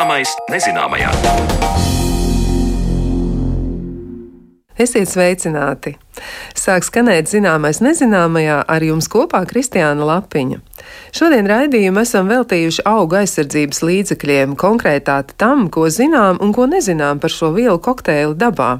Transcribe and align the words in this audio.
Zināmais 0.00 0.30
nezināmajā. 0.48 1.10
Esiet 4.80 5.10
sveicināti! 5.12 5.92
Sāk 6.56 6.86
skanēt 6.88 7.28
zināmais 7.28 7.82
nezināmajā 7.84 8.62
ar 8.64 8.86
jums 8.86 9.10
kopā 9.12 9.42
Kristiāna 9.50 10.08
Lapiņa. 10.08 10.62
Šodien 11.12 11.44
raidījumu 11.52 12.00
esam 12.00 12.32
veltījuši 12.32 12.86
auga 12.88 13.20
aizsardzības 13.20 13.84
līdzekļiem, 13.84 14.56
konkrētāt 14.56 15.36
tam, 15.36 15.68
ko 15.68 15.90
zinām 15.92 16.40
un 16.40 16.56
ko 16.56 16.64
nezinām 16.64 17.20
par 17.20 17.36
šo 17.36 17.52
vielu 17.58 17.76
kokteili 17.76 18.40
dabā. 18.40 18.78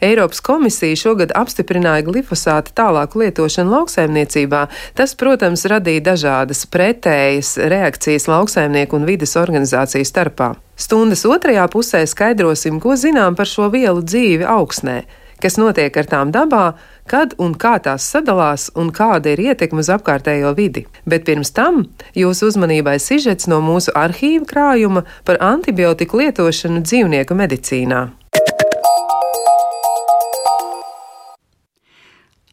Eiropas 0.00 0.42
komisija 0.44 0.98
šogad 0.98 1.32
apstiprināja 1.38 2.04
glifosāta 2.06 2.74
tālāku 2.82 3.22
lietošanu 3.22 3.74
lauksaimniecībā. 3.76 4.66
Tas, 4.98 5.16
protams, 5.18 5.64
radīja 5.70 6.06
dažādas 6.12 6.66
pretējas 6.66 7.56
reakcijas 7.72 8.28
lauksaimnieku 8.30 8.98
un 8.98 9.08
vides 9.08 9.36
organizāciju 9.40 10.08
starpā. 10.08 10.52
Stundas 10.76 11.26
otrajā 11.28 11.66
pusē 11.70 12.04
skaidrosim, 12.08 12.80
ko 12.82 12.96
zinām 12.98 13.36
par 13.38 13.50
šo 13.50 13.68
vielu 13.72 14.02
dzīvi 14.02 14.48
augsnē 14.48 15.02
kas 15.42 15.58
notiek 15.58 15.96
ar 15.98 16.08
tām 16.08 16.32
dabā, 16.34 16.64
kad 17.10 17.34
un 17.42 17.56
kā 17.58 17.74
tās 17.82 18.06
sadalās 18.14 18.68
un 18.78 18.92
kāda 18.94 19.34
ir 19.34 19.42
ietekme 19.48 19.82
uz 19.82 19.90
apkārtējo 19.92 20.54
vidi. 20.58 20.86
Bet 21.04 21.26
pirms 21.28 21.52
tam 21.56 21.84
jūsu 22.18 22.52
uzmanībai 22.52 22.98
sižets 23.02 23.50
no 23.50 23.60
mūsu 23.64 23.94
arhīva 23.98 24.46
krājuma 24.48 25.06
par 25.26 25.42
antibiotiku 25.52 26.22
lietošanu 26.22 26.84
dzīvnieku 26.86 27.38
medicīnā. 27.42 28.04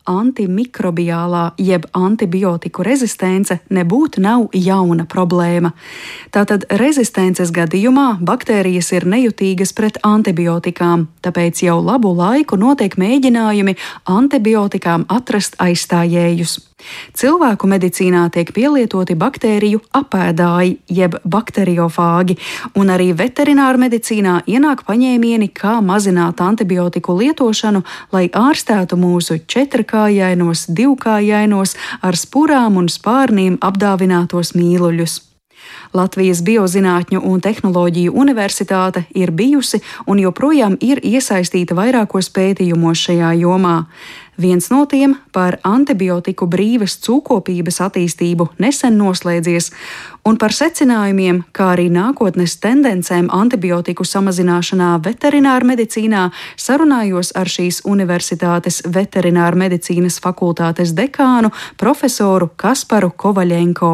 Antimikrobiālā 0.10 1.44
jeb 1.62 1.86
antibiotiku 1.98 2.84
rezistence 2.86 3.60
nebūtu 3.70 4.24
nav 4.26 4.48
jauna 4.54 5.06
problēma. 5.10 5.74
Tātad 6.34 6.66
rezistences 6.82 7.54
gadījumā 7.56 8.08
baktērijas 8.26 8.92
ir 8.98 9.08
nejutīgas 9.10 9.76
pret 9.78 10.02
antibiotikām, 10.06 11.08
tāpēc 11.26 11.64
jau 11.66 11.80
labu 11.84 12.16
laiku 12.18 12.60
notiek 12.60 12.98
mēģinājumi 13.00 13.78
antibiotikām 14.20 15.08
atrast 15.20 15.60
aizstājējus. 15.62 16.69
Cilvēku 17.20 17.68
medicīnā 17.68 18.26
tiek 18.34 18.52
pielietoti 18.56 19.16
baktēriju 19.20 19.82
apēdāji, 20.00 20.78
jeb 21.00 21.18
bakteriofāgi, 21.28 22.38
un 22.80 22.92
arī 22.94 23.12
veterināra 23.18 23.82
medicīnā 23.82 24.40
ienāk 24.48 24.86
paņēmieni, 24.88 25.52
kā 25.54 25.80
mazināt 25.86 26.42
antibiotiku 26.44 27.18
lietošanu, 27.20 27.84
lai 28.16 28.28
ārstētu 28.30 29.00
mūsu 29.00 29.42
četrkājainos, 29.46 30.68
divkājainos, 30.76 31.76
ar 32.02 32.20
spurām 32.20 32.80
un 32.80 32.92
spārnīm 32.92 33.60
apdāvinātos 33.66 34.56
mīluļus. 34.56 35.24
Latvijas 35.94 36.44
Biozinātņu 36.46 37.22
un 37.26 37.42
tehnoloģiju 37.42 38.14
universitāte 38.14 39.06
ir 39.18 39.32
bijusi 39.34 39.82
un 40.06 40.22
joprojām 40.22 40.78
ir 40.86 41.02
iesaistīta 41.02 41.78
vairākos 41.78 42.30
pētījumos 42.36 43.08
šajā 43.08 43.34
jomā. 43.42 43.78
Viens 44.40 44.70
no 44.72 44.86
tiem 44.88 45.18
par 45.36 45.58
antibiotiku 45.68 46.46
brīvas 46.48 46.94
cūkopības 47.04 47.82
attīstību 47.84 48.46
nesen 48.64 48.96
noslēdzies, 48.96 49.68
un 50.24 50.38
par 50.40 50.56
secinājumiem, 50.56 51.42
kā 51.52 51.74
arī 51.74 51.90
nākotnes 51.92 52.56
tendencēm 52.64 53.28
antibiotiku 53.36 54.08
samazināšanā 54.08 54.94
veterinārā 55.04 55.68
medicīnā 55.74 56.30
sarunājos 56.56 57.34
ar 57.36 57.52
šīs 57.52 57.82
universitātes 57.84 58.80
veterinārā 58.88 59.60
medicīnas 59.60 60.22
fakultātes 60.24 60.96
dekānu 60.96 61.52
profesoru 61.76 62.54
Kasparu 62.56 63.12
Kovaļenko. 63.12 63.92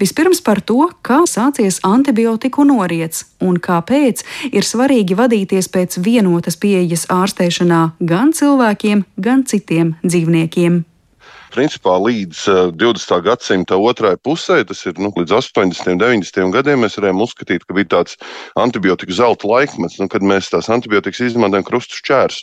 Vispirms 0.00 0.40
par 0.44 0.60
to, 0.60 0.88
kā 1.02 1.22
sācies 1.30 1.80
antibiotiku 1.86 2.66
noriets 2.68 3.24
un 3.44 3.58
kāpēc 3.62 4.24
ir 4.52 4.66
svarīgi 4.66 5.18
vadīties 5.18 5.70
pēc 5.72 5.98
vienotas 6.04 6.58
pieejas 6.60 7.06
ārstēšanā 7.12 7.84
gan 8.00 8.34
cilvēkiem, 8.36 9.06
gan 9.16 9.46
citiem 9.48 9.96
dzīvniekiem 10.04 10.84
principā 11.54 11.94
līdz 12.02 12.74
20. 12.74 13.12
Eh, 13.14 13.22
gadsimta 13.28 13.78
otrai 13.78 14.16
pusē, 14.18 14.62
tas 14.66 14.82
ir 14.88 14.98
nu, 14.98 15.12
līdz 15.14 15.36
80. 15.38 15.92
un 15.92 16.00
90. 16.02 16.50
gadiem, 16.54 16.82
mēs 16.82 16.98
varējām 16.98 17.22
uzskatīt, 17.22 17.66
ka 17.66 17.76
bija 17.76 17.92
tāds 17.98 18.18
antibiotiku 18.58 19.14
zelta 19.14 19.46
laikmets, 19.46 20.00
nu, 20.02 20.08
kad 20.10 20.26
mēs 20.26 20.50
tās 20.50 20.70
antibiotikas 20.72 21.22
izmantojam 21.30 21.66
krustu 21.68 22.00
šķērs 22.00 22.42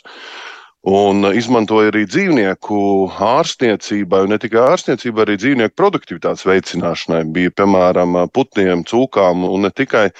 un 0.88 1.26
izmantoja 1.30 1.92
arī 1.92 2.02
dzīvnieku 2.10 2.78
ārstniecībai, 3.22 4.24
ne 4.30 4.38
tikai 4.42 4.64
ārstniecībai, 4.72 5.26
arī 5.26 5.36
dzīvnieku 5.38 5.76
produktivitātes 5.78 6.46
veicināšanai. 6.48 7.22
Bija 7.34 7.52
piemēram 7.54 8.18
putniem, 8.34 8.86
cūkām 8.88 9.46
un 9.48 9.68
ne 9.68 9.70
tikai. 9.74 10.10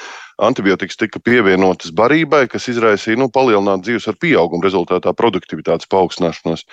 Antibiotikas 0.42 0.96
tika 0.98 1.20
pievienotas 1.22 1.92
barībai, 1.94 2.46
kas 2.50 2.64
izraisīja 2.72 3.20
nu, 3.20 3.28
palielinātu 3.30 3.86
dzīves 3.86 4.08
ar 4.10 4.16
pieaugumu 4.18 4.64
rezultātā 4.64 5.12
produktivitātes 5.14 5.86
paaugstināšanos. 5.92 6.64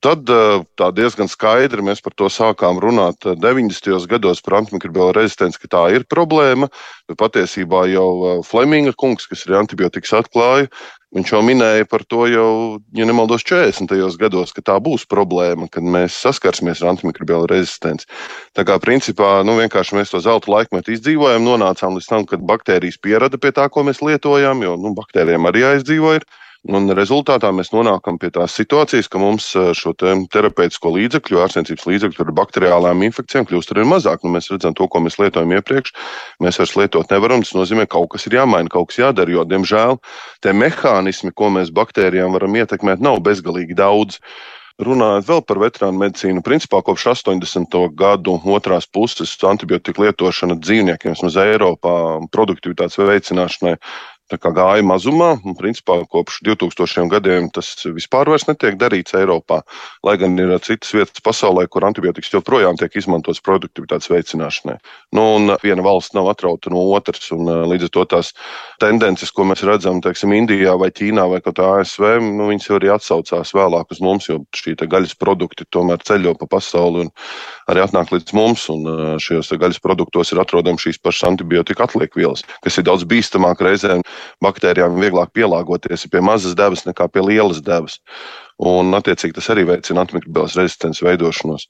Tad 0.00 0.30
tā 0.80 0.86
diezgan 0.96 1.28
skaidri 1.28 1.82
mēs 1.84 2.00
par 2.00 2.14
to 2.16 2.30
sākām 2.32 2.78
runāt 2.80 3.20
90. 3.20 4.06
gados 4.08 4.40
par 4.40 4.56
antimikrobiālo 4.62 5.12
rezistenci, 5.12 5.60
ka 5.60 5.68
tā 5.74 5.82
ir 5.92 6.06
problēma. 6.08 6.70
Patiesībā 7.20 7.82
jau 7.92 8.40
Fleminga 8.48 8.94
kungs, 8.96 9.28
kas 9.28 9.44
ir 9.44 9.58
antibiotikas 9.58 10.14
atklāja, 10.22 10.70
viņš 11.12 11.34
jau 11.34 11.42
minēja 11.44 11.84
par 11.90 12.06
to 12.08 12.24
jau, 12.32 12.48
ja 12.96 13.04
nemaldos, 13.04 13.44
40. 13.44 13.92
gados, 14.16 14.56
ka 14.56 14.64
tā 14.64 14.80
būs 14.80 15.04
problēma, 15.10 15.68
kad 15.68 15.84
mēs 15.84 16.16
saskarsimies 16.24 16.80
ar 16.80 16.94
antimikrobiālo 16.94 17.50
rezistenci. 17.52 18.08
Tā 18.56 18.64
kā 18.64 18.80
principā 18.80 19.40
nu, 19.44 19.58
mēs 19.60 20.14
to 20.14 20.24
zelta 20.24 20.48
laikmetu 20.48 20.96
izdzīvojam, 20.96 21.44
nonācām 21.44 21.98
līdz 21.98 22.08
tam, 22.08 22.28
kad 22.30 22.40
baktērijas 22.40 22.96
pierada 23.04 23.36
pie 23.36 23.52
tā, 23.52 23.68
ko 23.68 23.84
mēs 23.84 24.00
lietojam, 24.00 24.64
jo 24.64 24.80
nu, 24.80 24.96
baktērijām 24.96 25.50
arī 25.50 25.66
jāizdzīvo. 25.66 26.20
Un 26.68 26.92
rezultātā 26.92 27.48
mēs 27.56 27.70
nonākam 27.72 28.18
pie 28.20 28.28
tās 28.34 28.52
situācijas, 28.58 29.06
ka 29.08 29.16
mums 29.22 29.46
eh, 29.56 29.70
šo 29.72 29.94
te 29.96 30.12
terapeitisko 30.34 30.92
līdzekļu, 30.92 31.38
ārstniecības 31.40 31.86
līdzekļu 31.88 32.26
ar 32.26 32.32
bakteriālām 32.36 33.04
infekcijām 33.06 33.48
kļūst 33.48 33.72
arvien 33.72 33.88
mazāk. 33.88 34.20
Nu, 34.26 34.34
mēs 34.34 34.50
redzam 34.52 34.76
to, 34.76 34.84
ko 34.92 35.00
mēs 35.00 35.16
lietojam 35.22 35.56
iepriekš. 35.56 35.94
Mēs 36.44 36.60
vairs 36.60 36.76
lietot 36.76 37.16
nevaram. 37.16 37.40
Tas 37.40 37.56
nozīmē, 37.56 37.88
ka 37.88 37.96
kaut 37.96 38.12
kas 38.12 38.28
ir 38.28 38.36
jāmaina, 38.36 38.68
kaut 38.68 38.90
kas 38.90 39.00
jādara. 39.00 39.32
Jo, 39.32 39.48
diemžēl, 39.48 40.02
tie 40.44 40.52
mehānismi, 40.52 41.32
ko 41.32 41.48
mēs 41.56 41.72
baktērijām 41.72 42.36
varam 42.36 42.60
ietekmēt, 42.60 43.00
nav 43.08 43.22
bezgalīgi 43.24 43.80
daudz. 43.80 44.20
Runājot 44.80 45.26
vēl 45.28 45.40
par 45.44 45.58
veterānu 45.60 46.00
medicīnu, 46.00 46.40
principā 46.44 46.78
kopš 46.84 47.10
80. 47.12 47.74
gadu 48.00 48.38
otrās 48.48 48.86
puses 48.88 49.34
antibiotika 49.44 50.06
lietošana 50.06 50.56
dzīvniekiem, 50.56 51.12
vismaz 51.12 51.36
Eiropā, 51.40 51.92
produktivitātes 52.32 52.96
veicināšanai 52.96 53.74
gāja 54.38 54.84
mazumā. 54.86 55.32
Un, 55.44 55.56
principā, 55.58 56.00
kopš 56.10 56.40
2000 56.46 57.08
gadiem 57.10 57.50
tas 57.50 57.72
vispār 57.84 58.30
netiek 58.48 58.76
darīts 58.78 59.14
Eiropā. 59.14 59.62
Lai 60.04 60.16
gan 60.16 60.38
ir 60.38 60.52
citas 60.60 60.92
vietas 60.92 61.20
pasaulē, 61.24 61.66
kur 61.68 61.84
antibiotikas 61.84 62.32
joprojām 62.32 62.76
tiek 62.76 62.94
izmantotas 62.96 63.40
produktivitātes 63.40 64.10
veicināšanai. 64.10 64.78
Nu, 65.12 65.56
viena 65.62 65.82
valsts 65.82 66.14
nav 66.14 66.28
atrauta 66.30 66.70
no 66.70 66.84
otras, 66.94 67.30
un 67.32 67.48
līdz 67.70 67.88
ar 67.88 67.90
to 67.90 68.04
tās 68.04 68.32
tendences, 68.80 69.30
ko 69.30 69.44
mēs 69.44 69.64
redzam 69.66 70.00
teiksim, 70.00 70.32
Indijā 70.32 70.76
vai 70.78 70.90
Ķīnā 70.90 71.26
vai 71.30 71.40
kaut 71.40 71.58
kā 71.58 71.80
ASV, 71.80 72.20
nu, 72.22 72.50
viņas 72.50 72.68
jau 72.68 72.78
arī 72.78 72.92
atsaucās 72.94 73.54
vēlāk 73.56 73.90
uz 73.90 74.00
mums, 74.04 74.28
jo 74.30 74.40
šī 74.56 74.76
gaļas 74.80 75.16
produkti 75.18 75.66
tomēr 75.70 76.02
ceļo 76.06 76.36
pa 76.38 76.48
pasauli 76.56 77.06
un 77.06 77.10
arī 77.70 77.84
atnāk 77.84 78.12
līdz 78.14 78.34
mums. 78.36 78.66
Un 78.72 79.18
šajos 79.22 79.52
gaļas 79.60 79.80
produktos 79.82 80.32
ir 80.32 80.40
atrodams 80.42 80.84
šīs 80.84 81.00
pašas 81.02 81.28
antibiotika 81.30 81.86
atliekvielas, 81.86 82.44
kas 82.64 82.78
ir 82.78 82.86
daudz 82.88 83.06
bīstamāk 83.08 83.62
reizēm 83.64 84.04
baktērijām 84.44 85.00
vieglāk 85.00 85.34
pielāgoties 85.36 86.08
pie 86.10 86.22
mazas 86.24 86.56
devas 86.58 86.86
nekā 86.88 87.08
pie 87.12 87.24
lielas 87.24 87.62
devas. 87.64 88.00
Un, 88.60 88.92
attiecīgi, 88.92 89.32
tas 89.38 89.46
arī 89.54 89.62
veicina 89.64 90.02
antimikrobiālas 90.04 90.58
rezistences 90.58 91.00
veidošanos. 91.00 91.62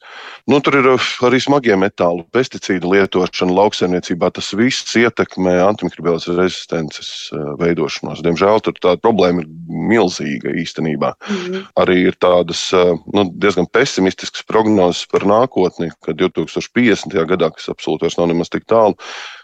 Nu, 0.51 0.59
tur 0.65 0.75
ir 0.81 0.89
uh, 0.91 1.11
arī 1.29 1.39
smagie 1.39 1.77
metāli, 1.79 2.25
pesticīdu 2.35 2.91
lietošana 2.91 3.55
lauksaimniecībā. 3.55 4.33
Tas 4.35 4.49
viss 4.59 4.97
ietekmē 4.99 5.55
antimikrobiālas 5.69 6.27
rezistences 6.35 7.13
uh, 7.31 7.53
veidošanos. 7.63 8.25
Diemžēl 8.27 8.65
tā 8.67 8.97
problēma 9.05 9.45
ir 9.45 9.51
milzīga 9.93 10.51
īstenībā. 10.65 11.15
Mm. 11.31 11.63
Arī 11.79 12.01
ir 12.09 12.19
tādas 12.19 12.65
uh, 12.75 12.97
nu, 13.15 13.29
diezgan 13.39 13.71
pesimistiskas 13.71 14.43
prognozes 14.51 15.07
par 15.15 15.29
nākotni, 15.31 15.93
ka 16.03 16.17
2050. 16.19 17.15
gadā, 17.31 17.55
kas 17.55 17.71
absolūti 17.71 18.09
vairs 18.09 18.19
nav 18.19 18.33
nemaz 18.35 18.51
tik 18.51 18.67
tālu, 18.67 18.99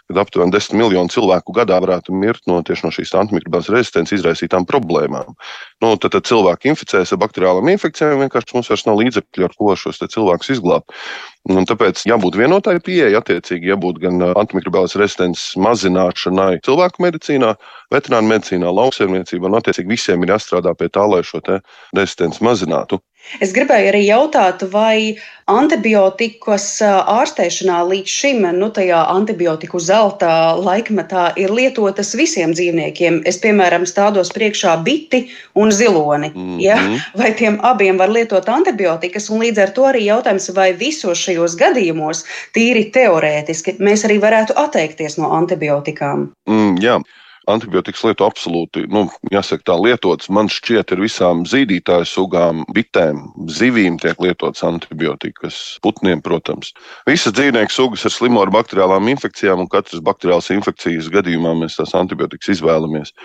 kad 0.07 0.21
aptuveni 0.21 0.53
10 0.55 0.75
miljoni 0.79 1.11
cilvēku 1.11 1.53
gadā 1.55 1.77
varētu 1.83 2.15
mirt 2.15 2.45
no 2.47 2.61
no 2.61 2.91
šīs 2.93 3.11
antimikrobiālas 3.19 3.69
rezistences 3.73 4.19
izraisītām 4.19 4.65
problēmām. 4.69 5.35
Nu, 5.83 5.95
tad, 5.99 6.13
tad 6.15 6.27
cilvēki 6.29 6.71
inficējas 6.71 7.11
ar 7.13 7.19
bakteriālām 7.23 7.67
infekcijām, 7.73 8.23
vienkārši 8.23 8.55
mums 8.55 8.71
vairs 8.71 8.85
nav 8.87 9.01
līdzekļu, 9.01 9.47
ar 9.47 9.57
ko 9.57 9.75
šos 9.75 9.99
cilvēkus 10.03 10.53
izglābt. 10.55 10.95
Un 11.47 11.67
tāpēc 11.67 12.05
jābūt 12.07 12.35
vienotai 12.39 12.77
pieejai, 12.83 13.13
attiecīgi 13.19 13.71
jābūt 13.71 13.99
gan 14.03 14.23
antimikrobiālas 14.33 14.97
rezistences 14.99 15.53
mazināšanai 15.63 16.57
cilvēku 16.65 17.03
medicīnā, 17.05 17.53
veterināru 17.93 18.31
medicīnā, 18.31 18.71
lauksaimniecībā, 18.79 19.47
un 19.47 19.59
attiecīgi 19.59 19.91
visiem 19.91 20.23
ir 20.23 20.35
jāstrādā 20.35 20.75
pie 20.75 20.89
tā, 20.91 21.05
lai 21.07 21.23
šo 21.27 21.43
rezistenci 21.95 22.43
mazinātu. 22.43 22.99
Es 23.43 23.51
gribēju 23.55 23.91
arī 23.91 24.05
jautāt, 24.07 24.63
vai 24.71 25.17
antibiotikas 25.47 26.65
ārstēšanā 26.83 27.79
līdz 27.87 28.13
šim, 28.19 28.47
nu, 28.57 28.69
tajā 28.75 28.99
antibiotiku 29.13 29.79
zelta 29.79 30.29
laikmetā, 30.59 31.29
ir 31.39 31.53
lietotas 31.55 32.13
visiem 32.19 32.55
dzīvniekiem. 32.55 33.21
Es, 33.29 33.39
piemēram, 33.43 33.87
stādos 33.87 34.33
priekšā 34.35 34.75
biti 34.83 35.23
un 35.55 35.71
ziloni. 35.71 36.31
Mm 36.33 36.47
-hmm. 36.47 36.61
ja? 36.63 36.77
Vai 37.15 37.31
tiem 37.33 37.59
abiem 37.61 37.97
var 37.97 38.09
lietot 38.09 38.49
antibiotikas? 38.49 39.29
Un 39.29 39.39
līdz 39.43 39.61
ar 39.63 39.69
to 39.69 39.87
arī 39.91 40.03
jautājums, 40.07 40.49
vai 40.55 40.73
visos 40.73 41.17
šajos 41.17 41.55
gadījumos, 41.55 42.25
tīri 42.53 42.91
teorētiski, 42.91 43.77
mēs 43.79 44.03
arī 44.05 44.19
varētu 44.19 44.53
atteikties 44.55 45.17
no 45.17 45.31
antibiotikām. 45.31 46.31
Mm, 46.49 46.75
jā. 46.81 46.99
Antibiotikas 47.47 48.03
lietu 48.03 48.25
absolūti, 48.27 48.83
nu, 48.91 49.05
jāsaka, 49.31 49.63
tā 49.69 49.75
lietotas. 49.79 50.27
Man 50.33 50.49
šķiet, 50.51 50.91
ir 50.91 51.03
visām 51.05 51.45
zīdītāju 51.47 52.07
sugām, 52.09 52.65
bitēm, 52.75 53.21
zivīm 53.47 53.99
tiek 54.03 54.19
lietotas 54.23 54.65
antibiotikas, 54.67 55.59
putniem, 55.85 56.19
protams. 56.25 56.73
Visas 57.07 57.35
dzīvnieku 57.37 57.71
sugas 57.71 58.03
ir 58.07 58.11
slimo 58.11 58.43
ar 58.43 58.51
bakteriālām 58.51 59.07
infekcijām, 59.13 59.63
un 59.63 59.71
katras 59.71 60.03
bakteriālas 60.03 60.51
infekcijas 60.57 61.07
gadījumā 61.13 61.55
mēs 61.61 61.79
tās 61.79 61.95
antibiotikas 61.95 62.57
izvēlamies. 62.57 63.15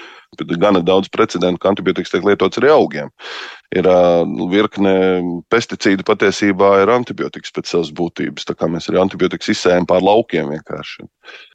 Gana 0.41 0.81
daudz 0.81 1.11
precedentu, 1.13 1.61
ka 1.61 1.73
antibiotikas 1.73 2.15
tiek 2.15 2.25
lietotas 2.25 2.63
arī 2.63 2.73
augiem 2.73 3.11
ir 3.73 3.89
virkne 4.53 4.93
pesticīdu 5.53 6.05
patiesībā 6.07 6.75
ir 6.83 6.93
antibiotikas 6.93 7.55
pēc 7.57 7.73
savas 7.73 7.93
būtības. 7.97 8.47
Tā 8.49 8.57
kā 8.59 8.69
mēs 8.71 8.91
arī 8.91 9.01
antibiotikas 9.03 9.53
izsējam 9.55 9.89
pār 9.89 10.05
laukiem 10.05 10.53
vienkārši. 10.53 11.07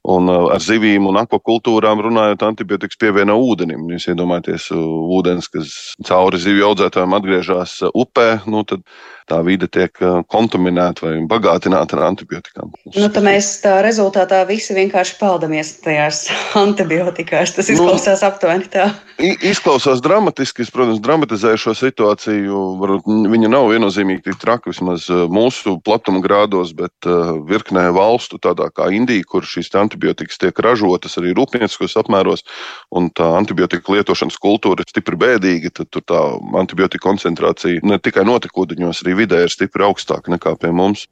Un 0.08 0.30
ar 0.32 0.62
zivīm 0.64 1.06
un 1.10 1.18
akvakultūrām 1.20 2.00
runājot, 2.06 2.42
antibiotikas 2.46 2.98
pievieno 2.98 3.36
ūdenim. 3.44 3.84
Jūs 3.92 4.08
iedomājaties, 4.14 4.70
ūdens, 4.72 5.50
kas 5.52 5.74
cauri 6.08 6.40
zivju 6.42 6.72
audzētājiem 6.72 7.16
atgriežas 7.18 7.76
upē, 7.92 8.28
nu 8.50 8.64
tad 8.66 8.82
tā 9.28 9.42
vide 9.44 9.68
tiek 9.68 9.92
kontaminēta 10.32 11.04
vai 11.04 11.14
bagātināta 11.28 11.98
ar 11.98 12.06
antibiotikām. 12.08 12.72
Nu, 12.88 13.10
tad 13.12 13.20
mēs 13.26 13.50
tā 13.60 13.76
rezultātā 13.84 14.40
visi 14.48 14.74
vienkārši 14.78 15.18
peldamies 15.20 15.74
tajās 15.84 16.24
antibiotikās. 16.64 17.52
Tas 17.58 17.68
nu, 17.68 17.76
izklausās 17.76 18.24
nu, 18.24 18.32
aptuveni 18.32 18.67
tā. 18.72 18.86
Izklausās 19.18 20.00
dramatiski. 20.04 20.62
Es, 20.62 20.70
protams, 20.74 21.00
dramatizēju 21.02 21.60
šo 21.62 21.74
situāciju. 21.78 22.60
Varbūt 22.78 23.08
viņa 23.32 23.50
nav 23.50 23.66
viennozīmīgi 23.72 24.24
tik 24.28 24.38
traka 24.42 24.70
vismaz 24.70 25.08
mūsu 25.10 25.76
platuma 25.84 26.22
grādos, 26.24 26.70
bet 26.76 27.08
virknē 27.48 27.88
valstu, 27.96 28.38
tādā 28.42 28.70
kā 28.74 28.90
Indija, 28.94 29.26
kur 29.26 29.46
šīs 29.48 29.72
antibiotikas 29.78 30.40
tiek 30.40 30.62
ražotas 30.64 31.18
arī 31.20 31.34
rūpnieciskos 31.36 31.98
apmēros, 32.02 32.46
un 32.94 33.10
tā 33.10 33.26
antibiotika 33.40 33.96
lietošanas 33.96 34.38
kultūra 34.42 34.84
ir 34.84 34.92
stipri 34.92 35.18
bēdīga, 35.18 35.74
tad 35.80 35.90
tur 35.94 36.06
tā 36.06 36.22
antibiotika 36.60 37.08
koncentrācija 37.08 37.82
ne 37.82 37.98
tikai 38.02 38.26
notekūdeņos, 38.28 39.04
arī 39.04 39.22
vidē 39.24 39.44
ir 39.46 39.54
stipri 39.54 39.88
augstāka 39.88 40.32
nekā 40.34 40.54
pie 40.60 40.72
mums. 40.74 41.08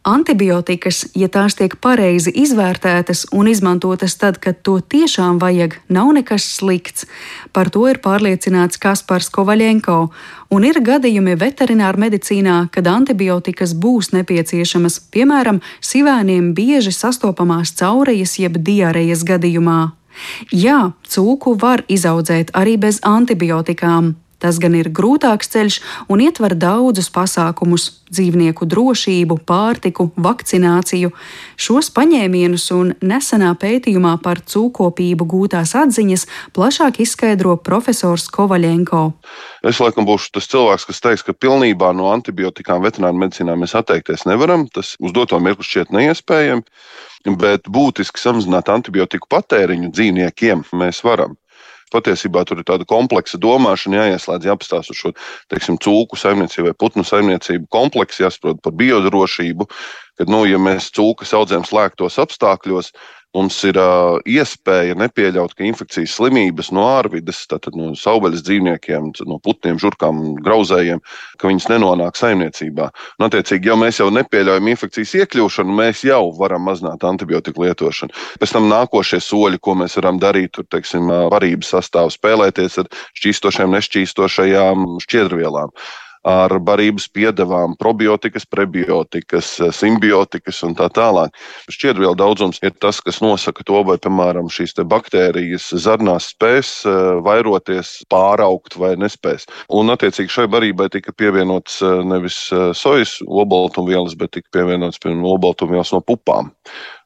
Antibiotikas, 0.00 1.02
ja 1.12 1.26
tās 1.28 1.58
tiek 1.58 1.74
pareizi 1.76 2.32
izvērtētas 2.40 3.26
un 3.36 3.50
izmantotas 3.50 4.14
tad, 4.16 4.38
kad 4.40 4.62
to 4.64 4.78
tiešām 4.80 5.36
vajag, 5.42 5.74
nav 5.92 6.14
nekas 6.16 6.46
slikts. 6.56 7.04
Par 7.52 7.68
to 7.68 7.84
ir 7.90 8.00
pārliecināts 8.00 8.80
Kaspars 8.80 9.28
Kovaļenko, 9.28 9.98
un 10.56 10.64
ir 10.64 10.80
gadījumi 10.80 11.36
veterinārā 11.36 12.00
medicīnā, 12.00 12.56
kad 12.72 12.88
antibiotikas 12.88 13.76
būs 13.76 14.14
nepieciešamas, 14.16 14.96
piemēram, 15.12 15.60
sivēniem 15.84 16.54
bieži 16.56 16.96
sastopamās 16.96 17.76
caurejas 17.76 18.38
jeb 18.40 18.56
diarejas 18.56 19.26
gadījumā. 19.28 19.82
Jā, 20.48 20.80
cūku 21.12 21.58
var 21.60 21.84
izaudzēt 21.92 22.56
arī 22.56 22.78
bez 22.80 23.04
antibiotikām. 23.04 24.14
Tas 24.40 24.58
gan 24.60 24.74
ir 24.78 24.88
grūtāks 24.88 25.50
ceļš 25.52 25.78
un 26.08 26.22
ietver 26.24 26.54
daudzus 26.56 27.10
pasākumus- 27.12 27.90
dzīvnieku 28.14 28.66
drošību, 28.66 29.36
pārtiku, 29.46 30.10
vakcināciju. 30.16 31.12
Šos 31.56 31.90
paņēmienus 31.94 32.64
un 32.74 32.94
nesenā 33.00 33.52
pētījumā 33.54 34.16
par 34.22 34.40
cūkopību 34.40 35.26
gūtās 35.32 35.76
atziņas 35.76 36.26
plašāk 36.56 37.00
izskaidro 37.04 37.56
profesors 37.62 38.26
Kovaļenko. 38.28 39.12
Es 39.62 39.78
laikam 39.78 40.06
būšu 40.08 40.32
tas 40.32 40.48
cilvēks, 40.48 40.86
kas 40.86 41.00
teiks, 41.00 41.22
ka 41.22 41.32
pilnībā 41.32 41.94
no 41.94 42.10
antibiotikām 42.10 42.82
veterinārā 42.82 43.14
medicīnā 43.14 43.54
mēs 43.60 43.76
atteikties 43.76 44.26
nevaram. 44.26 44.66
Tas 44.68 44.96
uz 44.98 45.12
doto 45.12 45.38
mirkli 45.38 45.64
šķiet 45.68 45.92
neiespējami, 45.92 46.64
bet 47.36 47.68
būtiski 47.68 48.18
samazināt 48.18 48.72
antibiotiku 48.72 49.28
patēriņu 49.28 49.92
dzīvniekiem 49.92 50.64
mēs 50.72 51.04
varam 51.04 51.36
patiesībā 51.94 52.44
tur 52.48 52.60
ir 52.62 52.68
tāda 52.68 52.86
kompleksa 52.88 53.40
domāšana, 53.40 54.04
jāieslēdz, 54.04 54.48
jāapstāsta 54.50 54.94
uz 54.94 55.00
šo 55.00 55.12
teiksim, 55.52 55.78
cūku 55.82 56.18
saimniecību 56.20 56.70
vai 56.70 56.76
putnu 56.78 57.06
saimniecību 57.06 57.68
kompleksu, 57.74 58.24
jāsaprot 58.26 58.62
par 58.64 58.76
biodrošību. 58.80 59.68
Kad, 60.20 60.28
nu, 60.28 60.42
ja 60.44 60.58
mēs 60.60 60.90
cūkas 60.92 61.32
audzējam 61.36 61.64
slēgtos 61.64 62.18
apstākļos, 62.20 62.90
mums 63.36 63.58
ir 63.68 63.78
uh, 63.78 64.18
iespēja 64.26 64.96
nepieļaut, 64.98 65.54
ka 65.54 65.64
infekcijas 65.66 66.16
slimības 66.18 66.70
no 66.74 66.86
ārvides, 66.90 67.44
tātad 67.50 67.76
no 67.78 67.92
savvaļas 67.98 68.42
dzīvniekiem, 68.46 69.12
no 69.30 69.38
putniem, 69.44 69.78
žurkām, 69.80 70.22
grauzējiem, 70.42 71.02
ka 71.38 71.50
viņas 71.50 71.68
nenonāk 71.70 72.18
saimniecībā. 72.18 72.90
Un, 73.20 73.28
attiecīgi, 73.28 73.70
ja 73.70 73.78
mēs 73.78 74.02
jau 74.02 74.10
nepieļaujam 74.14 74.72
infekcijas 74.74 75.14
iekļūšanu, 75.22 75.78
mēs 75.80 76.04
jau 76.08 76.22
varam 76.40 76.66
mazināt 76.66 77.06
antibiotiku 77.06 77.68
lietošanu. 77.68 78.16
Pēc 78.42 78.56
tam 78.56 78.68
nākošie 78.72 79.22
soļi, 79.24 79.62
ko 79.62 79.78
mēs 79.78 79.98
varam 80.00 80.20
darīt, 80.22 80.54
tur, 80.58 80.66
teiksim, 80.70 81.10
varības 81.30 81.74
sastāvā 81.76 82.10
spēlēties 82.14 82.82
ar 82.82 82.92
šķīstošajām, 83.20 83.74
nešķīstošajām 83.78 84.86
šķiedrvielām 85.06 85.74
ar 86.26 86.52
barības 86.60 87.06
piedevām, 87.12 87.76
probiotikas, 87.80 88.44
prebiotikas, 88.48 89.54
simbiotikas 89.72 90.60
un 90.66 90.74
tā 90.76 90.90
tālāk. 90.92 91.32
Šķiedrvielu 91.72 92.18
daudzums 92.18 92.60
ir 92.62 92.74
tas, 92.82 93.00
kas 93.00 93.22
nosaka 93.24 93.64
to, 93.64 93.80
vai, 93.88 93.96
piemēram, 94.02 94.50
šīs 94.52 94.76
baktērijas 94.90 95.70
zarnās 95.80 96.30
spēs 96.34 96.72
eh, 96.84 97.00
vairoties, 97.24 98.00
pāraugt 98.12 98.76
vai 98.80 98.94
nespēs. 99.00 99.48
Un, 99.72 99.92
attiecīgi, 99.94 100.32
šai 100.32 100.46
barībai 100.52 100.90
tika 100.92 101.14
pievienots 101.16 101.80
eh, 101.82 102.00
nevis 102.04 102.46
eh, 102.52 102.70
sojas 102.76 103.18
olbaltumvielas, 103.26 104.16
bet 104.20 104.36
tika 104.36 104.60
pievienots, 104.60 105.00
piemēram, 105.00 105.28
olbaltumvielas 105.34 105.94
no 105.96 106.04
pupām 106.04 106.52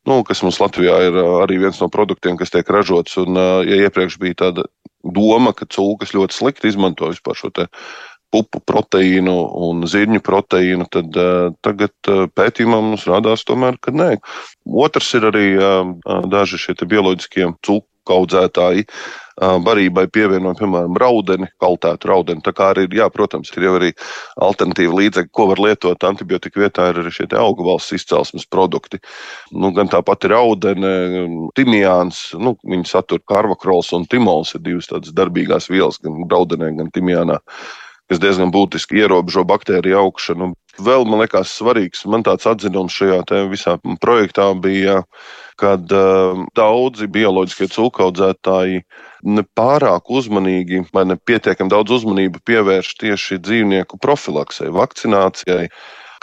nu, 0.04 0.18
kas 0.28 0.42
mums 0.44 0.58
Latvijā 0.60 0.98
ir 1.06 1.14
arī 1.16 1.56
viens 1.62 1.78
no 1.80 1.86
produktiem, 1.88 2.36
kas 2.36 2.50
tiek 2.52 2.68
ražots. 2.68 3.16
Un, 3.22 3.38
ja 3.64 3.78
iepriekš 3.86 4.18
bija 4.20 4.36
tāda 4.42 4.66
doma, 5.04 5.54
ka 5.56 5.64
cūkas 5.64 6.12
ļoti 6.16 6.36
slikti 6.36 6.68
izmanto 6.68 7.08
vispār 7.08 7.38
šo 7.38 7.50
pupu 8.34 8.60
proteīnu 8.66 9.34
un 9.68 9.86
zirņu 9.90 10.22
proteīnu, 10.26 10.88
tad 10.90 11.18
uh, 11.20 11.48
tagad 11.64 11.94
uh, 12.10 12.26
pētījumā 12.34 12.82
mums 12.82 13.06
rādās, 13.10 13.46
tomēr, 13.46 13.78
ka 13.78 13.94
nē. 13.94 14.16
Otrs 14.84 15.12
ir 15.18 15.30
arī 15.30 15.48
uh, 15.54 15.92
daži 16.30 16.58
šie 16.66 16.78
bioloģiskie 16.82 17.52
cūku 17.62 17.86
audzētāji 18.04 18.84
barībai 19.34 20.04
pievienojam, 20.14 20.56
piemēram, 20.58 20.96
raudeni, 21.00 21.48
kaltētu 21.62 22.08
raudeni. 22.10 22.42
Tā 22.44 22.52
kā 22.54 22.68
arī, 22.70 22.84
jā, 22.94 23.08
protams, 23.10 23.50
ir 23.56 23.66
jau 23.66 23.72
arī 23.80 23.90
alternatīva 24.46 24.98
līdzekļi, 25.00 25.32
ko 25.34 25.48
var 25.50 25.62
lietot 25.64 26.06
antibiotika 26.06 26.62
vietā, 26.62 26.90
ir 26.90 27.00
arī 27.02 27.10
šie 27.14 27.26
augu 27.40 27.66
valsts 27.66 27.96
izcelsmes 27.98 28.46
produkti. 28.46 29.00
Nu, 29.50 29.72
gan 29.74 29.90
tāpat 29.90 30.28
ir 30.28 30.36
raudene, 30.36 30.92
timijāns, 31.58 32.28
nu, 32.38 32.54
viņi 32.62 32.86
satur 32.92 33.24
karvakrols 33.26 33.90
un 33.96 34.06
timols, 34.06 34.54
ir 34.54 34.62
divas 34.68 34.90
tādas 34.92 35.14
darbīgās 35.16 35.66
vielas, 35.72 35.98
gan 36.04 36.22
raudenē, 36.30 36.70
gan 36.78 36.94
timijānā 36.94 37.40
kas 38.10 38.20
diezgan 38.20 38.52
būtiski 38.54 39.00
ierobežo 39.00 39.44
baktēriju 39.48 39.98
augšanu. 40.02 40.52
Vēl 40.84 41.06
man 41.06 41.22
liekas 41.22 41.54
svarīgs, 41.54 42.02
man 42.10 42.24
tāds 42.26 42.46
atzinums 42.50 42.94
šajā 42.98 43.22
visā 43.50 43.76
projektā 44.02 44.48
bija, 44.58 45.02
kad 45.60 45.92
uh, 45.94 46.40
daudzi 46.58 47.06
bioloģiskie 47.06 47.70
cūkaudzētāji 47.70 48.82
nepārāk 49.24 50.10
uzmanīgi 50.10 50.82
vai 50.92 51.06
nepietiekami 51.12 51.70
daudz 51.70 52.00
uzmanību 52.00 52.42
pievērš 52.44 52.94
tieši 53.00 53.38
dzīvnieku 53.38 54.02
profilaksei, 54.02 54.72
vakcinācijai 54.74 55.68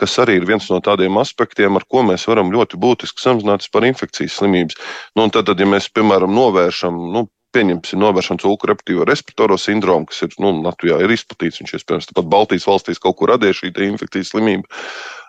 kas 0.01 0.17
arī 0.23 0.39
ir 0.39 0.47
viens 0.49 0.65
no 0.71 0.79
tādiem 0.81 1.19
aspektiem, 1.21 1.77
ar 1.77 1.85
ko 1.85 2.01
mēs 2.07 2.25
varam 2.29 2.49
ļoti 2.53 2.79
būtiski 2.81 3.21
samazināt 3.21 3.67
par 3.73 3.85
infekcijas 3.85 4.39
slimības. 4.39 4.79
Nu, 5.13 5.27
tad, 5.29 5.45
tad, 5.51 5.61
ja 5.61 5.67
mēs, 5.69 5.91
piemēram, 5.93 6.33
novēršam 6.33 6.97
nu, 7.13 7.27
pieņemsim 7.55 7.99
novēršanu 8.01 8.41
cūku 8.43 8.69
reptīvo 8.71 9.05
respiratoro 9.07 9.57
sindromu, 9.59 10.07
kas 10.09 10.23
ir 10.25 10.35
nu, 10.43 10.53
Latvijā 10.65 10.99
ir 11.03 11.13
izplatīts. 11.13 11.61
Viņš 11.61 11.73
iespējams 11.77 12.09
tāpat 12.11 12.29
Baltijas 12.31 12.67
valstīs 12.69 13.01
kaut 13.01 13.17
kur 13.19 13.33
radīja 13.33 13.59
šī 13.59 13.73
infekcijas 13.87 14.31
slimība. 14.33 14.81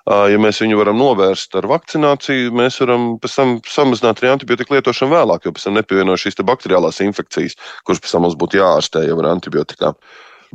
Ja 0.02 0.38
mēs 0.42 0.58
viņu 0.58 0.80
varam 0.80 0.98
novērst 0.98 1.54
ar 1.60 1.68
vakcināciju, 1.70 2.50
mēs 2.58 2.80
varam 2.82 3.04
pēc 3.22 3.36
tam 3.38 3.54
samazināt 3.70 4.18
arī 4.22 4.32
antibiotiku 4.32 4.74
lietošanu 4.74 5.14
vēlāk, 5.14 5.46
jo 5.46 5.54
pēc 5.54 5.68
tam 5.68 5.78
nepievienojam 5.78 6.18
šīs 6.24 6.42
bakteriālās 6.48 6.98
infekcijas, 7.06 7.54
kuras 7.86 8.02
pēc 8.02 8.16
tam 8.16 8.26
mums 8.26 8.38
būtu 8.40 8.58
jāārstē 8.58 9.04
jau 9.06 9.20
ar 9.22 9.30
antibiotikām. 9.36 9.98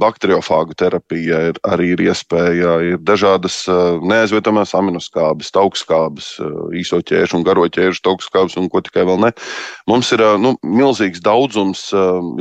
Bakteriofāgu 0.02 0.76
terapija 0.78 1.40
ir, 1.52 1.60
arī 1.68 1.92
ir 1.96 2.04
iespēja. 2.08 2.78
Ir 2.86 3.02
dažādas 3.04 3.64
neaizvietamās 4.06 4.74
aminoskābes, 4.78 5.52
augstskābes, 5.58 6.30
īso 6.78 7.02
ķēžu 7.02 7.40
un 7.40 7.46
garo 7.48 7.66
ķēžu 7.72 8.04
augstskābes 8.14 8.58
un 8.62 8.70
ko 8.74 8.82
tikai 8.86 9.06
vēl 9.10 9.22
ne. 9.26 9.34
Mums 9.90 10.12
ir 10.16 10.24
nu, 10.42 10.56
milzīgs 10.64 11.24
daudzums 11.26 11.88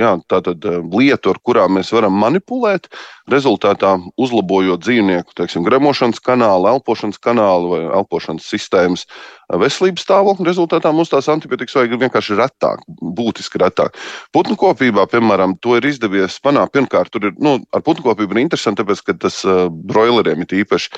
jā, 0.00 0.12
tātad, 0.30 0.64
lietu, 0.92 1.32
ar 1.32 1.40
kurām 1.42 1.76
mēs 1.78 1.92
varam 1.96 2.16
manipulēt, 2.20 2.90
rezultātā 3.30 3.96
uzlabojot 4.20 4.84
dzīvnieku 4.84 5.34
teiksim, 5.36 5.64
gremošanas 5.66 6.22
kanālu, 6.22 6.70
elpošanas 6.76 7.18
kanālu 7.22 7.72
vai 7.75 7.82
elpošanas 7.88 8.46
sistēmas 8.46 9.06
veselības 9.52 10.04
stāvokli. 10.06 10.46
Rezultātā 10.48 10.92
mums 10.94 11.12
tās 11.12 11.28
antibiotikas 11.30 11.76
vajag 11.78 11.98
vienkārši 12.00 12.38
retāk, 12.40 12.82
būtiski 12.88 13.60
retāk. 13.62 13.98
Putnu 14.34 14.56
kopībā, 14.58 15.06
piemēram, 15.10 15.56
to 15.62 15.76
ir 15.78 15.86
izdevies 15.86 16.40
panākt. 16.42 16.74
Pirmkārt, 16.76 17.12
tur 17.14 17.30
ir, 17.30 17.36
nu, 17.42 17.58
ar 17.72 17.84
putnu 17.86 18.08
kopību 18.08 18.36
ir 18.36 18.42
interesanti, 18.46 18.82
tāpēc, 18.82 19.04
ka 19.06 19.16
tas 19.26 19.42
uh, 19.46 19.66
broileriem 19.70 20.42
ir 20.42 20.58
īpaši 20.64 20.92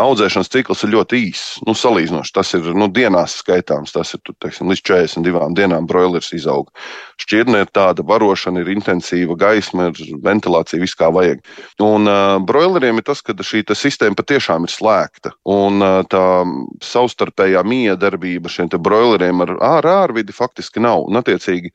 audzēšanas 0.00 0.50
cikls 0.50 0.82
ir 0.84 0.92
ļoti 0.94 1.20
īss. 1.28 1.58
Nu, 1.66 1.74
salīdzinoši 1.78 2.34
tas 2.34 2.50
ir 2.58 2.66
nu, 2.74 2.88
dienās 2.92 3.38
skaitāms. 3.42 3.94
Tas 3.94 4.14
ir 4.16 4.22
teiksim, 4.42 4.70
līdz 4.70 4.82
42 4.88 5.50
dienām 5.58 5.86
broilers 5.90 6.32
izaug. 6.34 6.70
Šķirne 7.22 7.62
ir 7.62 7.70
tāda, 7.74 8.02
barošana 8.06 8.64
ir 8.64 8.72
intensīva, 8.74 9.36
gaisma, 9.38 9.90
ir 9.92 10.18
ventilācija, 10.24 10.82
viss 10.82 10.98
kā 10.98 11.10
vajag. 11.14 11.44
Un 11.84 12.10
uh, 12.10 12.36
broileriem 12.42 12.98
ir 12.98 13.06
tas, 13.06 13.22
ka 13.22 13.36
šī 13.38 13.62
sistēma 13.74 14.18
patiešām 14.18 14.66
ir 14.66 14.74
slēgta. 14.74 15.34
Un 15.50 15.84
uh, 15.84 16.00
tā 16.10 16.24
savstarpējā 16.84 17.62
miedarbība 17.66 18.50
šiem 18.50 18.72
broileriem 18.74 19.44
ar 19.46 19.86
ārvidi 19.94 20.34
faktiski 20.34 20.82
nav. 20.82 21.06
Un, 21.08 21.20
attiecīgi, 21.22 21.70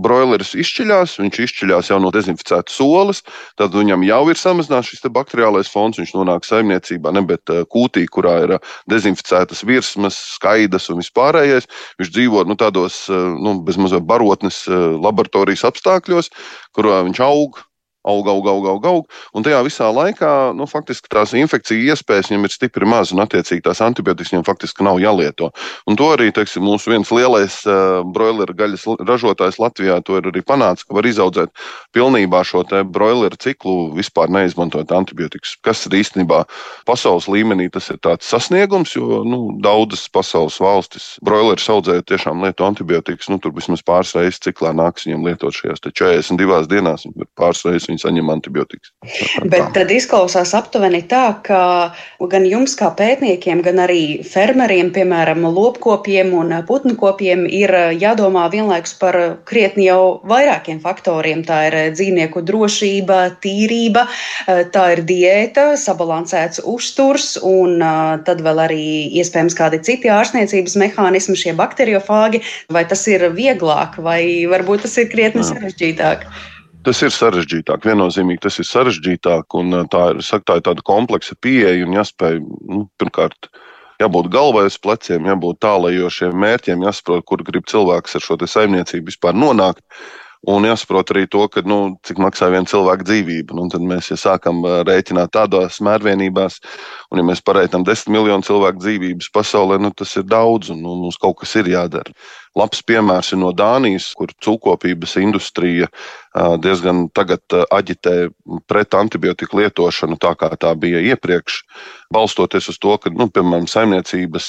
broileris 0.00 0.54
izšķiļās, 0.58 1.18
viņš 1.22 1.40
izšķiļās 1.46 1.90
jau 1.92 1.98
no 2.02 2.10
dezinficētas 2.14 2.78
olas, 2.84 3.22
tad 3.60 3.74
viņam 3.76 4.04
jau 4.06 4.22
ir 4.32 4.40
samazināts 4.40 4.90
šis 4.92 5.04
bakteriālais 5.14 5.70
fons, 5.70 5.98
viņš 6.00 6.14
nonāk 6.16 6.46
saimniecībā, 6.48 7.12
ne, 7.14 7.24
bet 7.28 7.52
uh, 7.52 7.62
kūtī, 7.70 8.06
kurā 8.10 8.38
ir 8.46 8.56
uh, 8.56 8.72
dezinficētas 8.90 9.64
virsmas, 9.66 10.18
skaidrs 10.38 10.90
un 10.92 11.02
vispārējais. 11.02 11.70
Viņš 12.00 12.14
dzīvo 12.16 12.46
nu, 12.48 12.58
tādos 12.60 13.04
uh, 13.12 13.30
nu, 13.38 13.58
bezmazliet 13.66 14.06
barotnes 14.08 14.64
laboratorijas 14.68 15.64
apstākļos, 15.70 16.30
kurā 16.74 17.02
viņš 17.06 17.22
aug 17.24 17.62
aug, 18.04 18.28
aug, 18.28 18.48
aug, 18.48 18.68
aug, 18.74 18.86
aug. 18.88 19.20
Un 19.34 19.46
tajā 19.46 19.62
visā 19.66 19.88
laikā 19.92 20.52
nu, 20.56 20.68
faktiski 20.70 21.10
tās 21.12 21.34
infekciju 21.36 21.90
iespējas 21.92 22.30
viņam 22.30 22.46
ir 22.46 22.54
stipri 22.54 22.88
maz, 22.88 23.12
un 23.14 23.24
attiecīgi 23.24 23.64
tās 23.64 23.80
antibiotikas 23.84 24.34
viņam 24.34 24.46
faktiski 24.46 24.86
nav 24.86 25.00
jālieto. 25.02 25.50
Un 25.88 25.98
to 25.98 26.10
arī 26.14 26.30
teiksim, 26.34 26.64
mūsu 26.66 26.92
viens 26.92 27.10
lielais 27.14 27.60
uh, 27.68 28.02
broileru 28.04 28.56
gaļas 28.56 28.86
ražotājs 29.08 29.60
Latvijā 29.62 30.00
ir 30.04 30.28
arī 30.30 30.42
panācis, 30.44 30.86
ka 30.86 30.96
var 30.96 31.08
izaudzēt 31.08 31.52
pilnībā 31.96 32.42
šo 32.44 32.64
broileru 32.92 33.36
ciklu, 33.40 33.92
vispār 33.96 34.30
neizmantojot 34.32 34.92
antibiotikas. 34.92 35.56
Kas 35.64 35.84
ir 35.86 35.96
īstenībā 36.00 36.44
pasaules 36.88 37.28
līmenī 37.30 37.70
tas 37.72 37.90
ir 37.92 37.98
tāds 38.04 38.28
sasniegums, 38.28 38.94
jo 38.96 39.22
nu, 39.26 39.40
daudzas 39.64 40.06
pasaules 40.12 40.58
valstis 40.60 41.14
broilerus 41.24 41.68
audzējot 41.70 42.08
tiešām 42.10 42.44
lieto 42.44 42.66
antibiotikas. 42.66 43.28
Nu, 43.32 43.38
tur 43.42 43.54
vismaz 43.56 43.84
pāris 43.86 44.14
reizes 44.16 44.42
ciklā 44.44 44.74
nāks 44.76 45.06
viņam 45.08 45.26
lietot 45.28 45.56
šajās 45.56 45.84
42 45.84 46.68
dienās, 46.70 47.06
pāris 47.38 47.64
reizes 47.66 47.93
viņi 47.94 48.02
saņem 48.02 48.30
antibiotikas. 48.34 48.92
Bet 49.52 49.72
tad 49.76 49.90
izklausās 49.94 50.54
aptuveni 50.56 51.02
tā, 51.08 51.38
ka 51.46 51.94
gan 52.20 52.46
jums, 52.48 52.74
kā 52.78 52.90
pētniekiem, 52.96 53.62
gan 53.64 53.82
arī 53.84 54.22
fermeriem, 54.26 54.90
piemēram, 54.94 55.44
lopkopiem 55.54 56.34
un 56.34 56.52
putnukopiem, 56.66 57.46
ir 57.46 57.72
jādomā 58.00 58.48
vienlaikus 58.52 58.96
par 58.98 59.18
krietni 59.48 59.88
jau 59.88 60.20
vairākiem 60.28 60.80
faktoriem. 60.82 61.44
Tā 61.46 61.60
ir 61.68 61.78
dzīvnieku 61.94 62.42
drošība, 62.44 63.20
tīrība, 63.44 64.06
tā 64.74 64.84
ir 64.96 65.04
diēta, 65.06 65.74
sabalansēts 65.80 66.64
uzturs 66.64 67.34
un 67.44 67.78
tad 68.26 68.42
vēl 68.44 68.64
arī 68.66 68.86
iespējams 69.20 69.56
kādi 69.58 69.82
citi 69.84 70.12
ārstniecības 70.12 70.78
mehānismi, 70.80 71.38
šie 71.38 71.54
bakteriofāgi. 71.58 72.42
Vai 72.72 72.86
tas 72.88 73.04
ir 73.10 73.28
vieglāk, 73.36 74.00
vai 74.02 74.46
varbūt 74.50 74.86
tas 74.86 74.98
ir 75.00 75.10
krietni 75.12 75.44
sarežģītāk? 75.46 76.26
Tas 76.84 77.00
ir 77.00 77.12
sarežģītāk, 77.14 77.84
viennozīmīgi 77.88 78.42
tas 78.44 78.58
ir 78.60 78.66
sarežģītāk, 78.68 79.54
un 79.56 79.76
tā 79.92 80.02
ir, 80.12 80.18
saka, 80.24 80.44
tā 80.50 80.56
ir 80.58 80.64
tāda 80.66 80.84
kompleksa 80.84 81.36
pieeja 81.40 81.86
un 81.86 81.94
jāspēj, 81.96 82.40
nu, 82.68 82.82
pirmkārt, 83.00 83.48
jābūt 84.02 84.28
galvai 84.34 84.66
uz 84.68 84.76
pleciem, 84.82 85.24
jābūt 85.30 85.62
tālajošiem 85.64 86.36
mērķiem, 86.44 86.84
jāsaprot, 86.84 87.24
kur 87.28 87.44
grib 87.46 87.64
cilvēks 87.70 88.18
ar 88.18 88.26
šo 88.26 88.36
saimniecību 88.40 89.12
vispār 89.12 89.38
nonākt. 89.38 89.80
Un 90.50 90.66
jāsaprot 90.68 91.08
arī 91.14 91.24
to, 91.30 91.46
ka, 91.48 91.62
nu, 91.64 91.96
cik 92.04 92.18
maksā 92.20 92.50
viena 92.52 92.68
cilvēka 92.68 93.06
dzīvība. 93.08 93.56
Nu, 93.56 93.64
tad 93.72 93.84
mēs 93.86 94.10
ja 94.12 94.18
sākam 94.20 94.60
rēķināt 94.84 95.32
tādās 95.32 95.80
mērvienībās, 95.84 96.58
un 97.12 97.22
ja 97.22 97.24
mēs 97.24 97.40
pareitām 97.44 97.86
desmit 97.86 98.18
miljonu 98.18 98.44
cilvēku 98.44 98.82
dzīvības 98.82 99.30
pasaulē, 99.32 99.80
nu, 99.80 99.92
tas 99.96 100.12
ir 100.20 100.26
daudz, 100.28 100.68
un 100.74 100.82
nu, 100.84 100.98
mums 101.00 101.16
kaut 101.20 101.38
kas 101.40 101.56
ir 101.60 101.72
jādara. 101.72 102.12
Labs 102.54 102.84
piemērs 102.86 103.32
ir 103.34 103.40
no 103.40 103.50
Dānijas, 103.56 104.12
kur 104.14 104.30
cūkopības 104.44 105.16
industrija 105.18 105.88
diezgan 106.62 107.08
tagad 107.16 107.42
aģitē 107.50 108.14
pret 108.70 108.94
antibiotiku 108.94 109.58
lietošanu 109.62 110.20
tā, 110.22 110.36
kā 110.38 110.52
tā 110.60 110.70
bija 110.78 111.00
iepriekš, 111.14 111.62
balstoties 112.14 112.68
uz 112.70 112.78
to, 112.78 112.94
ka, 113.00 113.10
nu, 113.10 113.26
piemēram, 113.32 113.66
saimniecības 113.70 114.48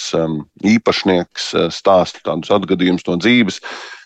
īpašnieks 0.75 1.53
stāsta 1.73 2.21
tādus 2.27 2.53
atgadījumus 2.53 3.07
no 3.07 3.17
dzīves 3.21 3.63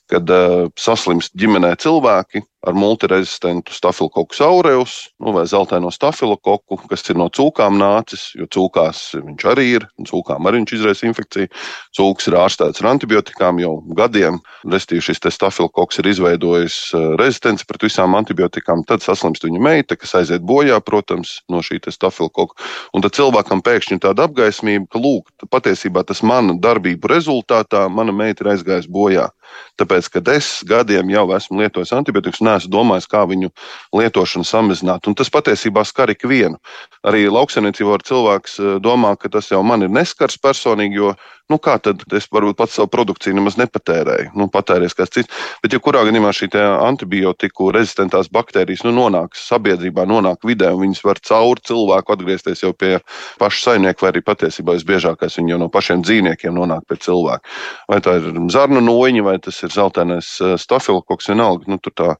kad 0.10 0.32
uh, 0.34 0.68
saslimst 0.80 1.36
ģimenē 1.39 1.75
cilvēki, 1.82 2.44
ar 2.68 2.75
multirezistentu 2.75 3.74
stafilokoku 3.74 4.36
aureus 4.44 5.10
nu, 5.20 5.32
vai 5.32 5.46
zeltaino 5.48 5.92
stafilokoku, 5.92 6.78
kas 6.92 7.06
ir 7.10 7.16
no 7.20 7.30
cūkām 7.32 7.78
nācis, 7.80 8.30
jo 8.36 8.48
cūkās 8.51 9.16
viņš 9.16 9.46
arī 9.51 9.66
ir, 9.78 9.86
un 10.00 10.08
cūkām 10.10 10.48
arī 10.48 10.62
viņš 10.62 10.74
izraisa 10.75 11.08
infekciju. 11.08 11.50
Cūks 11.96 12.28
ir 12.28 12.38
ārstēts 12.39 12.84
ar 12.84 12.89
antibiotikām 12.92 13.62
jau 13.63 13.78
gadiem, 13.96 14.42
respektīvi 14.66 15.08
šis 15.08 15.24
stafilokoks 15.36 16.01
ir 16.01 16.12
izveidojis 16.12 16.78
eh, 16.94 17.08
rezistenci 17.22 17.68
pret 17.70 17.88
visām 17.88 18.18
antibiotikām. 18.20 18.84
Tad 18.89 19.06
saslimst 19.06 19.48
viņa 19.48 19.63
meita, 19.63 19.96
kas 20.00 20.18
aiziet 20.20 20.44
bojā, 20.44 20.82
protams, 20.84 21.39
no 21.51 21.63
šī 21.63 21.80
stafilokoka. 21.88 22.60
Un 22.94 23.06
tad 23.06 23.16
cilvēkam 23.16 23.63
pēkšņi 23.63 23.98
ir 23.98 24.04
tāda 24.04 24.28
apgaismība, 24.28 24.89
ka, 24.92 25.00
lūk, 25.00 25.32
patiesībā 25.48 26.04
tas 26.08 26.22
mana 26.28 26.58
darbību 26.60 27.08
rezultātā 27.08 27.88
mana 27.89 28.16
meita 28.16 28.44
ir 28.44 28.54
aizgājusi 28.56 28.92
bojā. 28.92 29.30
Tāpēc, 29.80 30.10
kad 30.13 30.28
es 30.34 30.50
gadiem 30.68 31.10
jau 31.13 31.25
esmu 31.36 31.63
lietojis 31.63 31.94
antibiotikas, 31.96 32.44
neesmu 32.50 32.74
domājis, 32.74 33.10
kā 33.10 33.24
viņu 33.29 33.51
lietošanu 33.96 34.48
samazināt. 34.48 35.08
Un 35.08 35.18
tas 35.18 35.32
patiesībā 35.34 35.86
skar 35.88 36.12
ikvienu. 36.13 36.60
Arī 37.08 37.27
lauksaimniecībā 37.32 38.01
cilvēks 38.10 38.60
eh, 38.60 38.77
domā, 38.84 39.15
ka 39.20 39.32
tas 39.32 39.51
jau 39.53 39.63
man 39.63 39.86
ir 39.86 39.94
neskars 39.94 40.39
personīgi, 40.41 41.00
jo 41.00 41.13
nu, 41.50 41.58
kā 41.62 41.77
tad 41.82 42.03
es 42.15 42.27
varbūt 42.32 42.58
pats 42.60 42.77
savu 42.77 42.91
produkciju 42.94 43.36
nemaz 43.38 43.58
nepatērēju, 43.60 44.34
nu, 44.38 44.48
patērēs 44.53 44.96
kāds 44.98 45.15
cits. 45.15 45.46
Bet, 45.63 45.74
ja 45.74 45.82
kurā 45.84 46.03
gadījumā 46.08 46.32
šī 46.36 46.50
antibiotiku 46.60 47.72
rezistentās 47.75 48.29
baktērijas 48.34 48.86
nu, 48.86 48.94
nonāk 48.96 49.38
sabiedrībā, 49.38 50.06
nonāk 50.10 50.46
vidē, 50.48 50.72
un 50.75 50.86
viņas 50.86 51.03
var 51.06 51.22
cauri 51.25 51.65
cilvēku 51.70 52.15
atgriezties 52.15 52.63
jau 52.63 52.74
pie 52.74 52.98
paša 53.41 53.63
saimnieka, 53.65 54.06
vai 54.06 54.13
arī 54.13 54.24
patiesībā 54.25 54.77
visbiežākais 54.77 55.39
viņi 55.39 55.56
jau 55.56 55.62
no 55.63 55.72
pašiem 55.74 56.06
dzīvniekiem 56.06 56.56
nonāk 56.56 56.86
pie 56.89 57.00
cilvēka. 57.08 57.58
Vai 57.89 58.00
tā 58.06 58.20
ir 58.20 58.29
zarnu 58.53 58.84
noņa, 58.86 59.25
vai 59.25 59.38
tas 59.44 59.60
ir 59.65 59.74
zeltainais 59.74 60.36
eh, 60.44 60.56
stafilokoks, 60.62 61.32
vienalga. 61.34 61.70
Nu, 61.70 61.82
tur 61.82 61.96
tā 61.98 62.13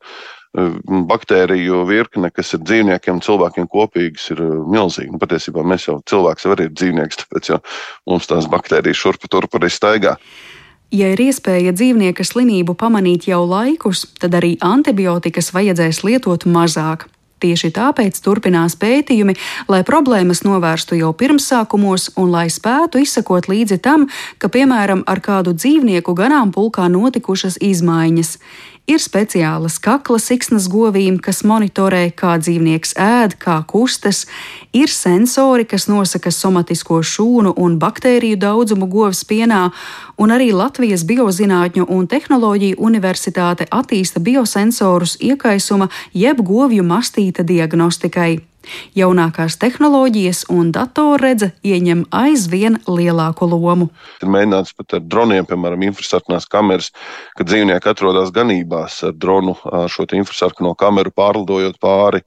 baktēriju 0.54 1.84
virkne, 1.86 2.32
kas 2.34 2.56
ir 2.58 2.64
dzīvniekiem 2.66 3.20
un 3.20 3.26
cilvēkiem 3.26 3.68
kopīgas, 3.70 4.32
ir 4.34 4.42
milzīga. 4.42 5.14
Nu, 5.14 5.22
patiesībā 5.22 5.62
mēs 5.62 5.86
jau 5.88 6.00
cilvēks 6.10 6.46
jau 6.46 6.56
arī 6.56 6.70
ir 6.70 6.74
dzīvnieks, 6.74 7.22
tāpēc 7.22 7.52
mums 8.10 8.30
tās 8.30 8.50
baktērijas 8.50 8.98
šurp 8.98 9.30
turp 9.30 9.60
arī 9.60 9.70
staigā. 9.70 10.18
Ja 10.90 11.12
ir 11.14 11.22
iespēja 11.22 11.70
dzīvnieka 11.78 12.26
slimību 12.26 12.74
pamanīt 12.74 13.28
jau 13.30 13.44
laikus, 13.46 14.08
tad 14.18 14.34
arī 14.40 14.56
antibiotikas 14.66 15.52
vajadzēs 15.54 16.02
lietot 16.02 16.50
mazāk. 16.50 17.06
Tieši 17.40 17.70
tāpēc 17.72 18.18
turpinās 18.20 18.74
pētījumi, 18.76 19.36
lai 19.72 19.80
problēmas 19.88 20.42
novērstu 20.44 20.98
jau 21.00 21.14
pirmsākumos 21.16 22.10
un 22.20 22.34
lai 22.34 22.50
spētu 22.52 23.00
izsekot 23.06 23.48
līdzi 23.48 23.78
tam, 23.86 24.10
ka, 24.42 24.50
piemēram, 24.52 25.06
ar 25.08 25.22
kādu 25.24 25.54
dzīvnieku 25.56 26.18
ganāmpulkā 26.18 26.90
notikušas 26.92 27.62
izmaiņas. 27.64 28.34
Ir 28.88 29.02
speciālas 29.02 29.76
kakla 29.84 30.18
siksnas 30.22 30.68
govīm, 30.72 31.20
kas 31.22 31.44
monitorē, 31.46 32.10
kā 32.16 32.38
dzīvnieks 32.42 32.96
ēd, 32.98 33.36
kā 33.42 33.60
kustas, 33.70 34.24
ir 34.74 34.90
sensori, 34.90 35.66
kas 35.70 35.88
nosaka 35.92 36.32
somatisko 36.32 37.02
šūnu 37.04 37.54
un 37.58 37.78
baktēriju 37.82 38.40
daudzumu 38.42 38.88
govs 38.90 39.26
pienā, 39.30 39.70
un 40.18 40.34
arī 40.34 40.52
Latvijas 40.54 41.06
Biozinātņu 41.06 41.86
un 41.86 42.08
tehnoloģiju 42.10 42.80
universitāte 42.80 43.68
attīsta 43.70 44.24
biosensorus 44.24 45.18
iekaisuma 45.22 45.90
jeb 46.14 46.42
govju 46.42 46.84
mastīta 46.84 47.44
diagnostikai. 47.44 48.40
Jaunākās 48.98 49.58
tehnoloģijas 49.62 50.46
un 50.54 50.72
datorredze 50.76 51.52
ieņem 51.66 52.06
aizvien 52.16 52.80
lielāku 52.88 53.50
lomu. 53.50 53.90
Ir 54.24 54.32
mēģināts 54.32 54.76
pat 54.78 54.98
ar 55.00 55.04
droniem, 55.06 55.48
piemēram, 55.50 55.90
infrasarkanās 55.90 56.48
kameras, 56.52 56.94
kad 57.38 57.50
dzīvnieki 57.50 57.92
atrodas 57.92 58.34
ganībās 58.36 59.02
ar 59.08 59.14
dronu, 59.18 59.58
šo 59.90 60.08
infrasarkano 60.18 60.76
kameru 60.80 61.14
pārlidojot 61.16 61.80
pāri 61.82 62.26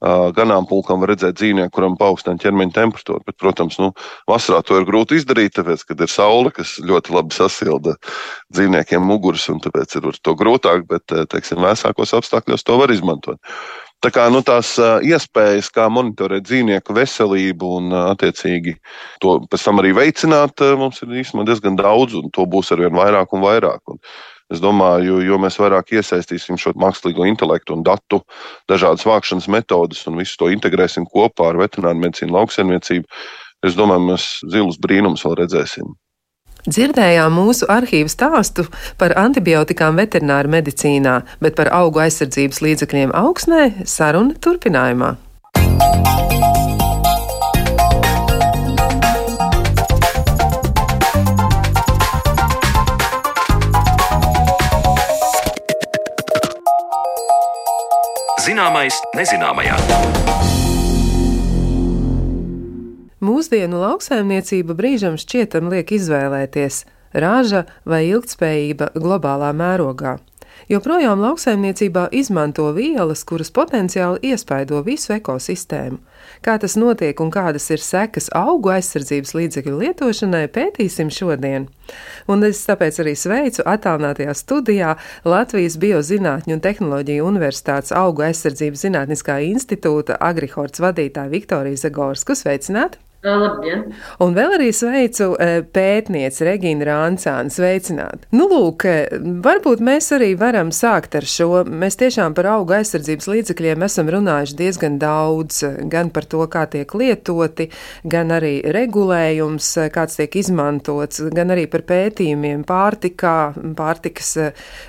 ganāmpulkam 0.00 1.02
var 1.02 1.12
redzēt 1.12 1.36
dzīvnieku, 1.36 1.72
kuram 1.76 1.96
paaugstina 2.00 2.40
ķermeņa 2.40 2.72
temperatūru. 2.72 3.22
Bet, 3.26 3.36
protams, 3.36 3.76
nu, 3.78 3.92
vasarā 4.28 4.62
to 4.64 4.78
ir 4.80 4.88
grūti 4.88 5.18
izdarīt, 5.20 5.54
tāpēc, 5.58 5.84
kad 5.84 6.00
ir 6.00 6.08
saule, 6.08 6.52
kas 6.56 6.78
ļoti 6.80 7.12
labi 7.12 7.36
sasilda 7.36 7.96
dzīvniekiem 8.54 9.04
muguras, 9.04 9.46
un 9.52 9.60
tāpēc 9.60 9.98
ir 10.00 10.08
to 10.24 10.34
grūtāk, 10.40 10.86
bet, 10.88 11.04
teiksim, 11.30 11.60
vēsākos 11.60 12.16
apstākļos 12.16 12.64
to 12.64 12.80
var 12.80 12.92
izmantot. 12.94 13.40
Tā 14.00 14.08
kā 14.14 14.26
nu, 14.32 14.40
tās 14.40 14.72
iespējas, 15.04 15.68
kā 15.74 15.84
monitorēt 15.92 16.46
dzīvnieku 16.48 16.94
veselību 16.96 17.72
un, 17.76 17.94
attiecīgi, 18.14 18.78
to 19.20 19.34
pēc 19.44 19.66
tam 19.66 19.82
arī 19.82 19.92
veicināt, 19.98 20.64
mums 20.80 21.02
ir 21.04 21.18
īstenībā 21.20 21.44
diezgan 21.50 21.76
daudz, 21.76 22.16
un 22.16 22.32
to 22.32 22.46
būs 22.48 22.72
arvien 22.72 22.96
vairāk 22.96 23.36
un 23.36 23.44
vairāk. 23.44 23.82
Un 23.92 24.00
Es 24.50 24.58
domāju, 24.58 25.20
jo 25.22 25.36
mēs 25.38 25.60
vairāk 25.62 25.92
iesaistīsim 25.94 26.58
šo 26.58 26.72
mākslīgo 26.82 27.22
intelektu 27.28 27.76
un 27.76 27.84
datu, 27.86 28.18
dažādas 28.70 29.06
vākšanas 29.06 29.46
metodas 29.54 30.02
un 30.10 30.18
visu 30.18 30.40
to 30.40 30.48
integrēsim 30.50 31.06
kopā 31.06 31.52
ar 31.52 31.60
veterināru 31.60 32.02
medicīnu, 32.02 32.34
lauksaimniecību, 32.34 33.06
es 33.68 33.78
domāju, 33.78 34.08
mēs 34.08 34.26
zilus 34.50 34.80
brīnumus 34.82 35.22
vēl 35.26 35.38
redzēsim. 35.44 35.94
Dzirdējām 36.68 37.32
mūsu 37.32 37.68
arhīvu 37.72 38.10
stāstu 38.12 38.66
par 39.00 39.14
antibiotikām 39.16 39.96
veterināru 40.00 40.52
medicīnā, 40.52 41.20
bet 41.40 41.56
par 41.56 41.72
augu 41.72 42.02
aizsardzības 42.04 42.60
līdzekļiem 42.66 43.16
augsnē 43.16 43.86
saruna 43.88 44.36
turpinājumā. 44.44 45.16
Zināmais 58.40 58.96
nezināmajā. 59.16 60.69
Mūsdienu 63.40 63.78
lauksaimniecība 63.80 64.74
brīžam 64.76 65.14
šķietam 65.16 65.70
liek 65.72 65.94
izvēlēties 65.96 66.82
raža 67.24 67.62
vai 67.88 68.02
ilgtspējība 68.10 68.90
globālā 69.00 69.48
mērogā. 69.56 70.18
Joprojām 70.68 71.22
lauksaimniecībā 71.24 72.02
izmanto 72.20 72.66
vielas, 72.76 73.24
kuras 73.24 73.48
potenciāli 73.56 74.20
iespaido 74.34 74.82
visu 74.84 75.14
ekosistēmu. 75.16 75.96
Kā 76.44 76.58
tas 76.60 76.76
notiek 76.76 77.24
un 77.24 77.32
kādas 77.32 77.70
ir 77.72 77.80
sekas 77.80 78.28
augu 78.36 78.74
aizsardzības 78.76 79.32
līdzekļu 79.38 79.80
lietošanai, 79.86 80.44
pētīsim 80.52 81.08
šodien. 81.08 81.70
Un 82.28 82.44
es 82.44 82.60
tāpēc 82.68 83.00
arī 83.00 83.16
sveicu 83.16 83.64
attālinātajā 83.64 84.36
studijā 84.36 84.98
Latvijas 85.24 85.80
Biozinātņu 85.80 86.60
un 86.60 86.66
Tehnoloģiju 86.68 87.32
Universitātes 87.32 87.96
augu 88.04 88.28
aizsardzības 88.28 88.84
zinātniskā 88.84 89.40
institūta 89.48 90.20
Agrihorts 90.20 90.84
vadītāju 90.84 91.38
Viktoriju 91.40 91.86
Zagorsku. 91.88 92.36
Sveicināti! 92.36 93.00
Labdien! 93.20 93.82
Un 94.24 94.32
vēl 94.32 94.54
arī 94.56 94.70
sveicu 94.72 95.34
pētnieci 95.74 96.44
Regīnu 96.46 96.86
Rāncānu. 96.88 97.52
Sveicināt! 97.52 98.22
Nu, 98.32 98.46
lūk, 98.48 98.86
varbūt 99.44 99.82
mēs 99.84 100.08
arī 100.16 100.30
varam 100.40 100.70
sākt 100.72 101.18
ar 101.18 101.26
šo. 101.28 101.66
Mēs 101.68 101.98
tiešām 102.00 102.32
par 102.38 102.48
auga 102.54 102.78
aizsardzības 102.78 103.28
līdzekļiem 103.28 103.84
esam 103.84 104.08
runājuši 104.14 104.56
diezgan 104.56 104.96
daudz, 105.02 105.58
gan 105.92 106.08
par 106.14 106.24
to, 106.32 106.46
kā 106.48 106.64
tiek 106.72 106.94
lietoti, 106.96 107.68
gan 108.08 108.32
arī 108.38 108.54
regulējums, 108.64 109.68
kāds 109.92 110.16
tiek 110.16 110.38
izmantots, 110.40 111.20
gan 111.36 111.52
arī 111.52 111.66
par 111.68 111.84
pētījumiem 111.90 112.62
pārtikā, 112.68 113.34
pārtikas 113.76 114.32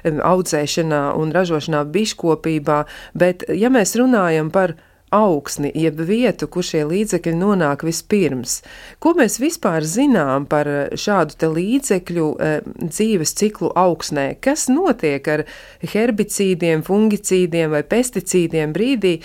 audzēšanā 0.08 1.02
un 1.20 1.36
ražošanā 1.36 1.84
biškopībā. 1.92 2.80
Bet, 3.12 3.44
ja 3.52 3.74
mēs 3.76 3.98
runājam 4.00 4.54
par 4.56 4.78
augsni, 5.12 5.72
jeb 5.75 6.00
vietu, 6.08 6.48
kur 6.51 6.65
šie 6.65 6.84
līdzekļi 6.88 7.34
nonāk 7.36 7.84
vispirms. 7.86 8.62
Ko 9.03 9.13
mēs 9.18 9.38
vispār 9.41 9.84
zinām 9.88 10.48
par 10.50 10.70
šādu 10.96 11.38
te 11.39 11.50
līdzekļu 11.51 12.27
e, 12.32 12.51
dzīves 12.80 13.36
ciklu 13.41 13.72
augsnē? 13.77 14.25
Kas 14.44 14.68
notiek 14.72 15.27
ar 15.32 15.46
herbicīdiem, 15.94 16.86
fungicīdiem 16.88 17.75
vai 17.75 17.84
pesticīdiem 17.84 18.75
brīdī, 18.75 19.18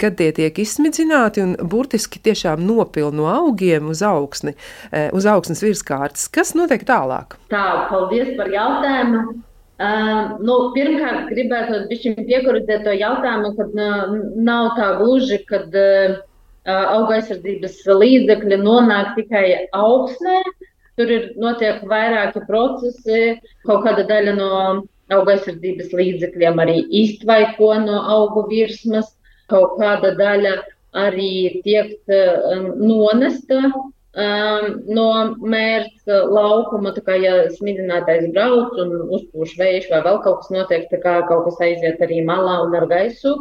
kad 0.00 0.18
tie 0.20 0.30
tiek 0.36 0.62
izsmidzināti 0.62 1.42
un 1.44 1.56
burtiski 1.58 2.22
tiešām 2.22 2.62
nopil 2.66 3.10
no 3.14 3.26
augiem 3.32 3.90
uz 3.92 4.04
augsni, 4.06 4.54
e, 4.90 5.08
uz 5.16 5.26
augsnes 5.26 5.64
virskārtas? 5.64 6.28
Kas 6.32 6.54
notiek 6.58 6.86
tālāk? 6.86 7.38
Tā, 7.50 7.88
paldies 7.90 8.36
par 8.38 8.52
jautājumu. 8.52 9.42
Uh, 9.80 10.36
nu, 10.44 10.54
pirmkārt, 10.76 11.30
gribētu 11.32 11.78
piekurīt 12.28 12.68
to 12.84 12.92
jautājumu, 12.92 13.54
ka 13.56 13.64
uh, 13.72 14.12
nav 14.36 14.74
tā 14.76 14.90
gluži, 15.00 15.38
ka 15.48 15.62
uh, 15.64 16.18
auga 16.68 17.16
aizsardzības 17.16 17.80
līdzekļi 17.88 18.58
nonāk 18.60 19.16
tikai 19.16 19.46
augsnē. 19.74 20.42
Tur 21.00 21.08
ir 21.08 21.24
notiek 21.40 21.80
vairāki 21.88 22.44
procesi. 22.46 23.22
Kaut 23.66 23.86
kāda 23.86 24.04
daļa 24.10 24.36
no 24.36 24.50
auga 25.16 25.34
aizsardzības 25.38 25.96
līdzekļiem 25.96 26.62
arī 26.62 26.76
iztvaiko 27.02 27.72
no 27.82 28.04
augu 28.12 28.44
virsmas, 28.52 29.08
kaut 29.50 29.80
kāda 29.80 30.12
daļa 30.20 30.54
arī 31.00 31.62
tiek 31.64 31.96
uh, 32.12 32.70
nonesta 32.76 33.72
um, 34.16 34.68
no 34.92 35.08
mērķa 35.40 36.20
laukuma. 36.28 36.94
Kā, 36.98 37.16
ja 37.20 37.34
smidinātais 37.56 38.28
brauc 38.34 38.78
un 38.82 38.94
uzpūš 39.18 39.56
vējš 39.58 39.90
vai 39.92 40.02
vēl 40.06 40.22
kaut 40.24 40.42
kas 40.42 40.54
notiek, 40.54 40.88
tā 40.92 41.00
kā 41.02 41.18
kaut 41.28 41.46
kas 41.48 41.60
aiziet 41.68 42.00
arī 42.04 42.22
malā 42.26 42.60
un 42.66 42.76
ar 42.78 42.88
gaisu 42.90 43.36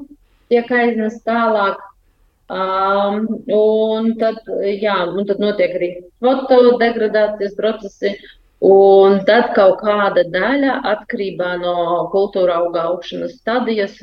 tiek 0.52 0.68
aiznest 0.76 1.24
tālāk. 1.28 1.80
Um, 2.52 3.24
un 3.56 4.12
tad, 4.20 4.42
jā, 4.68 4.98
un 5.08 5.24
tad 5.28 5.40
notiek 5.40 5.76
arī 5.78 5.92
fotodegradācijas 6.20 7.56
procesi. 7.56 8.18
Un 8.62 9.24
tad 9.26 9.56
kaut 9.56 9.80
kāda 9.82 10.22
daļa, 10.30 10.76
atkarībā 10.92 11.56
no 11.64 11.76
kultūra 12.12 12.60
auga 12.60 12.84
augšanas 12.92 13.40
stadijas, 13.40 13.96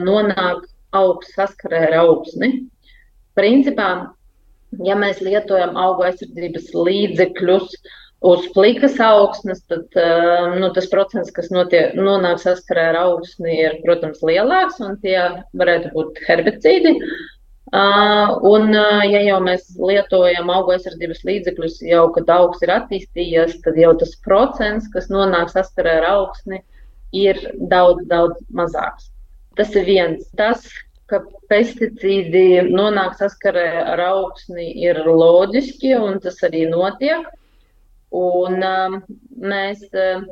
nonāk 0.00 0.62
augsts 0.96 1.34
saskarē 1.36 1.82
ar 1.90 1.98
augsni. 2.06 2.62
Principā 3.36 3.90
ja 4.84 4.96
mēs 4.98 5.22
lietojam 5.24 5.76
auga 5.80 6.10
aizsardzības 6.10 6.72
līdzekļus 6.74 7.78
uz 8.26 8.48
plikas 8.54 8.96
augsnes, 9.02 9.62
tad 9.70 9.96
um, 10.00 10.56
nu, 10.60 10.70
tas 10.74 10.88
procents, 10.92 11.32
kas 11.36 11.50
notiek, 11.52 11.94
nonāk 11.98 12.40
saskarē 12.42 12.90
ar 12.92 13.00
augsni, 13.04 13.58
ir, 13.66 13.78
protams, 13.84 14.22
lielāks, 14.24 14.80
un 14.82 14.96
tie 15.02 15.18
varētu 15.56 15.92
būt 15.94 16.22
herbicīdi. 16.26 16.96
Uh, 17.74 18.36
un, 18.46 18.70
uh, 18.78 19.02
ja 19.02 19.20
jau 19.26 19.40
mēs 19.42 19.72
lietojam 19.74 20.52
auga 20.54 20.76
aizsardzības 20.76 21.24
līdzekļus, 21.26 21.80
jau 21.90 22.04
kad 22.14 22.30
augs 22.30 22.62
ir 22.62 22.72
attīstījies, 22.76 23.58
tad 23.64 23.78
jau 23.80 23.90
tas 23.98 24.14
procents, 24.24 24.86
kas 24.92 25.10
nonāk 25.10 25.50
saskarē 25.52 25.98
ar 26.00 26.08
augsni, 26.12 26.62
ir 27.16 27.40
daudz, 27.70 28.06
daudz 28.10 28.38
mazāks. 28.54 29.10
Tas 29.58 29.74
ir 29.74 29.86
viens. 29.88 30.26
Tas, 30.38 30.66
ka 31.10 31.20
pesticīdi 31.50 32.66
nonāk 32.66 33.16
saskarē 33.20 33.66
ar 33.94 34.02
augsni, 34.08 34.68
ir 34.82 34.98
loģiski, 35.06 35.94
un 35.98 36.20
tas 36.22 36.40
arī 36.46 36.64
notiek. 36.70 37.26
Un, 38.16 38.62
um, 38.62 39.00
mēs 39.52 39.82
uh, 39.92 40.24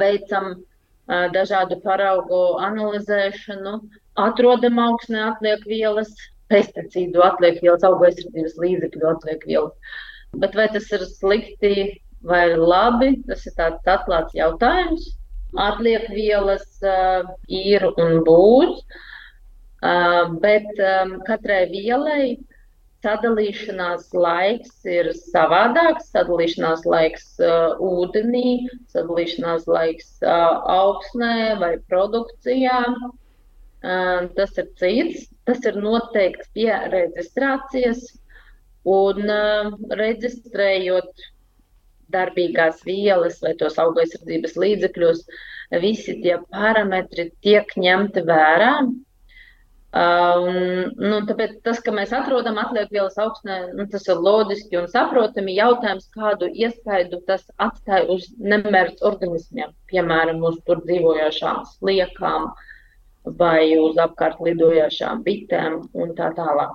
veicam 0.00 0.52
uh, 0.54 1.26
dažādu 1.34 1.80
paraugu 1.84 2.42
analizēšanu, 2.62 3.78
atrodam 4.20 4.80
augsnē 4.80 5.26
atliek 5.30 5.64
vielas, 5.68 6.12
pesticīdu 6.52 7.24
atliek 7.24 7.60
vielas, 7.64 7.84
auga 7.88 8.10
aizsardzības 8.10 8.58
līdzekļu 8.64 9.08
atliek 9.12 9.46
vielas. 9.48 9.96
Bet 10.40 10.56
vai 10.56 10.68
tas 10.72 10.88
ir 10.92 11.04
slikti 11.08 11.74
vai 12.28 12.44
labi, 12.56 13.16
tas 13.28 13.44
ir 13.48 13.56
tāds 13.58 13.88
atklāts 13.88 14.36
jautājums. 14.36 15.10
Atliek 15.60 16.06
vielas 16.12 16.68
uh, 16.80 17.26
ir 17.48 17.84
un 17.92 18.22
būs. 18.24 18.78
Uh, 18.78 19.00
Uh, 19.02 19.11
bet 20.42 20.68
katrai 21.26 21.66
vielai 21.70 22.24
sadalīšanās 23.02 24.12
laiks 24.14 24.86
ir 24.86 25.10
savādāks. 25.16 26.12
Sadalīšanās 26.14 26.84
laiks 26.86 27.26
ūdenī, 27.82 28.68
sadalīšanās 28.94 29.66
laiks 29.66 30.14
augsnē 30.22 31.58
vai 31.62 31.74
produkcijā. 31.90 32.78
Tas 33.82 34.58
ir 34.62 34.70
cits. 34.78 35.28
Tas 35.48 35.64
ir 35.66 35.78
noteikts 35.82 36.52
pie 36.54 36.70
reģistrācijas. 36.94 38.04
Un 38.86 39.30
reģistrējot 39.98 41.26
darbīgās 42.12 42.82
vielas 42.86 43.38
vai 43.42 43.54
tos 43.58 43.78
augaisardzības 43.80 44.56
līdzekļus, 44.58 45.22
visi 45.82 46.18
tie 46.22 46.36
parametri 46.52 47.30
tiek 47.46 47.70
ņemti 47.78 48.24
vērā. 48.28 48.72
Um, 49.92 50.46
nu, 50.96 51.16
tāpēc 51.28 51.58
tas, 51.66 51.80
ka 51.84 51.92
mēs 51.92 52.14
atrodam 52.16 52.56
atliekvielas 52.62 53.18
augstnē, 53.20 53.56
nu, 53.76 53.84
tas 53.92 54.06
ir 54.08 54.22
loģiski 54.24 54.78
un 54.80 54.86
saprotami. 54.88 55.52
Jautājums, 55.58 56.06
kādu 56.14 56.48
iespaidu 56.48 57.20
tas 57.28 57.44
atstāja 57.60 58.06
uz 58.14 58.30
nemērķis 58.40 59.04
organismiem, 59.10 59.74
piemēram, 59.92 60.40
uz 60.48 60.56
tur 60.64 60.80
dzīvojošām 60.86 61.66
sliekām 61.74 62.48
vai 63.42 63.76
uz 63.76 64.00
apkārt 64.00 64.40
lidojošām 64.40 65.20
bitēm 65.28 65.82
un 65.92 66.16
tā 66.16 66.32
tālāk. 66.40 66.72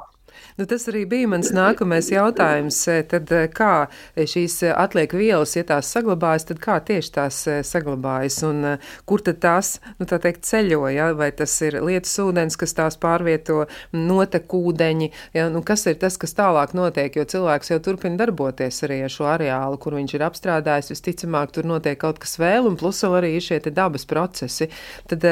Nu, 0.57 0.65
tas 0.65 0.87
arī 0.89 1.03
bija 1.09 1.27
mans 1.29 1.51
nākamais 1.53 2.09
jautājums. 2.09 2.79
E, 2.89 3.01
tad 3.09 3.31
e, 3.33 3.43
kā 3.53 3.87
šīs 4.17 4.59
atliek 4.73 5.13
vielas, 5.17 5.53
ja 5.57 5.65
tās 5.67 5.91
saglabājas, 5.93 6.47
tad 6.49 6.61
kā 6.63 6.77
tieši 6.87 7.11
tās 7.13 7.41
saglabājas 7.69 8.39
un 8.47 8.65
kur 9.09 9.21
tad 9.25 9.41
tās, 9.43 9.75
nu, 9.99 10.07
tā 10.09 10.19
teikt, 10.23 10.45
ceļo, 10.47 10.87
ja? 10.93 11.11
vai 11.17 11.29
tas 11.35 11.53
ir 11.65 11.79
lietas 11.85 12.15
ūdens, 12.23 12.57
kas 12.59 12.73
tās 12.77 12.97
pārvieto, 13.01 13.65
notekūdeņi, 13.93 15.11
ja? 15.37 15.47
nu, 15.53 15.61
kas 15.67 15.85
ir 15.91 15.99
tas, 16.01 16.17
kas 16.17 16.35
tālāk 16.37 16.73
notiek, 16.77 17.19
jo 17.19 17.27
cilvēks 17.29 17.73
jau 17.73 17.79
turpina 17.83 18.19
darboties 18.23 18.81
arī 18.87 19.03
ar 19.05 19.13
šo 19.13 19.29
areālu, 19.29 19.79
kur 19.81 19.97
viņš 19.97 20.17
ir 20.17 20.25
apstrādājis, 20.27 20.91
visticamāk, 20.95 21.53
tur 21.55 21.69
notiek 21.69 21.99
kaut 22.01 22.21
kas 22.23 22.37
vēl, 22.41 22.69
un 22.69 22.77
plus 22.79 23.03
vēl 23.05 23.19
arī 23.21 23.33
šie 23.43 23.61
dabas 23.67 24.07
procesi. 24.09 24.69
Tad, 25.09 25.25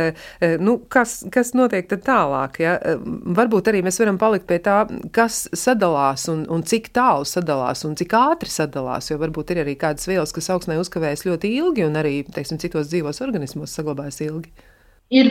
nu, 0.61 0.77
kas, 0.91 1.23
kas 1.33 1.53
notiek 1.57 1.89
tad 1.89 2.05
tālāk? 2.05 2.61
Ja? 2.63 2.77
Varbūt 3.37 3.71
arī 3.71 3.81
mēs 3.85 3.99
varam 4.01 4.19
palikt 4.21 4.47
pie 4.49 4.59
tā, 4.63 4.83
kas 5.15 5.45
sadalās 5.55 6.27
un, 6.31 6.45
un 6.51 6.63
cik 6.67 6.91
tālu 6.95 7.25
sadalās 7.29 7.83
un 7.87 7.97
cik 7.99 8.15
ātri 8.17 8.51
sadalās. 8.51 9.09
Jo 9.11 9.19
varbūt 9.21 9.53
ir 9.53 9.63
arī 9.63 9.75
kādas 9.79 10.07
vielas, 10.09 10.33
kas 10.35 10.51
augsnē 10.53 10.77
uzkavējas 10.81 11.25
ļoti 11.27 11.51
ilgi 11.59 11.85
un 11.87 11.99
arī 12.01 12.15
teiksim, 12.27 12.61
citos 12.61 12.89
dzīvos 12.91 13.21
organismos 13.25 13.75
saglabājas 13.75 14.21
ilgi. 14.25 14.53
Ir 15.13 15.27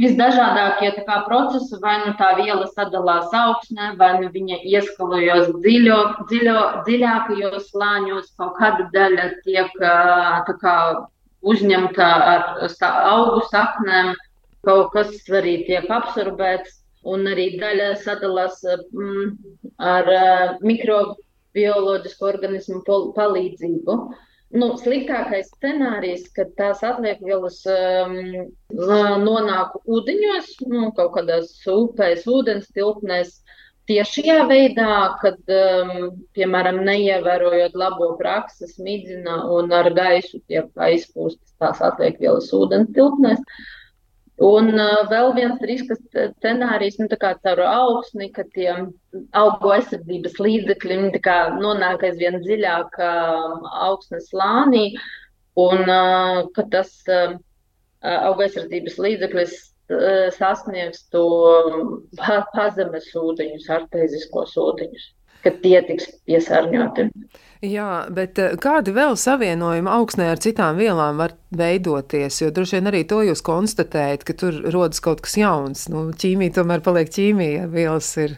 visdažādākie 0.00 0.94
procesi, 1.04 1.76
vai 1.82 1.98
nu 2.06 2.14
tā 2.16 2.30
viela 2.38 2.64
sadalās 2.70 3.28
augsnē, 3.36 3.90
vai 4.00 4.14
nu 4.22 4.30
viņa 4.32 4.62
ieskalojas 4.64 5.50
dziļo, 5.52 5.98
dziļo, 6.30 6.62
dziļākajos 6.86 7.68
slāņos, 7.68 8.32
kaut 8.40 8.56
kāda 8.56 8.88
daļa 8.94 9.26
tiek 9.44 9.76
kā, 9.76 10.78
uzņemta 11.44 12.08
ar 12.32 12.46
augu 13.12 13.44
saknēm, 13.52 14.14
kaut 14.64 14.96
kas 14.96 15.12
arī 15.28 15.58
tiek 15.68 15.92
absorbēts 15.92 16.77
un 17.14 17.26
arī 17.32 17.50
daļa 17.60 17.90
sadalās 18.04 18.62
mm, 18.68 19.28
ar 19.90 20.10
uh, 20.14 20.56
mikrobioloģisku 20.64 22.30
organismu 22.32 22.82
palīdzību. 23.16 23.98
Nu, 24.56 24.70
sliktākais 24.80 25.50
scenārijs, 25.50 26.30
kad 26.32 26.54
tās 26.56 26.80
atliekvielas 26.86 27.58
um, 27.68 28.14
nonāk 29.26 29.74
ūdeņos, 29.84 30.54
nu, 30.72 30.86
kaut 30.96 31.12
kādās 31.18 31.50
upēs, 31.68 32.24
ūdens 32.32 32.70
tilpnēs, 32.72 33.34
tiešajā 33.88 34.38
veidā, 34.48 34.94
kad, 35.20 35.38
um, 35.52 36.08
piemēram, 36.36 36.80
neievērojot 36.86 37.76
labo 37.76 38.14
praksi, 38.20 38.68
smidzina 38.72 39.42
un 39.52 39.72
ar 39.76 39.90
gaisu 39.96 40.40
tiek 40.48 40.68
aizpūstas 40.88 41.52
tās 41.60 41.84
atliekvielas 41.90 42.48
ūdens 42.56 42.92
tilpnēs. 42.96 43.44
Un 44.38 44.70
vēl 45.10 45.32
viens 45.34 45.62
risks 45.66 45.98
scenārijs, 46.14 47.00
nu, 47.00 47.08
kā 47.18 47.32
caur 47.42 47.58
augsni, 47.66 48.28
ka 48.30 48.44
tie 48.54 48.68
augu 49.34 49.72
aizsardzības 49.74 50.36
līdzekļi 50.38 50.98
nonāk 51.58 52.04
aizvien 52.06 52.38
dziļāk 52.44 53.00
augsnes 53.02 54.28
slānī, 54.30 54.92
un 55.58 55.82
ka 56.54 56.66
tas 56.70 56.94
augu 57.10 58.46
aizsardzības 58.46 59.00
līdzeklis 59.02 59.58
sasniegs 60.38 61.02
to 61.10 61.26
pazemes 62.54 63.10
ūdeņus, 63.18 63.66
artēziskos 63.74 64.54
ūdeņus, 64.54 65.12
ka 65.44 65.52
tie 65.62 65.80
tiks 65.86 66.10
piesārņoti. 66.28 67.08
Jā, 67.66 68.06
bet 68.14 68.38
eh, 68.38 68.52
kādi 68.62 68.92
vēl 68.94 69.16
savienojumi 69.18 69.90
augsnē 69.90 70.28
ar 70.30 70.38
citām 70.42 70.78
vielām 70.78 71.18
var 71.18 71.34
veidoties? 71.58 72.36
Jo 72.38 72.52
droši 72.54 72.78
vien 72.78 72.90
arī 72.90 73.00
to 73.10 73.18
jūs 73.26 73.42
konstatējat, 73.42 74.22
ka 74.26 74.36
tur 74.38 74.60
rodas 74.70 75.02
kaut 75.02 75.24
kas 75.26 75.34
jauns. 75.40 75.88
Nu, 75.90 76.04
ķīmija 76.14 76.54
tomēr 76.60 76.84
paliek 76.86 77.10
ķīmija, 77.10 77.66
vielas 77.72 78.12
ir, 78.22 78.36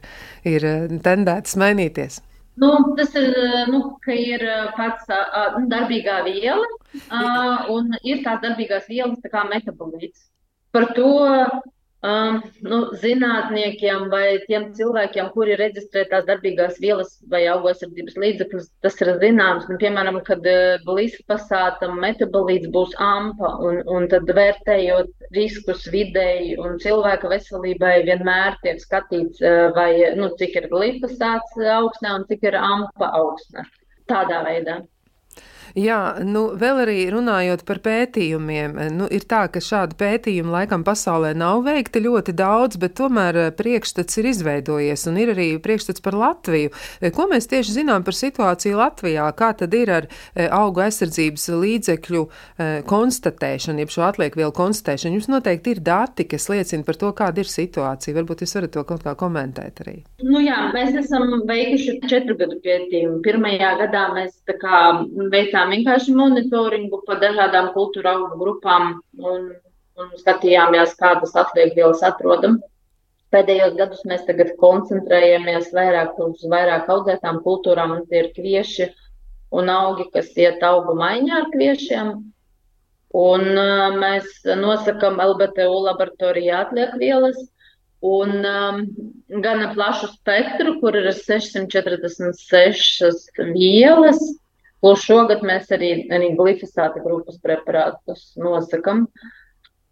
ir 0.48 0.64
eh, 0.64 0.86
tendētas 1.04 1.58
mainīties. 1.60 2.22
Nu, 2.60 2.72
tas 2.96 3.12
ir, 3.20 3.28
eh, 3.36 3.68
nu, 3.72 3.82
ir 4.14 4.46
pats 4.76 5.12
uh, 5.12 5.60
darbīgā 5.68 6.22
viela, 6.24 6.64
un 7.72 7.92
ir 8.00 8.24
tās 8.24 8.40
darbīgās 8.42 8.88
vielas, 8.88 9.20
tā 9.20 9.30
kā 9.32 9.44
metabolīts. 9.48 10.30
Par 10.72 10.88
to 10.96 11.12
Um, 12.00 12.38
nu, 12.64 12.76
zinātniekiem 12.96 14.06
vai 14.08 14.38
tiem 14.46 14.70
cilvēkiem, 14.76 15.26
kuri 15.34 15.56
reģistrē 15.60 16.06
tās 16.08 16.24
darbīgās 16.24 16.78
vielas 16.80 17.10
vai 17.28 17.42
augosardzības 17.52 18.14
līdzekļus, 18.22 18.70
tas 18.80 18.96
ir 19.04 19.10
zināms. 19.20 19.66
Un, 19.68 19.76
piemēram, 19.82 20.16
kad 20.24 20.46
glifosāta 20.86 21.90
metabolīts 21.92 22.70
būs 22.72 22.94
ampa, 23.04 23.50
un, 23.68 23.82
un 23.84 24.08
tad 24.08 24.32
vērtējot 24.38 25.28
riskus 25.36 25.84
videi 25.92 26.54
un 26.56 26.78
cilvēka 26.80 27.28
veselībai, 27.34 27.98
vienmēr 28.08 28.56
tiek 28.64 28.80
skatīts, 28.80 29.44
vai, 29.76 29.90
nu, 30.16 30.30
cik 30.40 30.56
ir 30.56 30.70
glifosāts 30.72 31.60
augsnē 31.76 32.14
un 32.16 32.24
cik 32.32 32.48
ir 32.48 32.56
ampa 32.62 33.12
augsnē. 33.20 33.68
Tādā 34.08 34.40
veidā. 34.48 34.80
Jā, 35.78 36.18
nu, 36.26 36.50
vēl 36.58 36.82
arī 36.84 36.98
runājot 37.12 37.62
par 37.68 37.80
pētījumiem, 37.84 38.76
nu, 38.96 39.06
ir 39.12 39.24
tā, 39.30 39.44
ka 39.52 39.62
šādu 39.62 39.96
pētījumu 40.00 40.52
laikam 40.54 40.84
pasaulē 40.86 41.32
nav 41.38 41.62
veikti 41.66 42.02
ļoti 42.02 42.34
daudz, 42.36 42.78
bet 42.80 42.96
tomēr 42.98 43.38
eh, 43.38 43.50
priekšstats 43.54 44.18
ir 44.20 44.30
izveidojies 44.32 45.06
un 45.10 45.20
ir 45.20 45.32
arī 45.34 45.48
priekšstats 45.62 46.02
par 46.04 46.16
Latviju. 46.18 46.72
Eh, 47.00 47.12
ko 47.14 47.28
mēs 47.30 47.48
tieši 47.50 47.80
zinām 47.80 48.06
par 48.06 48.16
situāciju 48.18 48.80
Latvijā? 48.80 49.28
Kā 49.38 49.52
tad 49.58 49.74
ir 49.78 49.92
ar 50.00 50.08
eh, 50.10 50.48
augu 50.50 50.82
aizsardzības 50.86 51.48
līdzekļu 51.60 52.22
konstatēšanu, 52.88 53.82
jeb 53.82 53.92
šo 53.92 54.04
atliekvielu 54.08 54.52
konstatēšanu? 54.54 55.18
Jums 55.18 55.30
noteikti 55.30 55.74
ir 55.74 55.82
dati, 55.84 56.26
kas 56.28 56.48
liecina 56.50 56.86
par 56.86 56.98
to, 57.00 57.12
kāda 57.16 57.42
ir 57.42 57.50
situācija. 57.50 58.16
Varbūt 58.16 58.44
jūs 58.44 58.56
varat 58.58 58.74
to 58.74 58.84
kaut 58.88 59.04
kā 59.06 59.14
komentēt 59.18 59.82
arī. 59.84 59.96
Nu 60.26 60.42
jā, 60.42 60.58
mēs 60.74 60.96
esam 61.00 61.26
veikuši 61.48 61.96
četru 62.10 62.36
gadu 62.40 62.58
pētījumu. 62.64 63.20
Pirmajā 63.24 63.72
gadā 63.84 64.04
mēs 64.16 64.36
kā, 64.60 64.80
veicām 65.32 65.59
veicām 65.60 65.72
vienkārši 65.74 66.14
monitoringu 66.14 67.02
pa 67.06 67.16
dažādām 67.20 67.72
kultūra 67.74 68.14
augu 68.16 68.38
grupām 68.38 69.02
un, 69.18 69.52
un 69.96 70.10
skatījāmies, 70.16 70.94
kādas 70.96 71.36
atliekvielas 71.36 72.02
atrodam. 72.02 72.60
Pēdējos 73.30 73.76
gadus 73.76 74.04
mēs 74.06 74.24
tagad 74.26 74.56
koncentrējamies 74.58 75.72
vairāk 75.72 76.18
uz 76.18 76.42
vairāk 76.50 76.88
audzētām 76.88 77.42
kultūrām, 77.44 77.92
un 77.92 78.06
tie 78.06 78.24
ir 78.24 78.32
kvieši 78.34 78.88
un 79.52 79.68
augi, 79.68 80.04
kas 80.12 80.36
iet 80.36 80.62
augu 80.62 80.94
maiņā 80.98 81.36
ar 81.36 81.46
kviešiem. 81.52 82.32
Un 83.12 83.40
mēs 83.98 84.44
nosakām 84.44 85.20
LBTU 85.20 85.84
laboratorijā 85.86 86.60
atliekvielas 86.64 87.36
un 88.00 88.46
um, 88.46 88.86
gana 89.42 89.74
plašu 89.74 90.06
spektru, 90.14 90.80
kur 90.80 90.96
ir 90.96 91.12
646 91.12 93.30
vielas, 93.52 94.18
Plus 94.80 95.02
šogad 95.04 95.44
mēs 95.44 95.68
arī, 95.76 95.90
arī 96.12 96.32
glifosāta 96.38 97.02
grupas 97.04 97.36
preparātus 97.44 98.30
nosakam. 98.40 99.04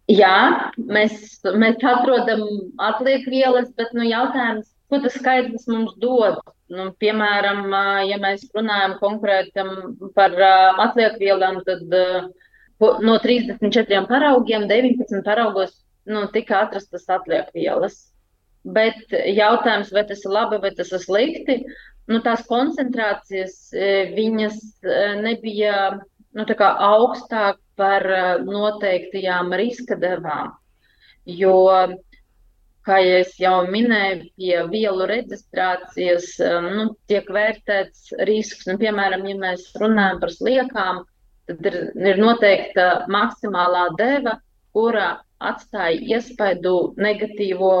Jā, 0.09 0.71
mēs, 0.81 1.41
mēs 1.45 1.83
atrodam 1.85 2.41
atliekvielas, 2.81 3.69
bet 3.77 3.93
nu, 3.93 4.07
jautājums, 4.09 4.71
ko 4.89 4.97
tas 5.03 5.17
skaidrs 5.19 5.67
mums 5.69 5.93
dod? 6.01 6.39
Nu, 6.73 6.89
piemēram, 7.01 7.69
ja 8.09 8.17
mēs 8.21 8.47
runājam 8.53 8.95
konkrēti 9.01 9.65
par 10.17 10.33
atliekvielām, 10.85 11.61
tad 11.65 11.85
no 13.05 13.19
34 13.21 14.01
paraugiem 14.09 14.65
19 14.69 15.21
paraugos 15.25 15.75
nu, 16.09 16.25
tika 16.33 16.63
atrastas 16.65 17.05
atliekvielas. 17.09 18.07
Bet 18.65 19.13
jautājums, 19.13 19.93
vai 19.95 20.03
tas 20.09 20.25
ir 20.25 20.33
labi 20.33 20.59
vai 20.61 20.73
tas 20.75 20.89
ir 20.91 21.01
slikti, 21.01 21.61
nu, 22.09 22.19
tās 22.25 22.43
koncentrācijas 22.49 23.55
e, 23.73 23.89
viņas 24.15 24.59
e, 24.83 24.99
nebija 25.21 25.75
nu, 25.95 26.45
augstāk 26.45 27.59
par 27.79 28.05
e, 28.05 28.21
noteiktajām 28.45 29.53
riska 29.61 29.97
devām. 30.01 30.55
Jo, 31.29 31.53
kā 32.87 32.97
jau 33.37 33.59
minēju, 33.69 34.29
pie 34.39 34.53
vielu 34.71 35.05
reģistrācijas 35.11 36.31
nu, 36.65 36.87
tiek 37.11 37.27
vērtēts 37.29 38.15
risks. 38.25 38.65
Nu, 38.65 38.79
piemēram, 38.81 39.27
ja 39.29 39.35
mēs 39.37 39.67
runājam 39.77 40.21
par 40.23 40.33
sliekām, 40.33 41.03
tad 41.49 41.69
ir, 41.69 41.77
ir 42.01 42.21
noteikta 42.23 42.87
maksimālā 43.13 43.91
deva, 43.99 44.39
kura 44.73 45.19
atstāja 45.37 46.17
iespaidu 46.17 46.95
negatīvo 46.97 47.75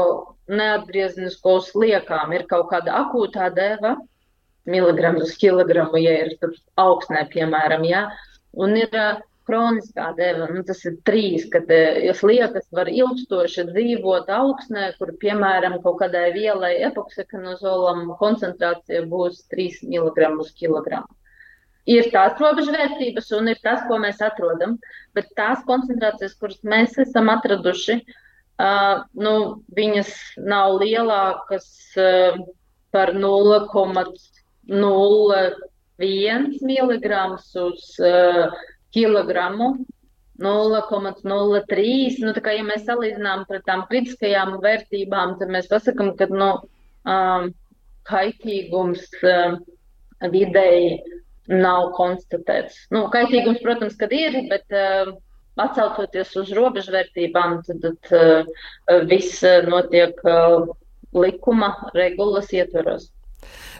neatgrieznisko 0.49 1.57
sliekām. 1.71 2.33
Ir 2.37 2.45
kaut 2.51 2.69
kāda 2.69 3.01
akūtā 3.01 3.49
deva, 3.55 3.95
miligramus 4.69 5.31
uz 5.31 5.39
kilogramu, 5.41 5.99
ja 6.01 6.15
ir 6.25 6.53
augsnē, 6.79 7.25
piemēram, 7.33 7.85
ja? 7.87 8.07
un 8.57 8.75
ir 8.77 8.93
uh, 8.97 9.19
kroniskā 9.49 10.11
deva, 10.17 10.47
nu, 10.53 10.61
tas 10.65 10.81
ir 10.85 10.97
trīs, 11.07 11.47
kad 11.53 11.69
uh, 11.73 12.09
sliekas 12.17 12.67
var 12.75 12.89
ilgstoši 12.91 13.67
dzīvot 13.71 14.29
augsnē, 14.33 14.91
kur, 14.99 15.13
piemēram, 15.21 15.79
kaut 15.85 15.99
kādai 16.03 16.29
vielai 16.35 16.75
epoksakanozolam 16.89 18.07
koncentrācija 18.21 19.05
būs 19.09 19.45
3 19.53 19.83
mg 19.89 20.29
uz 20.43 20.53
kilogramu. 20.57 21.09
Ir 21.89 22.11
tās 22.13 22.37
robežvērtības 22.37 23.31
un 23.39 23.49
ir 23.49 23.61
tas, 23.63 23.81
ko 23.89 23.97
mēs 24.01 24.19
atrodam, 24.21 24.75
bet 25.17 25.31
tās 25.37 25.63
koncentrācijas, 25.65 26.35
kuras 26.37 26.59
mēs 26.61 26.97
esam 27.01 27.31
atraduši, 27.33 27.97
uh, 28.03 29.05
nu, 29.17 29.33
viņas 29.77 30.13
nav 30.45 30.77
lielākas 30.83 31.69
uh, 31.97 32.37
par 32.93 33.15
0,01 34.69 36.59
mg 36.61 37.05
uz 37.65 37.85
uh, 37.99 38.59
kilogramu. 38.95 39.77
0,03. 40.39 42.19
Nu, 42.23 42.33
kā, 42.39 42.53
ja 42.55 42.63
mēs 42.63 42.85
salīdzinām 42.87 43.43
pret 43.49 43.65
tām 43.67 43.83
kritiskajām 43.89 44.55
vērtībām, 44.63 45.35
tad 45.39 45.51
mēs 45.51 45.67
pasakām, 45.67 46.13
ka 46.15 46.29
nu, 46.31 46.51
um, 47.03 47.49
kaitīgums 48.07 49.03
um, 49.19 49.59
vidēji 50.31 51.01
nav 51.51 51.91
konstatēts. 51.97 52.85
Nu, 52.95 53.07
kaitīgums, 53.11 53.59
protams, 53.65 53.97
kad 53.99 54.15
ir, 54.15 54.39
bet 54.47 54.71
uh, 54.71 55.11
atsaucoties 55.59 56.31
uz 56.39 56.53
robežvērtībām, 56.55 57.59
tad, 57.67 57.83
tad 57.83 58.15
uh, 58.15 59.03
viss 59.11 59.43
notiek 59.67 60.23
uh, 60.23 60.69
likuma 61.19 61.73
regulas 61.97 62.53
ietvaros. 62.55 63.09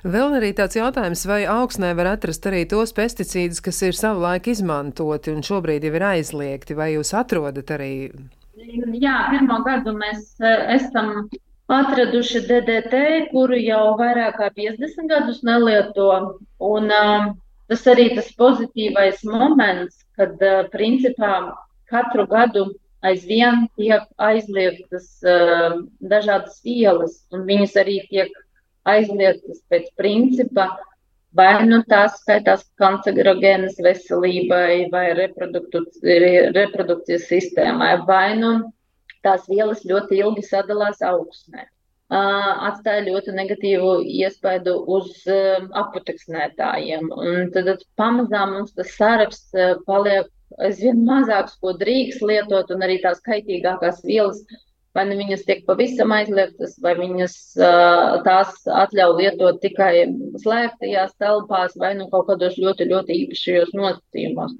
Vēl 0.04 0.38
arī 0.38 0.54
tāds 0.56 0.78
jautājums, 0.80 1.26
vai 1.28 1.41
augsnē 1.50 1.91
var 1.98 2.13
atrast 2.13 2.45
arī 2.48 2.63
tos 2.69 2.93
pesticīdus, 2.95 3.60
kas 3.65 3.82
ir 3.84 3.98
savulaik 3.98 4.48
izmantoti 4.48 5.34
un 5.36 5.43
šobrīd 5.43 5.84
jau 5.88 5.95
ir 5.98 6.06
aizliegti, 6.13 6.78
vai 6.78 6.93
jūs 6.93 7.12
atrodat 7.19 7.74
arī? 7.76 7.93
Jā, 9.00 9.15
pirmo 9.32 9.60
gadu 9.65 9.93
mēs 9.95 10.36
esam 10.39 11.28
atraduši 11.69 12.41
DDT, 12.48 13.04
kuru 13.34 13.60
jau 13.60 13.95
vairāk 14.00 14.39
kā 14.39 14.50
50 14.56 15.12
gadus 15.12 15.43
nelieto. 15.45 16.10
Un, 16.60 16.89
uh, 16.89 17.30
tas 17.69 17.86
arī 17.91 18.10
tas 18.15 18.32
pozitīvais 18.39 19.24
moments, 19.28 20.02
kad 20.17 20.39
uh, 20.41 20.63
principā 20.74 21.34
katru 21.91 22.26
gadu 22.30 22.69
aizvien 23.06 23.67
tiek 23.80 24.04
aizliegtas 24.19 25.22
dažādas 26.04 26.58
vielas, 26.65 27.13
un 27.32 27.45
viņas 27.48 27.78
arī 27.80 28.02
tiek 28.10 28.34
aizliegtas 28.91 29.60
pēc 29.71 29.86
principa, 29.99 30.65
vai 31.36 31.65
nu 31.65 31.82
tās 31.89 32.19
skaitās 32.23 32.63
kancerogēnas 32.82 33.78
veselībai 33.86 34.89
vai 34.93 35.08
reprodukcijas 35.17 37.28
sistēmai, 37.30 37.91
vai 38.08 38.38
nu 38.39 38.54
tās 39.25 39.41
vielas 39.49 39.86
ļoti 39.86 40.13
ilgi 40.23 40.43
sadalās 40.47 40.99
augsnē. 41.06 41.67
Atstāja 42.10 43.06
ļoti 43.06 43.32
negatīvu 43.38 43.89
iespaidu 44.23 44.73
uz 44.95 45.10
aputeksnētājiem. 45.84 47.12
Un 47.13 47.52
tad 47.54 47.84
pamazām 48.02 48.56
mums 48.56 48.73
tas 48.73 48.89
saraksts 48.97 49.54
paliek 49.86 50.25
aizvien 50.65 50.97
mazāks, 51.06 51.54
ko 51.62 51.69
drīkst 51.78 52.21
lietot, 52.25 52.73
un 52.73 52.80
arī 52.88 52.97
tās 53.04 53.21
kaitīgākās 53.28 54.02
vielas 54.08 54.39
uh, 54.41 54.47
vai 54.97 55.06
nu 55.10 55.17
viņas 55.19 55.45
tiek 55.47 55.63
pavisam 55.67 56.12
aizliegtas, 56.15 56.75
vai 56.84 56.95
viņas 56.97 57.36
tās 58.25 58.60
atļauj 58.82 59.15
lietot 59.21 59.62
tikai 59.63 59.93
slēgtajās 60.41 61.15
telpās, 61.21 61.78
vai 61.80 61.93
nu 61.99 62.10
kaut 62.12 62.30
kādos 62.32 62.58
ļoti, 62.62 62.89
ļoti 62.89 63.19
īpašajos 63.23 63.75
nosacījumos. 63.78 64.56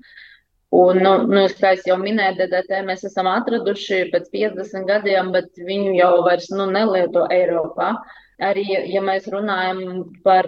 Un, 0.80 1.00
nu, 1.02 1.12
nu, 1.26 1.48
kā 1.58 1.74
jau 1.82 1.98
minēju, 1.98 2.36
DDT 2.38 2.84
mēs 2.86 3.02
esam 3.08 3.26
atraduši 3.32 4.04
pēc 4.14 4.28
50 4.36 4.86
gadiem, 4.86 5.32
bet 5.34 5.50
viņu 5.58 5.96
jau 5.98 6.12
vairs 6.28 6.52
nu, 6.54 6.68
nelieto 6.70 7.26
Eiropā. 7.34 7.96
Arī, 8.40 8.68
ja 8.88 9.02
mēs 9.04 9.26
runājam 9.34 10.04
par, 10.24 10.46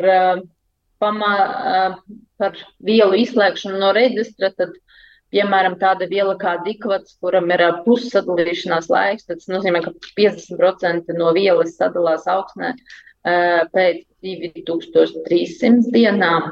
pamā, 1.02 1.32
par 2.38 2.62
vielu 2.86 3.17
izslēgšanu 3.24 3.82
no 3.82 3.89
reģistra, 3.98 4.52
tad 4.54 4.78
piemēram, 5.32 5.78
tāda 5.82 6.08
viela 6.12 6.36
kā 6.39 6.58
dikvats, 6.65 7.17
kuram 7.24 7.52
ir 7.54 7.63
pussadalīšanās 7.86 8.89
laiks, 8.91 9.28
tas 9.30 9.48
nozīmē, 9.52 9.84
ka 9.86 9.94
50% 10.20 11.15
no 11.17 11.32
vielas 11.38 11.78
sadalās 11.80 12.28
augsnē 12.32 12.74
pēc 13.24 14.04
2300 14.26 15.94
dienām. 15.94 16.52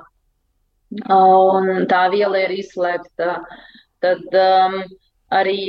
Un 1.14 1.86
tā 1.90 2.06
viela 2.14 2.40
ir 2.46 2.56
izslēgta. 2.56 3.40
Tad 4.02 4.38
um, 4.40 4.80
arī, 5.36 5.60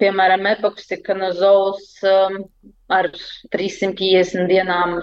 piemēram, 0.00 0.46
epoksikanozous 0.50 2.00
um, 2.08 2.38
ar 2.90 3.08
350 3.54 4.48
dienām 4.50 4.96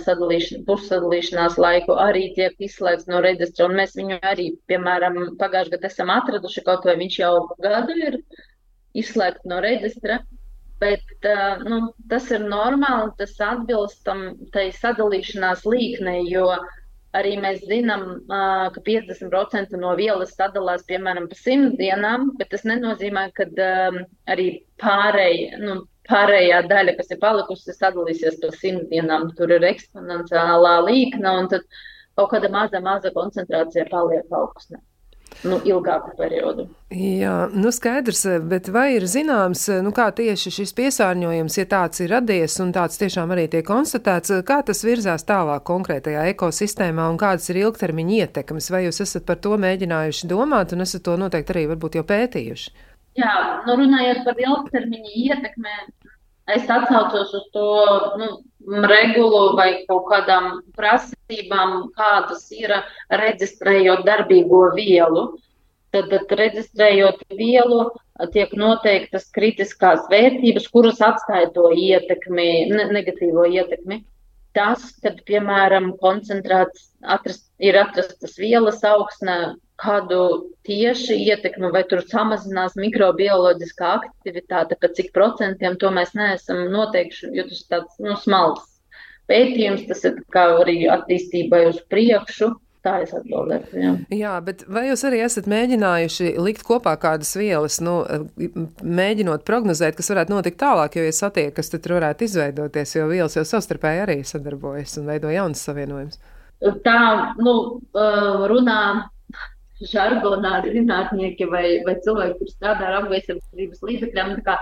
pussadalīšanās 0.68 1.58
laiku 1.62 1.96
arī 2.04 2.28
tiek 2.36 2.58
izslēgts 2.68 3.08
no 3.12 3.22
reģistra. 3.24 3.70
Mēs 3.80 3.96
viņu 4.00 4.20
arī, 4.22 4.50
piemēram, 4.72 5.20
pagājušajā 5.40 5.78
gadā 5.78 5.92
esam 5.92 6.12
atraduši, 6.18 6.66
kaut 6.68 6.88
vai 6.90 6.98
viņš 7.04 7.20
jau 7.22 7.34
gadu 7.64 7.96
ir 8.10 8.20
izslēgts 8.98 9.48
no 9.48 9.62
reģistra. 9.64 10.22
Bet 10.82 11.26
uh, 11.26 11.64
nu, 11.66 11.80
tas 12.10 12.28
ir 12.30 12.44
normāli, 12.46 13.10
tas 13.18 13.32
atbilst 13.42 14.04
tam 14.06 14.28
sadalīšanās 14.54 15.64
līknei, 15.66 16.28
jo 16.30 16.52
arī 17.18 17.36
mēs 17.42 17.66
zinām, 17.68 18.06
ka 18.28 18.84
50% 18.86 19.78
no 19.82 19.94
vielas 20.00 20.34
sadalās 20.38 20.86
piemēram 20.90 21.28
pa 21.32 21.38
100 21.40 21.76
dienām, 21.82 22.32
bet 22.40 22.52
tas 22.54 22.66
nenozīmē, 22.70 23.28
ka 23.38 23.48
arī 24.34 24.48
pārējie, 24.82 25.62
nu, 25.64 25.80
pārējā 26.08 26.62
daļa, 26.72 26.96
kas 27.00 27.12
ir 27.14 27.22
palikusi, 27.24 27.76
sadalīsies 27.76 28.40
pa 28.44 28.52
simt 28.56 28.90
dienām. 28.92 29.30
Tur 29.38 29.52
ir 29.56 29.66
eksponenciālā 29.68 30.76
līkna, 30.88 31.34
un 31.42 31.50
tad 31.54 31.66
kaut 32.18 32.32
kāda 32.34 32.52
maza, 32.54 32.82
maza 32.84 33.12
koncentrācija 33.16 33.88
paliek 33.92 34.38
augstnē. 34.42 34.80
Nu, 35.45 35.60
ilgāku 35.69 36.15
periodu. 36.17 36.65
Jā, 36.89 37.34
nu 37.54 37.69
skaidrs, 37.73 38.23
bet 38.50 38.69
vai 38.73 38.88
ir 38.95 39.06
zināms, 39.10 39.67
nu 39.86 39.91
kā 39.95 40.08
tieši 40.15 40.54
šis 40.56 40.73
piesārņojums, 40.78 41.58
ja 41.60 41.65
tāds 41.69 42.02
ir 42.02 42.10
radies 42.15 42.58
un 42.63 42.71
tāds 42.73 42.97
tiešām 42.97 43.34
arī 43.36 43.45
tiek 43.52 43.65
konstatēts, 43.67 44.34
kā 44.47 44.62
tas 44.65 44.82
virzās 44.88 45.28
tālāk 45.28 45.65
konkrētajā 45.67 46.26
ekosistēmā 46.34 47.06
un 47.12 47.19
kādas 47.21 47.52
ir 47.52 47.62
ilgtermiņa 47.62 48.17
ietekmes? 48.23 48.71
Vai 48.73 48.88
jūs 48.88 49.04
esat 49.06 49.28
par 49.30 49.38
to 49.43 49.54
mēģinājuši 49.62 50.32
domāt 50.32 50.73
un 50.73 50.88
esat 50.88 51.06
to 51.06 51.17
noteikti 51.21 51.54
arī 51.54 51.67
varbūt 51.76 52.00
jau 52.00 52.06
pētījuši? 52.08 52.73
Jā, 53.21 53.34
nu 53.67 53.78
runājot 53.82 54.26
par 54.26 54.41
ilgtermiņa 54.41 55.13
ietekmē, 55.28 55.78
es 56.58 56.65
atsaucos 56.65 57.34
uz 57.38 57.45
to 57.54 57.69
nu, 58.21 58.34
regulu 58.68 59.56
vai 59.58 59.86
kaut 59.88 60.08
kādām 60.12 60.62
prasībām, 60.78 61.90
kādas 61.96 62.48
ir 62.52 62.74
reģistrējot 63.10 64.06
darbīgo 64.08 64.72
vielu. 64.76 65.30
Tad, 65.96 66.12
tad 66.12 66.34
reģistrējot 66.36 67.22
vielu, 67.40 67.86
tiek 68.34 68.52
noteiktas 68.60 69.30
kritiskās 69.32 70.04
vērtības, 70.12 70.68
kuras 70.74 71.00
atstāja 71.02 71.48
to 71.56 71.72
ietekmi, 71.72 72.68
ne, 72.74 72.90
negatīvo 72.92 73.48
ietekmi. 73.48 74.02
Tas, 74.58 74.90
kad, 75.04 75.22
piemēram, 75.30 75.94
koncentrēts 76.02 76.90
atrast, 77.06 77.46
ir 77.64 77.78
atrastas 77.80 78.36
vielas 78.42 78.84
augsnē, 78.84 79.56
kādu 79.78 80.22
tieši 80.68 81.16
ietekmi, 81.30 81.70
vai 81.74 81.84
tur 81.90 82.02
samazinās 82.06 82.78
mikrobioloģiskā 82.80 83.92
aktivitāte, 84.00 84.78
pa 84.82 84.90
cik 84.98 85.12
procentiem 85.16 85.78
to 85.80 85.92
mēs 85.94 86.16
neesam 86.18 86.66
noteikti, 86.74 87.30
jo 87.38 87.46
tas 87.48 87.62
ir 87.62 87.74
tāds 87.76 88.00
nu, 88.04 88.16
smalks 88.20 88.66
pētījums, 89.30 89.86
tas 89.90 90.06
ir 90.08 90.22
kā 90.34 90.48
arī 90.62 90.80
attīstībai 90.92 91.68
uz 91.72 91.84
priekšu. 91.92 92.56
Tā 92.86 93.02
es 93.04 93.12
atbildētu. 93.12 93.74
Jā. 93.82 93.90
jā, 94.16 94.34
bet 94.46 94.62
vai 94.72 94.86
jūs 94.86 95.02
arī 95.10 95.18
esat 95.26 95.48
mēģinājuši 95.52 96.30
likt 96.40 96.62
kopā 96.63 96.94
kādas 97.02 97.34
vielas, 97.36 97.82
nu, 97.84 97.98
mēģinot 98.38 99.44
prognozēt, 99.50 99.98
kas 99.98 100.08
varētu 100.13 100.32
notikt 100.32 100.60
tālāk, 100.62 100.96
jo, 100.96 101.04
ja 101.04 101.16
satiekas, 101.18 101.74
tad 101.74 101.84
tur 101.84 101.98
varētu 101.98 102.28
izveidoties, 102.30 102.96
jo 102.96 103.10
vielas 103.10 103.36
jau 103.36 103.44
savstarpēji 103.50 104.04
arī 104.06 104.18
sadarbojas 104.30 104.96
un 105.02 105.10
veido 105.10 105.34
jaunas 105.34 105.66
savienojumus? 105.68 106.22
Tā, 106.86 107.02
nu, 107.44 107.58
runā 108.54 108.80
žargonā 109.86 110.62
zinātnieki 110.66 111.48
vai, 111.52 111.66
vai 111.86 111.98
cilvēki, 112.04 112.40
kurš 112.40 112.56
strādā 112.56 112.90
ar 112.90 113.00
apgaismības 113.04 113.84
līdzekļiem, 113.86 114.34
kā, 114.48 114.58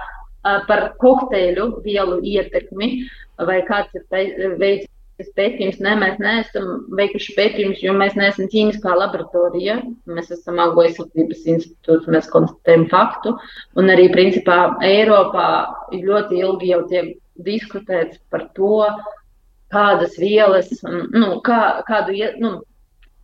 par 0.67 0.89
kokteļu 1.01 1.69
vielu 1.85 2.19
ietekmi, 2.23 2.91
vai 3.47 3.61
kāds 3.67 3.95
ir 3.95 4.57
veids 4.59 4.91
pētījums. 5.35 5.79
Nē, 5.79 5.95
mēs 6.01 6.19
neesam 6.19 6.85
veikuši 6.99 7.35
pētījumus, 7.37 7.83
jo 7.83 7.95
mēs 7.95 8.17
neesam 8.19 8.49
ķīmiskā 8.51 8.95
laboratorija. 8.99 9.79
Mēs 10.11 10.31
esam 10.35 10.59
augoizsardzības 10.63 11.45
institūts, 11.55 12.09
mēs 12.11 12.27
konstatējam 12.33 12.87
faktu. 12.91 13.35
Un 13.79 13.91
arī, 13.93 14.09
principā, 14.11 14.75
Eiropā 14.83 15.49
ļoti 15.95 16.41
ilgi 16.43 16.73
jau 16.73 16.81
tiek 16.91 17.13
diskutēts 17.45 18.19
par 18.31 18.49
to, 18.55 18.83
kādas 19.71 20.19
vielas, 20.19 20.69
nu, 20.83 21.39
kā, 21.43 21.81
kādu, 21.87 22.15
nu, 22.39 22.51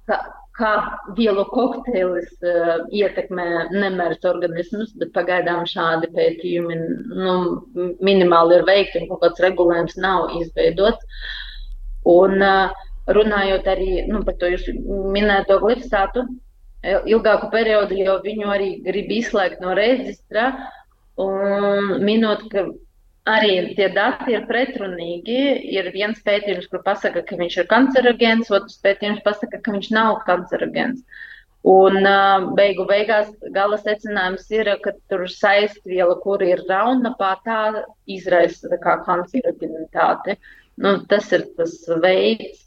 kā, 0.10 0.18
kā 0.62 0.72
vielu 1.18 1.44
kokteilis 1.52 2.32
uh, 2.46 2.86
ietekmē 2.94 3.48
nemērus 3.74 4.28
organismus, 4.30 4.94
bet 5.02 5.14
pagaidām 5.18 5.66
šādi 5.70 6.12
pētījumi 6.16 6.78
nu, 7.18 7.36
minimāli 8.06 8.60
ir 8.60 8.68
veikti 8.70 9.02
un 9.02 9.10
kaut 9.12 9.26
kāds 9.26 9.44
regulējums 9.48 9.98
nav 10.02 10.38
izveidots. 10.40 11.26
Un 12.14 12.38
uh, 12.46 12.86
runājot 13.10 13.68
arī 13.74 14.06
nu, 14.08 14.22
par 14.26 14.38
to 14.40 14.54
jūsu 14.54 14.78
minēto 15.14 15.60
glifosātu, 15.64 16.26
ilgāku 16.82 17.50
periodu 17.54 17.98
jau 18.00 18.16
viņu 18.24 18.48
arī 18.50 18.70
grib 18.86 19.12
izslēgt 19.14 19.62
no 19.62 19.76
reģistra 19.78 20.48
un 21.22 22.02
minot, 22.06 22.48
ka 22.50 22.66
arī 23.30 23.74
tie 23.78 23.90
dati 23.94 24.34
ir 24.36 24.46
pretrunīgi. 24.50 25.42
Ir 25.74 25.92
viens 25.94 26.22
pētījums, 26.26 26.70
kur 26.72 26.84
pasaka, 26.86 27.24
ka 27.28 27.38
viņš 27.40 27.58
ir 27.62 27.68
kancerogēns, 27.72 28.54
otrs 28.54 28.80
pētījums 28.84 29.22
pasaka, 29.26 29.62
ka 29.62 29.76
viņš 29.76 29.92
nav 29.96 30.22
kancerogēns. 30.28 31.04
Un 31.72 32.02
beigu 32.58 32.88
beigās 32.90 33.30
gala 33.54 33.78
secinājums 33.78 34.48
ir, 34.50 34.72
ka 34.82 34.96
tur 35.12 35.28
saistviela, 35.30 36.16
kur 36.24 36.42
ir 36.42 36.64
raunapā, 36.70 37.36
tā 37.46 37.86
izraisa 38.10 38.82
kā 38.82 38.98
kancerogenitāti. 39.06 40.40
Nu, 40.82 40.96
tas 41.06 41.28
ir 41.36 41.44
tas 41.60 41.76
veids, 42.02 42.64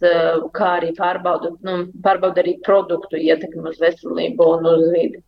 kā 0.55 0.69
arī 0.79 0.93
pārbauda, 0.95 1.57
nu, 1.67 1.79
pārbauda 2.05 2.45
arī 2.45 2.61
produktu 2.63 3.19
ietekmi 3.19 3.73
uz 3.73 3.81
veselību 3.83 4.51
un 4.59 4.69
uz 4.71 4.85
vidi. 4.95 5.25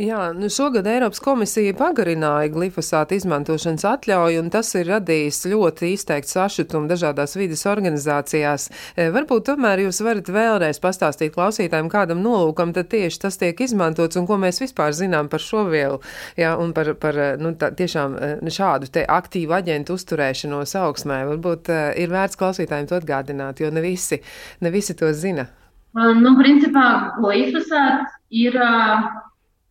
Jā, 0.00 0.30
nu 0.32 0.48
šogad 0.48 0.86
Eiropas 0.88 1.20
komisija 1.20 1.74
pagarināja 1.76 2.48
glifosāta 2.48 3.18
izmantošanas 3.18 3.82
atļauju, 3.84 4.38
un 4.40 4.48
tas 4.48 4.70
ir 4.80 4.88
radījis 4.88 5.42
ļoti 5.52 5.90
izteikts 5.92 6.32
sašutumu 6.38 6.88
dažādās 6.88 7.36
vidas 7.36 7.66
organizācijās. 7.68 8.70
E, 8.96 9.10
varbūt 9.12 9.50
tomēr 9.50 9.82
jūs 9.84 10.00
varat 10.06 10.32
vēlreiz 10.32 10.80
pastāstīt 10.80 11.34
klausītājiem, 11.36 11.92
kādam 11.92 12.24
nolūkam 12.24 12.72
tad 12.72 12.88
tieši 12.94 13.20
tas 13.26 13.36
tiek 13.42 13.60
izmantots 13.60 14.16
un 14.16 14.24
ko 14.30 14.40
mēs 14.40 14.62
vispār 14.64 14.96
zinām 14.96 15.28
par 15.28 15.44
šo 15.44 15.66
vielu, 15.68 16.00
jā, 16.40 16.56
un 16.56 16.72
par, 16.72 16.94
par 16.96 17.20
nu, 17.36 17.52
tā, 17.60 17.68
tiešām 17.76 18.16
e, 18.16 18.34
šādu 18.48 18.88
te 18.94 19.04
aktīvu 19.04 19.52
aģentu 19.60 20.00
uzturēšanos 20.00 20.78
augsmē. 20.80 21.26
Varbūt 21.34 21.74
ir 22.00 22.14
vērts 22.14 22.40
klausītājiem 22.40 22.88
to 22.88 23.02
atgādināt, 23.02 23.60
jo 23.60 23.68
ne 23.68 23.84
visi, 23.84 24.24
ne 24.64 24.72
visi 24.72 24.96
to 24.96 25.12
zina. 25.12 25.50
Nu, 25.92 26.38
principā 26.40 27.18
glifosāts 27.20 28.16
ir 28.32 28.56
uh 28.56 29.26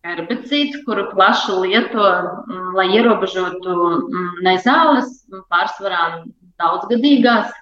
herbicīds, 0.06 0.80
kuru 0.86 1.08
plaši 1.12 1.56
lieto, 1.60 2.04
mm, 2.04 2.70
lai 2.76 2.86
ierobežotu 2.96 3.74
mm, 4.00 4.40
nezāles, 4.46 5.10
pārsvarā 5.52 6.24
daudzgadīgās. 6.60 7.52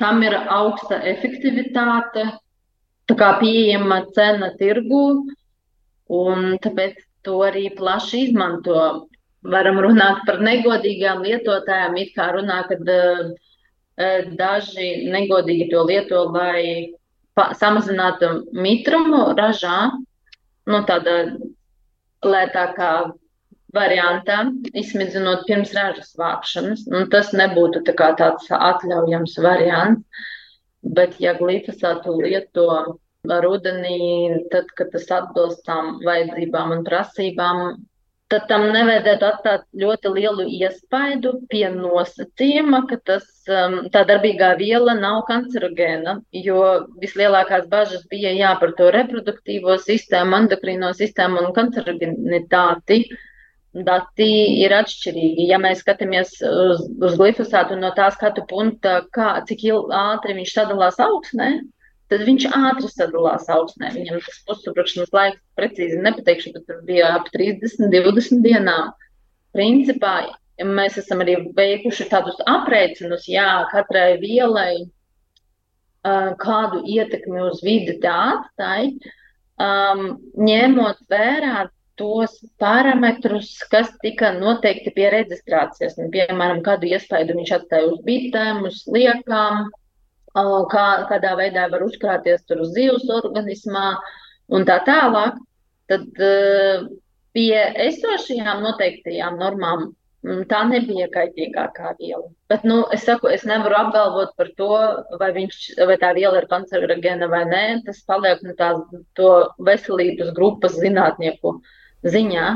Tam 0.00 0.22
ir 0.24 0.34
augsta 0.34 0.98
efektivitāte, 1.12 2.26
tā 3.08 3.16
kā 3.20 3.30
pieejama 3.40 4.04
cena 4.16 4.50
tirgū, 4.60 5.04
un 6.14 6.46
tāpēc 6.64 7.00
to 7.24 7.40
arī 7.46 7.68
plaši 7.76 8.28
izmanto. 8.28 9.08
Varam 9.44 9.76
runāt 9.84 10.22
par 10.24 10.40
negodīgām 10.40 11.20
lietotājām, 11.20 11.98
it 12.00 12.14
kā 12.16 12.30
runā, 12.32 12.62
kad 12.68 12.80
uh, 12.88 13.34
daži 14.40 15.10
negodīgi 15.12 15.68
to 15.70 15.84
lieto, 15.84 16.24
lai 16.32 16.94
samazinātu 17.58 18.30
mitrumu 18.56 19.34
ražā, 19.36 19.90
nu, 20.70 20.80
tāda 20.88 21.36
lētākā 22.28 22.90
variantā, 23.74 24.38
izsmidzinot 24.76 25.46
pirms 25.48 25.72
ražas 25.76 26.12
vākšanas. 26.18 26.86
Nu, 26.90 27.04
tas 27.12 27.32
nebūtu 27.36 27.82
tā 27.88 28.10
tāds 28.18 28.50
atļaujams 28.50 29.38
variants. 29.42 30.24
Bet, 30.84 31.16
ja 31.20 31.32
glifosātu 31.38 32.18
lieto 32.20 32.68
rudenī, 33.24 34.36
tad, 34.52 34.68
kad 34.76 34.90
tas 34.92 35.08
atbilst 35.16 35.64
tām 35.64 35.98
vajadzībām 36.04 36.74
un 36.76 36.82
prasībām, 36.84 37.62
tad 38.32 38.44
tam 38.50 38.66
nevajadzētu 38.74 39.28
atstāt 39.30 39.64
ļoti 39.80 40.12
lielu 40.18 40.46
iespaidu 40.58 41.38
pie 41.48 41.64
nosacījuma, 41.72 42.84
ka 42.90 43.00
tas, 43.10 43.24
tā 43.46 44.02
darbīgā 44.08 44.54
viela 44.60 44.94
nav 44.98 45.22
kancerogēna, 45.28 46.16
jo 46.44 46.62
vislielākās 47.02 47.68
bažas 47.70 48.06
bija 48.10 48.32
jā 48.36 48.54
par 48.60 48.74
to 48.78 48.90
reproduktīvo 48.94 49.76
sistēmu, 49.82 50.44
endokrīno 50.44 50.92
sistēmu 50.96 51.44
un 51.44 51.54
kancerogenitāti. 51.56 53.04
Dati 53.74 54.26
ir 54.62 54.70
atšķirīgi. 54.70 55.48
Ja 55.50 55.58
mēs 55.58 55.80
skatāmies 55.82 56.36
uz, 56.46 56.84
uz 57.02 57.16
glifosātu 57.18 57.74
no 57.74 57.90
tā 57.96 58.06
skatu 58.14 58.44
punkta, 58.46 59.00
kā, 59.10 59.40
cik 59.48 59.64
ātri 59.90 60.36
viņš 60.36 60.52
sadalās 60.54 61.00
augsnē, 61.02 61.48
tad 62.12 62.22
viņš 62.28 62.46
ātri 62.54 62.90
sadalās 62.92 63.50
augsnē. 63.50 63.90
Viņam 63.96 64.22
tas 64.22 64.38
pussuprašanas 64.46 65.10
laiks 65.16 65.42
precīzi 65.58 65.98
nepateikšu, 66.06 66.54
bet 66.54 66.68
tur 66.70 66.78
bija 66.86 67.16
ap 67.16 67.26
30, 67.34 67.90
20 67.90 68.46
dienām. 68.46 68.94
Principā 69.54 70.14
mēs 70.62 70.98
esam 71.00 71.24
arī 71.24 71.36
veikuši 71.56 72.06
tādus 72.10 72.38
aprēķinus, 72.46 73.26
jā, 73.30 73.64
katrai 73.72 74.14
vielai, 74.22 74.86
kādu 76.04 76.82
ietekmi 76.84 77.40
uz 77.48 77.62
vidi 77.64 77.96
tā 78.02 78.16
atstāja, 78.34 78.90
um, 79.58 80.04
ņemot 80.36 81.00
vērā 81.10 81.68
tos 81.96 82.34
parametrus, 82.58 83.54
kas 83.70 83.88
tika 84.02 84.32
noteikti 84.36 84.92
pie 84.94 85.08
reģistrācijas. 85.14 85.96
Nu, 86.00 86.10
piemēram, 86.12 86.60
kādu 86.66 86.90
iespēju 86.90 87.38
viņš 87.38 87.54
atstāja 87.58 87.88
uz 87.92 88.00
bitēm, 88.06 88.64
uz 88.68 88.82
liekām, 88.90 89.70
kā, 90.34 90.86
kādā 91.10 91.34
veidā 91.38 91.68
var 91.70 91.86
uzkrāties 91.86 92.42
tur 92.48 92.64
uz 92.66 92.74
zivs 92.74 93.06
organismā 93.14 93.94
un 94.50 94.66
tā 94.66 94.80
tālāk, 94.86 95.38
tad 95.88 96.06
pie 97.34 97.60
esošajām 97.86 98.62
noteiktajām 98.66 99.38
normām 99.38 99.92
tā 100.48 100.60
nebija 100.68 101.06
kaitīgākā 101.12 101.94
viela. 101.98 102.28
Bet, 102.48 102.64
nu, 102.64 102.82
es 102.96 103.04
saku, 103.04 103.28
es 103.28 103.44
nevaru 103.48 103.76
apgalvot 103.76 104.34
par 104.40 104.50
to, 104.60 104.70
vai, 105.20 105.30
viņš, 105.36 105.58
vai 105.90 105.96
tā 106.00 106.14
viela 106.16 106.40
ir 106.40 106.48
kancerogēna 106.50 107.28
vai 107.32 107.42
nē. 107.50 107.64
Tas 107.88 108.00
paliek 108.08 108.40
no 108.46 108.54
tās 108.58 108.80
to 109.18 109.32
veselības 109.68 110.32
grupas 110.36 110.78
zinātnieku 110.80 111.58
ziņā, 112.08 112.46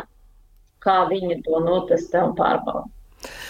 kā 0.85 0.99
viņi 1.13 1.43
to 1.45 1.61
notestē 1.65 2.25
un 2.31 2.37
pārbauda. 2.39 2.89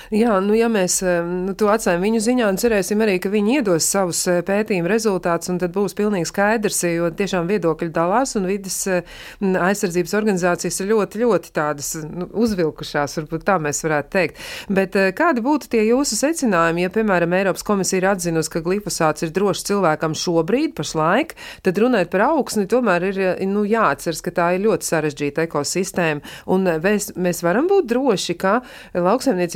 Jā, 0.09 0.39
nu, 0.41 0.55
ja 0.57 0.71
mēs 0.73 1.03
nu, 1.05 1.53
to 1.59 1.69
atstājam 1.69 2.01
viņu 2.07 2.23
ziņā 2.25 2.47
un 2.49 2.59
cerēsim 2.61 3.03
arī, 3.05 3.19
ka 3.21 3.29
viņi 3.29 3.59
iedos 3.59 3.85
savus 3.93 4.23
eh, 4.31 4.41
pētījumu 4.47 4.89
rezultātus, 4.89 5.51
un 5.53 5.59
tad 5.61 5.75
būs 5.75 5.93
pilnīgi 5.99 6.31
skaidrs, 6.31 6.81
jo 6.89 7.11
tiešām 7.13 7.49
viedokļi 7.51 7.91
dalās, 7.93 8.33
un 8.39 8.49
vidas 8.49 8.79
aizsardzības 8.89 10.15
organizācijas 10.17 10.81
ir 10.81 10.89
ļoti, 10.95 11.21
ļoti 11.21 11.53
tādas 11.53 11.91
nu, 12.01 12.29
uzvilkušās, 12.41 13.19
varbūt 13.21 13.45
tā 13.51 13.59
mēs 13.61 13.83
varētu 13.85 14.13
teikt. 14.15 14.41
Bet 14.73 14.97
eh, 14.97 15.11
kādi 15.17 15.45
būtu 15.45 15.69
tie 15.75 15.85
jūsu 15.91 16.17
secinājumi, 16.17 16.87
ja, 16.87 16.93
piemēram, 16.95 17.37
Eiropas 17.37 17.67
komisija 17.69 18.01
ir 18.01 18.09
atzinusi, 18.15 18.53
ka 18.55 18.65
glifosāts 18.65 19.27
ir 19.27 19.35
drošs 19.37 19.67
cilvēkam 19.69 20.17
šobrīd, 20.17 20.73
pašlaik, 20.81 21.37
tad 21.69 21.83
runājot 21.85 22.15
par 22.15 22.25
augsni, 22.31 22.65
tomēr 22.71 23.09
ir 23.11 23.23
nu, 23.51 23.67
jāatceras, 23.69 24.25
ka 24.25 24.33
tā 24.41 24.49
ir 24.57 24.65
ļoti 24.65 24.89
sarežģīta 24.89 25.45
ekosistēma, 25.45 26.37
un 26.49 26.73
mēs, 26.81 27.13
mēs 27.21 27.45
varam 27.45 27.69
būt 27.69 27.93
droši, 27.93 28.41
ka 28.41 28.59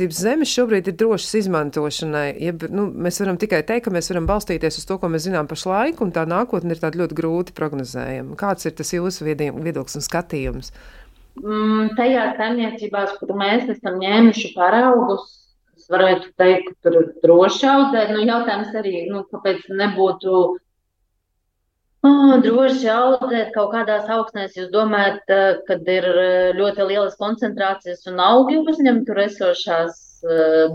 lauksaimniecības 0.03 0.19
zeme 0.19 0.43
zemes 0.43 0.51
šobrīd 0.53 0.87
ir 0.87 0.95
drošas 0.97 1.35
izmantošanai. 1.43 2.35
Jeb, 2.41 2.63
nu, 2.71 2.87
mēs 2.91 3.19
varam 3.21 3.37
tikai 3.37 3.63
teikt, 3.63 3.85
ka 3.85 3.91
mēs 3.93 4.09
varam 4.11 4.27
balstīties 4.27 4.79
uz 4.79 4.85
to, 4.85 4.97
ko 4.99 5.09
mēs 5.09 5.27
zinām 5.27 5.47
pašlaik, 5.47 6.01
un 6.01 6.11
tā 6.11 6.25
nākotne 6.25 6.73
ir 6.73 6.81
tāda 6.81 6.99
ļoti 6.99 7.15
grūti 7.15 7.53
prognozējama. 7.55 8.35
Kāds 8.35 8.65
ir 8.65 8.73
tas 8.75 8.93
jūsu 8.93 9.25
viedoklis 9.25 9.95
un 9.95 10.03
skatījums? 10.03 10.73
Mm, 11.41 11.95
tajās 11.97 12.35
saimniecībās, 12.37 13.15
kur 13.19 13.33
mēs 13.37 13.69
esam 13.69 13.97
ņēmuši 14.01 14.53
paraugus, 14.55 15.23
es 15.77 15.87
varētu 15.89 16.33
teikt, 16.37 16.69
ka 16.69 16.89
tur 16.89 16.99
ir 16.99 17.07
droši 17.23 17.69
audzēt. 17.69 18.13
Nu, 18.13 18.25
jautājums 18.27 18.75
arī, 18.77 19.07
nu, 19.09 19.23
kāpēc 19.31 19.65
nebūtu 19.71 20.43
Oh, 22.03 22.33
droši 22.43 22.89
audzēt 22.91 23.53
kaut 23.55 23.71
kādās 23.71 24.09
augsnēs. 24.11 24.57
Jūs 24.57 24.71
domājat, 24.73 25.21
kad 25.69 25.87
ir 25.87 26.07
ļoti 26.57 26.87
lielas 26.89 27.15
koncentrācijas 27.19 28.03
un 28.11 28.19
augi 28.19 28.57
uzņem 28.59 29.05
tur 29.07 29.21
esošās 29.23 30.01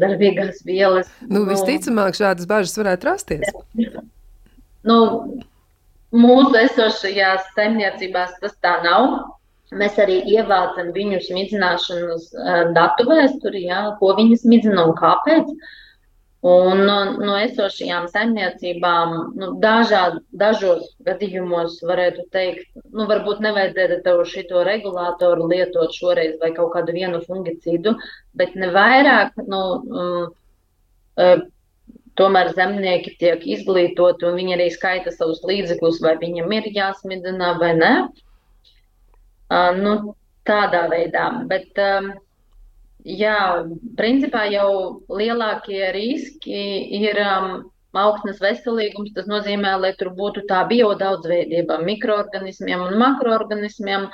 darbīgās 0.00 0.62
vielas. 0.64 1.10
Nu, 1.26 1.42
nu, 1.42 1.48
visticamāk, 1.50 2.16
šādas 2.16 2.48
bažas 2.48 2.76
varētu 2.80 3.10
rasties. 3.10 3.52
Nu, 4.88 4.98
mūsu 6.16 6.56
esošajās 6.62 7.50
saimniecībās 7.56 8.38
tas 8.40 8.56
tā 8.64 8.78
nav. 8.86 9.18
Mēs 9.76 9.98
arī 10.00 10.22
ievācam 10.32 10.94
viņu 10.94 11.20
smidzināšanas 11.26 12.30
datu 12.72 13.04
vēsturi, 13.10 13.66
jā, 13.68 13.82
ko 14.00 14.14
viņi 14.16 14.40
smidzina 14.46 14.86
un 14.88 14.96
kāpēc. 14.96 15.50
Un 16.46 16.84
no, 16.86 16.96
no 17.18 17.34
esošajām 17.34 18.04
saimniecībām 18.12 19.14
nu, 19.40 19.46
dažād, 19.58 20.20
dažos 20.30 20.84
gadījumos 21.02 21.80
varētu 21.82 22.28
teikt, 22.30 22.68
nu, 22.94 23.08
varbūt 23.10 23.40
nevajadzētu 23.42 23.96
tev 24.04 24.22
šito 24.30 24.62
regulātoru 24.68 25.48
lietot 25.50 25.90
šoreiz 25.96 26.36
vai 26.38 26.52
kaut 26.54 26.70
kādu 26.76 26.94
vienu 26.94 27.18
fungicīdu, 27.24 27.96
bet 28.38 28.54
ne 28.54 28.70
vairāk, 28.70 29.34
nu, 29.50 29.62
um, 31.18 31.42
tomēr 32.18 32.52
zemnieki 32.54 33.16
tiek 33.18 33.42
izglītoti 33.42 34.30
un 34.30 34.38
viņi 34.38 34.54
arī 34.60 34.70
skaita 34.70 35.10
savus 35.10 35.42
līdzekļus, 35.42 35.98
vai 36.06 36.14
viņam 36.22 36.54
ir 36.54 36.70
jāsmidzina 36.70 37.56
vai 37.58 37.74
nē. 37.82 37.92
Uh, 39.48 39.74
nu, 39.74 40.14
tādā 40.46 40.86
veidā. 40.92 41.32
Bet, 41.50 41.74
um, 41.82 42.12
Jā, 43.08 43.64
principā 43.96 44.44
jau 44.52 44.70
lielākie 45.08 45.86
riski 45.94 46.64
ir 46.98 47.16
um, 47.22 47.52
augstnes 47.96 48.42
veselīgums. 48.42 49.14
Tas 49.16 49.30
nozīmē, 49.30 49.78
lai 49.80 49.94
tur 49.96 50.12
būtu 50.18 50.44
tā 50.50 50.64
biodaudzveidība 50.68 51.80
mikroorganismiem 51.86 52.84
un 52.84 52.98
makroorganismiem, 53.00 54.08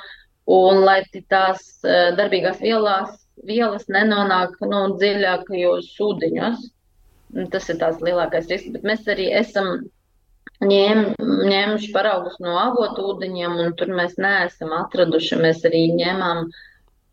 un 0.47 0.81
lai 0.87 1.01
tās 1.11 1.65
uh, 1.83 2.15
darbīgās 2.15 2.63
vielās 2.63 3.25
vielas 3.43 3.89
nenonāk 3.91 4.55
nu, 4.63 4.85
dziļākajos 4.99 5.91
ūdeņos. 6.07 6.63
Tas 7.51 7.67
ir 7.69 7.79
tās 7.81 7.99
lielākais 8.03 8.47
risks, 8.51 8.71
bet 8.71 8.85
mēs 8.87 9.07
arī 9.11 9.27
esam 9.35 9.67
ņēm, 10.63 11.01
ņēmuši 11.19 11.91
paraugus 11.95 12.37
no 12.43 12.55
avotu 12.61 13.09
ūdeņiem, 13.11 13.57
un 13.65 13.75
tur 13.79 13.91
mēs 13.97 14.15
neesam 14.21 14.71
atraduši. 14.77 15.41
Mēs 15.41 15.65
arī 15.67 15.87
ņēmām 15.97 16.45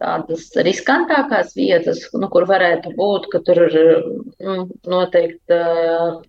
tādas 0.02 0.50
riskantākās 0.66 1.54
vietas, 1.56 2.02
nu, 2.18 2.28
kur 2.32 2.46
varētu 2.50 2.94
būt, 2.98 3.28
ka 3.32 3.40
tur 3.46 3.64
ir 3.68 3.80
nu, 4.42 4.56
noteikti 4.90 5.58
uh, 5.58 6.22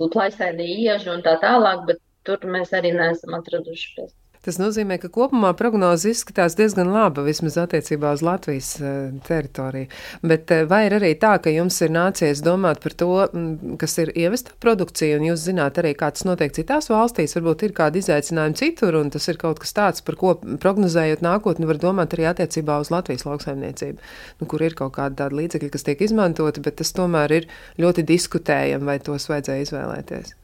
plaisaini 0.00 0.66
ieži 0.86 1.12
un 1.14 1.22
tā 1.26 1.36
tālāk, 1.42 1.84
bet 1.88 2.02
tur 2.26 2.42
mēs 2.56 2.74
arī 2.76 2.92
neesam 2.96 3.36
atraduši 3.38 3.94
pēc. 3.96 4.14
Tas 4.40 4.56
nozīmē, 4.56 4.96
ka 4.96 5.10
kopumā 5.12 5.50
prognoze 5.52 6.14
izskatās 6.14 6.54
diezgan 6.56 6.88
laba, 6.94 7.20
vismaz 7.26 7.58
attiecībā 7.60 8.14
uz 8.16 8.22
Latvijas 8.24 8.70
uh, 8.80 9.10
teritoriju. 9.26 9.90
Bet 10.24 10.48
uh, 10.56 10.62
vai 10.70 10.86
ir 10.86 10.96
arī 10.96 11.10
tā, 11.20 11.34
ka 11.44 11.52
jums 11.52 11.76
ir 11.84 11.92
nācies 11.92 12.40
domāt 12.46 12.80
par 12.80 12.96
to, 13.02 13.10
m, 13.36 13.76
kas 13.82 13.98
ir 14.00 14.14
ievestā 14.16 14.56
produkcija, 14.64 15.18
un 15.20 15.28
jūs 15.28 15.44
zināt 15.44 15.82
arī, 15.84 15.92
kā 15.92 16.08
tas 16.16 16.24
notiek 16.24 16.56
citās 16.56 16.88
valstīs, 16.88 17.36
varbūt 17.36 17.66
ir 17.68 17.76
kādi 17.76 18.00
izaicinājumi 18.00 18.58
citur, 18.62 18.96
un 19.02 19.12
tas 19.12 19.28
ir 19.28 19.42
kaut 19.44 19.60
kas 19.60 19.76
tāds, 19.76 20.06
par 20.08 20.16
ko 20.16 20.32
prognozējot 20.40 21.20
nākotni, 21.28 21.68
var 21.68 21.84
domāt 21.84 22.16
arī 22.16 22.30
attiecībā 22.32 22.80
uz 22.80 22.88
Latvijas 22.96 23.28
lauksaimniecību, 23.28 24.10
nu, 24.40 24.48
kur 24.48 24.64
ir 24.64 24.78
kaut 24.80 24.96
kādi 24.96 25.20
tādi 25.20 25.42
līdzekļi, 25.42 25.74
kas 25.76 25.84
tiek 25.84 26.08
izmantoti, 26.08 26.64
bet 26.64 26.80
tas 26.80 26.96
tomēr 26.96 27.42
ir 27.42 27.52
ļoti 27.76 28.08
diskutējami, 28.08 28.88
vai 28.88 29.02
tos 29.04 29.28
vajadzēja 29.28 29.68
izvēlēties. 29.68 30.39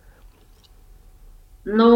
Nu, 1.67 1.87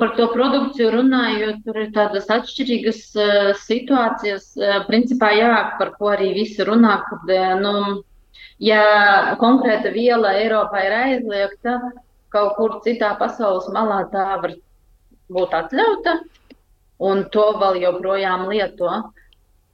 par 0.00 0.14
to 0.16 0.24
produkciju 0.32 0.88
runājot, 0.94 1.58
tur 1.66 1.76
ir 1.82 1.90
tādas 1.92 2.30
atšķirīgas 2.32 3.00
uh, 3.20 3.50
situācijas. 3.60 4.46
Uh, 4.56 4.78
principā, 4.86 5.34
jā, 5.36 5.50
par 5.76 5.90
ko 5.98 6.08
arī 6.14 6.30
visi 6.32 6.64
runā, 6.64 6.94
kad, 7.04 7.28
uh, 7.36 7.50
nu, 7.60 7.74
ja 8.64 9.36
konkrēta 9.42 9.92
viela 9.92 10.32
Eiropā 10.40 10.80
ir 10.86 10.96
aizliegta, 11.02 11.76
kaut 12.32 12.56
kur 12.56 12.78
citā 12.88 13.12
pasaules 13.20 13.68
malā 13.76 14.00
tā 14.14 14.24
var 14.40 14.56
būt 15.36 15.60
atļauta, 15.60 16.18
un 17.04 17.24
to 17.28 17.48
vēl 17.60 17.82
joprojām 17.84 18.48
lieto. 18.48 18.88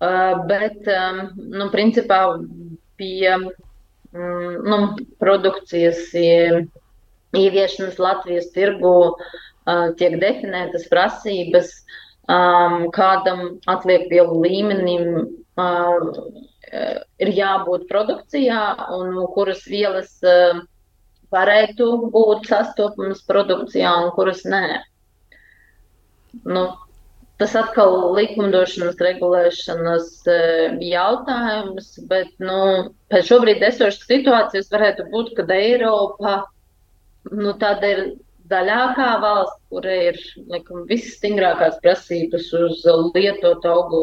Uh, 0.03 0.43
bet, 0.51 0.83
um, 0.91 1.29
nu, 1.55 1.71
principā, 1.71 2.25
pie 2.99 3.37
um, 3.39 3.53
nu, 4.67 4.87
produkcijas. 5.23 6.09
Uh, 6.11 6.65
ieviešanas 7.39 8.01
Latvijas 8.03 8.51
tirgu 8.55 8.95
uh, 9.15 9.89
tiek 9.99 10.19
definētas 10.23 10.87
prasības, 10.91 11.73
um, 12.29 12.89
kādam 12.95 13.59
atliekvielu 13.71 14.41
līmenim 14.45 15.09
uh, 15.21 16.13
ir 17.23 17.35
jābūt 17.37 17.89
produkcijā 17.91 18.63
un 18.97 19.19
kuras 19.35 19.65
vielas 19.71 20.17
uh, 20.27 20.63
varētu 21.35 21.91
būt 22.15 22.49
sastopamas 22.51 23.23
produkcijā 23.29 23.93
un 24.05 24.11
kuras 24.17 24.45
nē. 24.47 24.65
Nu, 26.45 26.65
tas 27.41 27.55
atkal 27.59 28.15
likumdošanas, 28.17 28.99
regulēšanas 29.07 30.11
jautājums, 30.83 31.93
bet 32.11 32.31
nu, 32.43 32.59
pēc 33.13 33.31
šobrīd 33.31 33.63
esošas 33.71 34.07
situācijas 34.11 34.71
varētu 34.73 35.09
būt, 35.13 35.33
ka 35.39 35.47
Eiropa 35.55 36.37
nu, 37.33 37.55
tāda 37.61 37.91
ir 37.95 38.03
zaļākā 38.51 39.09
valsts, 39.23 39.61
kur 39.73 39.87
ir 39.89 40.19
laikam, 40.53 40.85
visstingrākās 40.91 41.79
prasības 41.85 42.51
uz 42.59 42.85
lietotu 43.15 43.71
augu 43.71 44.03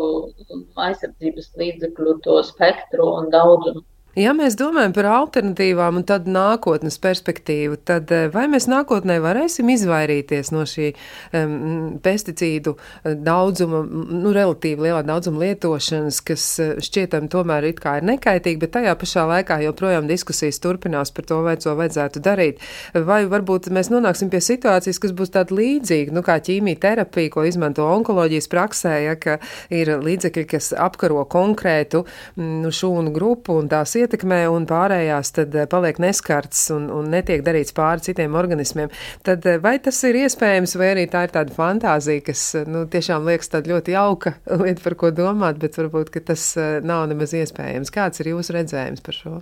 aizsardzības 0.87 1.51
līdzekļu, 1.61 2.17
to 2.25 2.41
spektru 2.47 3.07
un 3.19 3.29
daudzumu. 3.33 3.85
Ja 4.11 4.33
mēs 4.35 4.57
domājam 4.59 4.91
par 4.91 5.07
alternatīvām 5.07 6.01
un 6.01 6.03
tad 6.03 6.25
nākotnes 6.27 6.97
perspektīvu, 6.99 7.77
tad 7.87 8.09
eh, 8.11 8.25
vai 8.33 8.43
mēs 8.51 8.65
nākotnē 8.67 9.21
varēsim 9.23 9.69
izvairīties 9.71 10.49
no 10.51 10.65
šī 10.67 10.89
um, 10.91 11.93
pesticīdu 12.03 12.73
eh, 12.75 13.13
daudzuma, 13.15 13.79
nu, 13.87 14.33
relatīvi 14.35 14.89
lielā 14.89 15.05
daudzuma 15.07 15.45
lietošanas, 15.45 16.19
kas 16.27 16.47
eh, 16.59 16.73
šķietam 16.83 17.29
tomēr 17.31 17.69
it 17.69 17.79
kā 17.79 17.93
ir 18.01 18.07
nekaitīga, 18.09 18.59
bet 18.65 18.73
tajā 18.75 18.97
pašā 18.99 19.23
laikā 19.29 19.61
joprojām 19.63 20.11
diskusijas 20.11 20.59
turpinās 20.59 21.15
par 21.15 21.29
to, 21.31 21.39
vai 21.47 21.55
to 21.63 21.77
vajadzētu 21.79 22.25
darīt. 22.25 22.59
Vai 23.07 23.21
varbūt 23.31 23.71
mēs 23.71 23.93
nonāksim 23.95 24.27
pie 24.33 24.43
situācijas, 24.43 24.99
kas 24.99 25.15
būs 25.15 25.31
tāda 25.37 25.55
līdzīga, 25.55 26.11
nu, 26.11 26.25
kā 26.27 26.35
ķīmija 26.43 26.81
terapija, 26.83 27.31
ko 27.31 27.47
izmanto 27.47 27.87
onkoloģijas 27.87 28.51
praksē, 28.51 28.93
ja, 29.05 29.15
ka 29.15 29.39
ir 29.71 29.95
līdzekļi, 30.03 30.45
kas 30.51 30.73
apkaro 30.75 31.23
konkrētu 31.31 32.03
mm, 32.03 32.53
nu, 32.67 32.75
šūnu 32.75 33.15
grupu 33.15 33.55
un 33.61 33.71
tās 33.71 33.95
ietekmē, 34.01 34.41
un 34.51 34.65
pārējās 34.69 35.33
tad 35.37 35.55
eh, 35.55 35.67
paliek 35.71 36.01
neskarts 36.01 36.65
un, 36.75 36.89
un 36.93 37.07
netiek 37.13 37.43
darīts 37.45 37.75
pāri 37.77 38.05
citiem 38.07 38.35
organismiem. 38.39 38.91
Tad 39.27 39.47
eh, 39.49 39.61
vai 39.63 39.77
tas 39.83 40.01
ir 40.07 40.19
iespējams, 40.23 40.75
vai 40.81 40.91
arī 40.95 41.07
tā 41.11 41.25
ir 41.27 41.35
tāda 41.37 41.55
fantāzija, 41.55 42.25
kas 42.27 42.43
eh, 42.59 42.67
nu, 42.69 42.83
tiešām 42.91 43.29
liekas 43.29 43.53
tāda 43.53 43.73
ļoti 43.75 43.95
jauka 43.95 44.35
lieta, 44.65 44.83
par 44.85 44.97
ko 44.99 45.15
domāt, 45.15 45.61
bet 45.61 45.79
varbūt 45.79 46.13
tas 46.27 46.51
nav 46.85 47.07
nemaz 47.09 47.33
iespējams. 47.37 47.93
Kāds 47.93 48.21
ir 48.21 48.33
jūsu 48.33 48.57
redzējums 48.57 49.03
par 49.05 49.17
šo? 49.17 49.39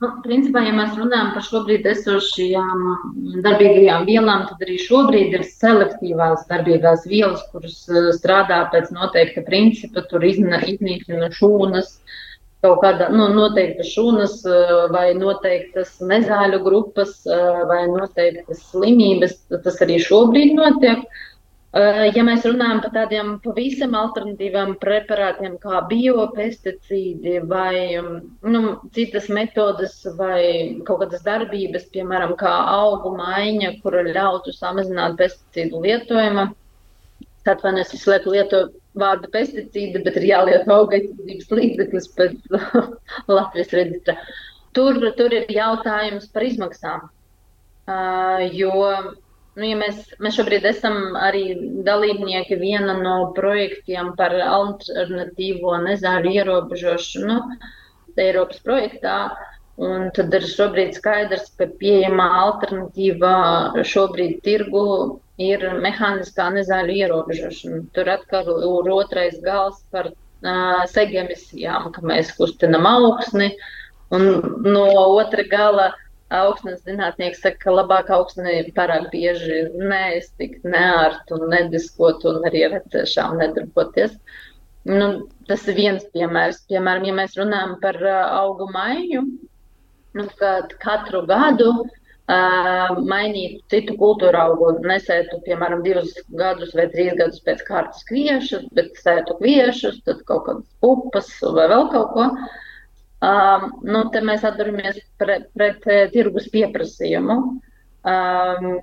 Nu, 0.00 0.08
principā, 0.24 0.62
ja 0.64 0.72
mēs 0.72 0.94
runājam 0.96 1.34
par 1.34 1.44
šobrīd 1.44 1.84
esošajām 1.90 2.84
darbīgajām 3.44 4.06
vielām, 4.08 4.46
tad 4.48 4.62
arī 4.64 4.78
šobrīd 4.80 5.34
ir 5.36 5.44
selektīvās 5.44 6.46
darbīgās 6.48 7.04
vielas, 7.10 7.42
kuras 7.52 7.82
strādā 8.16 8.62
pēc 8.72 8.88
noteikta 8.96 9.44
principa, 9.44 10.06
tur 10.08 10.24
iznīcina 10.24 11.28
šūnas, 11.36 11.92
kaut 12.64 12.82
kāda 12.84 13.08
nu, 13.14 13.26
noteikta 13.32 13.86
šūnas 13.86 14.36
eh, 14.48 14.76
vai 14.92 15.08
noteiktas 15.16 15.96
nezāļu 16.04 16.60
grupas 16.66 17.16
eh, 17.24 17.64
vai 17.70 17.82
noteiktas 17.88 18.62
slimības. 18.70 19.36
Tas 19.64 19.80
arī 19.84 19.98
šobrīd 20.04 20.56
notiek. 20.58 21.06
Eh, 21.70 22.02
ja 22.16 22.24
mēs 22.26 22.44
runājam 22.44 22.82
par 22.84 22.92
tādiem 22.98 23.32
pavisam 23.44 23.96
alternatīviem 23.96 24.74
preparātiem, 24.82 25.56
kā 25.62 25.80
biopesticīdi 25.88 27.38
vai 27.48 27.96
nu, 27.96 28.62
citas 28.96 29.30
metodes 29.32 30.00
vai 30.18 30.80
kaut 30.88 31.04
kādas 31.04 31.24
darbības, 31.24 31.88
piemēram, 31.94 32.34
kā 32.40 32.54
augu 32.76 33.14
maiņa, 33.16 33.76
kura 33.84 34.04
ļautu 34.10 34.52
samazināt 34.56 35.16
pesticīdu 35.22 35.80
lietojumu, 35.86 36.50
es 37.80 37.92
visu 37.94 38.10
laiku 38.10 38.34
lietoju 38.34 38.70
vārdu 38.98 39.30
pesticīdi, 39.32 40.02
bet 40.04 40.18
ir 40.18 40.28
jālieto 40.32 40.74
auga 40.74 40.98
aizsardzības 40.98 41.50
līdzeklis 41.58 42.08
pēc 42.18 42.36
Latvijas 43.36 43.74
reģistra. 43.76 44.16
Tur, 44.76 45.00
tur 45.18 45.34
ir 45.34 45.50
jautājums 45.50 46.28
par 46.30 46.46
izmaksām. 46.46 47.08
Uh, 47.90 48.44
jo, 48.54 48.70
nu, 49.56 49.64
ja 49.66 49.76
mēs, 49.78 50.02
mēs 50.22 50.36
šobrīd 50.38 50.66
esam 50.70 51.16
arī 51.18 51.44
dalībnieki 51.86 52.58
viena 52.60 52.94
no 52.98 53.32
projektiem 53.34 54.12
par 54.18 54.36
alternatīvo 54.46 55.74
nezāļu 55.86 56.34
ierobežošanu 56.38 57.40
Eiropas 58.20 58.60
projektā, 58.60 59.16
un 59.80 60.10
tad 60.12 60.34
ir 60.36 60.44
šobrīd 60.44 60.92
skaidrs, 60.98 61.46
ka 61.56 61.70
pieejamā 61.80 62.26
alternatīva 62.42 63.32
šobrīd 63.86 64.42
tirgu 64.44 64.82
ir 65.40 65.64
mehāniskā 65.84 66.48
nezāļu 66.54 66.96
ierobežošana. 67.04 67.80
Tur 67.96 68.10
atkal 68.12 68.50
ir 68.50 68.90
otrais 68.94 69.38
gals 69.44 69.80
par 69.94 70.10
uh, 70.12 70.82
segu 70.92 71.20
emisijām, 71.22 71.90
ka 71.94 72.04
mēs 72.06 72.34
kustinam 72.36 72.88
augsni, 72.90 73.50
un 74.14 74.28
no 74.66 74.86
otra 75.16 75.46
gala 75.50 75.90
augsnes 76.34 76.84
zinātnieks 76.86 77.40
saka, 77.42 77.58
ka 77.64 77.74
labāk 77.74 78.10
augsni 78.14 78.60
pārāk 78.76 79.08
bieži 79.14 79.64
neēst 79.74 80.36
tik 80.38 80.60
neārt 80.62 81.32
un 81.34 81.48
nediskot 81.50 82.26
un 82.30 82.44
arī 82.46 82.66
ar 82.68 82.78
tiešām 82.92 83.40
nedarboties. 83.40 84.14
Nu, 84.88 85.08
tas 85.48 85.66
ir 85.68 85.76
viens 85.76 86.04
piemērs. 86.14 86.62
Piemēram, 86.70 87.04
ja 87.08 87.16
mēs 87.16 87.34
runājam 87.36 87.74
par 87.82 87.98
uh, 88.04 88.20
augu 88.44 88.68
maiņu, 88.74 89.24
nu, 90.18 90.28
kad 90.40 90.72
katru 90.82 91.24
gadu 91.28 91.72
uh, 91.72 91.99
mainītu 92.30 93.60
citu 93.72 93.96
kultūru 93.98 94.38
augu, 94.38 94.70
nesētu, 94.86 95.40
piemēram, 95.46 95.82
divus 95.82 96.12
gadus 96.38 96.74
vai 96.78 96.86
trīs 96.92 97.16
gadus 97.18 97.40
pēc 97.46 97.64
kārtas 97.66 98.04
kviešus, 98.08 98.68
bet 98.76 98.94
sētu 99.02 99.38
kviešus, 99.40 100.02
tad 100.06 100.22
kaut 100.28 100.44
kādas 100.46 100.68
pupas 100.84 101.30
vai 101.56 101.66
vēl 101.72 101.88
kaut 101.94 102.12
ko. 102.14 102.28
Um, 103.20 103.66
nu, 103.84 104.06
te 104.12 104.22
mēs 104.24 104.46
atduramies 104.48 105.02
pret, 105.20 105.50
pret 105.56 105.84
tirgus 106.14 106.48
pieprasījumu. 106.52 107.36
Um, 108.00 108.78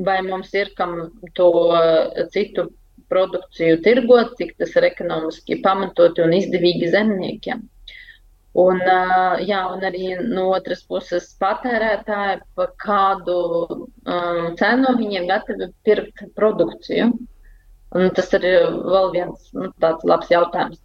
vai 0.00 0.22
mums 0.24 0.54
ir 0.56 0.70
kam 0.78 1.10
to 1.36 1.50
citu 2.32 2.70
produkciju 3.12 3.82
tirgot, 3.84 4.32
cik 4.38 4.54
tas 4.58 4.72
ir 4.78 4.86
ekonomiski 4.88 5.60
pamatoti 5.64 6.24
un 6.24 6.32
izdevīgi 6.32 6.88
zemniekiem. 6.94 7.60
Un, 8.54 8.78
jā, 9.42 9.60
un 9.74 9.80
arī 9.82 10.12
no 10.30 10.44
otras 10.54 10.84
puses 10.86 11.24
patērētāji, 11.42 12.36
par 12.54 12.68
kādu 12.78 13.38
um, 13.66 14.52
cenu 14.60 14.92
viņiem 15.00 15.26
gatavi 15.26 15.72
pirkt 15.86 16.22
produkciju. 16.38 17.08
Un 17.94 18.14
tas 18.14 18.30
ir 18.38 18.46
vēl 18.46 19.10
viens 19.14 19.50
nu, 19.58 19.72
tāds 19.82 20.06
labs 20.06 20.30
jautājums. 20.30 20.78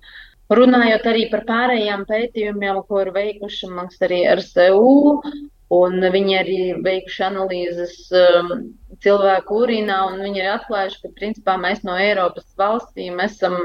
runājot 0.49 1.05
arī 1.11 1.27
par 1.29 1.45
pārējām 1.45 2.07
pētījumiem, 2.09 2.81
ko 2.89 3.03
ir 3.03 3.11
veikuši 3.13 3.69
mums 3.69 4.01
arī 4.05 4.23
RSU, 4.33 5.21
un 5.77 6.09
viņi 6.15 6.37
arī 6.39 6.59
veikuši 6.85 7.23
analīzes 7.27 7.95
um, 8.17 8.55
cilvēku 9.05 9.61
urīnā, 9.65 9.99
un 10.09 10.25
viņi 10.25 10.41
ir 10.41 10.49
atklājuši, 10.55 11.03
ka 11.03 11.13
principā 11.21 11.57
mēs 11.61 11.85
no 11.85 11.97
Eiropas 12.01 12.49
valstīm 12.57 13.21
esam 13.25 13.59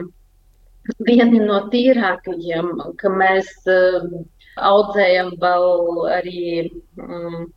vieni 1.06 1.40
no 1.40 1.62
tīrākajiem, 1.72 2.70
ka 3.00 3.12
mēs 3.12 3.50
uh, 3.70 4.04
audzējam 4.56 5.32
vēl 5.40 5.66
arī 6.18 6.44
um, 7.00 7.48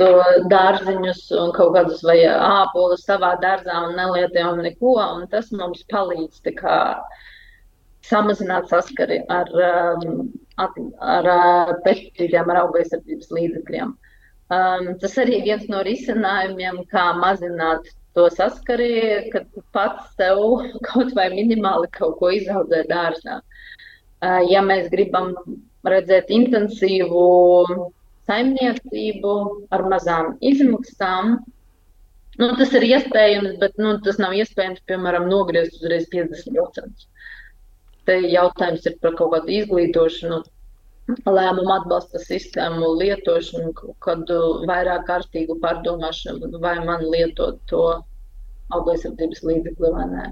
to 0.00 0.10
dārziņus 0.52 1.26
un 1.36 1.52
kaut 1.56 1.74
kādus 1.76 2.04
vai 2.06 2.18
ābolus 2.30 3.04
savā 3.04 3.34
dārzā 3.42 3.82
un 3.88 3.98
nelietojam 3.98 4.62
neko, 4.64 4.96
un 5.00 5.26
tas 5.32 5.50
mums 5.52 5.82
palīdz 5.92 6.40
kā, 6.56 6.78
samazināt 8.08 8.70
saskari 8.70 9.20
ar, 9.28 9.50
um, 9.52 10.30
ar, 10.56 10.76
ar, 11.16 11.28
ar 11.34 11.74
pesticīdiem, 11.84 12.48
ar 12.48 12.64
augaisardzības 12.64 13.34
līdzekļiem. 13.36 13.92
Um, 14.50 14.94
tas 15.02 15.14
arī 15.22 15.42
viens 15.44 15.68
no 15.70 15.82
risinājumiem, 15.86 16.80
kā 16.90 17.10
mazināt 17.18 17.86
to 18.14 18.26
saskari, 18.34 19.30
kad 19.32 19.46
pats 19.74 20.14
sev 20.18 20.42
kaut 20.88 21.14
vai 21.18 21.28
minimāli 21.34 21.90
kaut 21.96 22.18
ko 22.20 22.32
izaudzē 22.34 22.84
dārzā. 22.90 23.40
Ja 24.50 24.60
mēs 24.64 24.90
gribam 24.92 25.32
redzēt 25.88 26.28
intensīvu 26.34 27.22
saimniecību 28.28 29.34
ar 29.74 29.86
mazām 29.92 30.34
izmaksām. 30.44 31.38
Nu, 32.40 32.48
tas 32.56 32.72
ir 32.76 32.84
iespējams, 32.88 33.56
bet 33.60 33.80
nu, 33.80 33.96
tas 34.04 34.20
nav 34.22 34.36
iespējams, 34.36 34.84
piemēram, 34.88 35.26
nogriezt 35.28 35.80
uzreiz 35.80 36.06
50%. 36.12 37.08
Te 38.08 38.16
jautājums 38.32 38.86
ir 38.88 38.96
par 39.02 39.16
kaut 39.18 39.34
kādu 39.34 39.56
izglītošanu, 39.58 40.40
lēmumu 41.26 41.72
atbalsta 41.74 42.20
sistēmu 42.22 42.92
lietošanu, 43.00 43.72
kādu 44.06 44.38
vairāk 44.70 45.06
kārtīgu 45.08 45.56
pārdomāšanu, 45.64 46.52
vai 46.62 46.76
man 46.84 47.04
lietot 47.14 47.60
to 47.72 47.82
augaisardzības 48.76 49.42
līdzekli 49.50 49.92
vai 49.96 50.06
nē. 50.12 50.26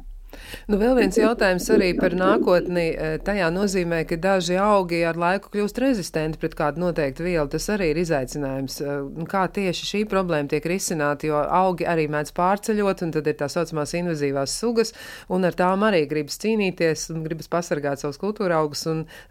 Nu, 0.69 0.77
vēl 0.81 0.95
viens 0.99 1.17
jautājums 1.17 1.67
arī 1.73 1.89
par 1.97 2.15
nākotni. 2.17 2.85
E, 2.93 3.11
tajā 3.25 3.49
nozīmē, 3.53 4.03
ka 4.09 4.19
daži 4.21 4.59
augi 4.61 5.01
ar 5.09 5.17
laiku 5.19 5.51
kļūst 5.55 5.81
rezistenti 5.83 6.41
pret 6.41 6.57
kādu 6.59 6.83
noteiktu 6.83 7.25
vielu. 7.25 7.49
Tas 7.53 7.69
arī 7.73 7.91
ir 7.93 8.01
izaicinājums. 8.03 8.79
E, 8.83 8.97
kā 9.31 9.47
tieši 9.59 9.89
šī 9.93 10.03
problēma 10.11 10.51
tiek 10.53 10.69
risināta, 10.69 11.29
jo 11.31 11.41
augi 11.41 11.89
arī 11.89 12.09
mēdz 12.13 12.35
pārceļot, 12.37 13.07
un 13.07 13.17
tad 13.17 13.33
ir 13.33 13.39
tā 13.41 13.49
saucamās 13.53 13.97
invazīvās 13.99 14.59
sugas, 14.61 14.95
un 15.33 15.49
ar 15.49 15.57
tām 15.59 15.87
arī 15.89 16.05
gribas 16.11 16.39
cīnīties 16.43 17.09
un 17.15 17.25
gribas 17.25 17.51
pasargāt 17.53 18.05
savus 18.05 18.21
kultūra 18.21 18.61
augus. 18.63 18.85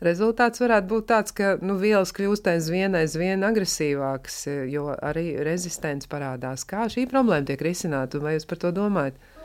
Rezultāts 0.03 0.61
varētu 0.63 0.91
būt 0.91 1.09
tāds, 1.13 1.33
ka 1.37 1.55
nu, 1.61 1.77
vielas 1.81 2.13
kļūst 2.17 2.49
aizvien, 2.55 2.97
aizvien 2.97 3.45
agresīvākas, 3.47 4.41
e, 4.49 4.59
jo 4.73 4.89
arī 4.97 5.29
rezistents 5.45 6.09
parādās. 6.09 6.65
Kā 6.67 6.89
šī 6.91 7.07
problēma 7.09 7.45
tiek 7.51 7.61
risināta, 7.69 8.17
un 8.17 8.27
vai 8.27 8.37
jūs 8.37 8.49
par 8.49 8.65
to 8.65 8.73
domājat? 8.73 9.36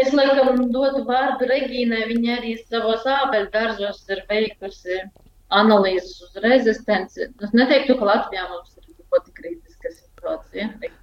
Es 0.00 0.14
laikam 0.16 0.62
dotu 0.72 1.02
vārdu 1.08 1.48
Regīnai. 1.50 2.04
Viņa 2.12 2.36
arī 2.38 2.54
savos 2.62 3.04
ābeļu 3.08 3.50
dārzos 3.54 4.00
ir 4.12 4.22
veikusi 4.30 5.02
analīzes 5.50 6.22
uz 6.26 6.40
rezistenci. 6.44 7.28
Es 7.42 7.52
neteiktu, 7.56 7.98
ka 7.98 8.08
Latvijā 8.12 8.46
mums 8.48 8.76
ir 8.78 8.88
ļoti 9.10 9.36
kritiska 9.36 9.92
situācija. 9.96 10.96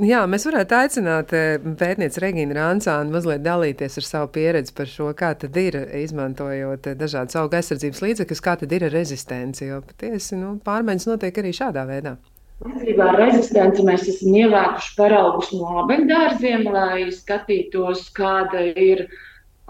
Jā, 0.00 0.22
mēs 0.24 0.46
varētu 0.48 0.72
aicināt 0.72 1.34
eh, 1.36 1.60
pētnieci 1.60 2.22
Regīnu 2.24 2.56
Rāncānu 2.56 3.12
mazliet 3.12 3.42
dalīties 3.44 3.98
ar 4.00 4.06
savu 4.06 4.30
pieredzi 4.32 4.72
par 4.74 4.88
šo, 4.88 5.10
kā 5.14 5.34
tad 5.38 5.56
ir 5.60 5.76
izmantojot 6.00 6.88
eh, 6.88 6.96
dažādas 6.98 7.36
auga 7.36 7.60
aizsardzības 7.60 8.00
līdzekļus, 8.06 8.40
kā 8.42 8.56
tad 8.62 8.72
ir 8.72 8.88
rezistence, 8.90 9.66
jo 9.68 9.82
patiesi 9.84 10.40
nu, 10.40 10.54
pārmaiņas 10.64 11.10
notiek 11.12 11.42
arī 11.44 11.52
šādā 11.60 11.84
veidā. 11.86 12.16
Attiecībā 12.62 13.06
ar 13.10 13.16
rezistenci 13.18 13.82
mēs 13.86 14.04
esam 14.06 14.36
ievākuši 14.38 14.92
paraugus 14.94 15.48
no 15.56 15.80
abeļdārziem, 15.82 16.68
lai 16.70 17.08
skatītos, 17.10 18.04
kāda 18.14 18.62
ir 18.78 19.08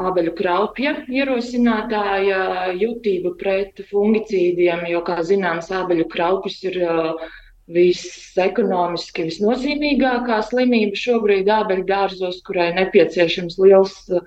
abeļu 0.02 0.34
kraupja 0.36 0.92
ierosinātāja 1.08 2.72
jutība 2.76 3.32
pret 3.40 3.80
fungicīdiem, 3.88 4.84
jo, 4.92 5.00
kā 5.06 5.22
zināms, 5.24 5.70
abeļu 5.72 6.04
kraupjas 6.12 6.58
ir 6.68 6.78
uh, 6.84 7.30
visekonomiski 7.72 9.28
visnozīmīgākā 9.30 10.42
slimība 10.50 10.98
šobrīd 10.98 11.48
abeļdārzos, 11.48 12.42
kurai 12.44 12.72
nepieciešams 12.76 13.56
liels 13.62 13.94
uh, 14.12 14.20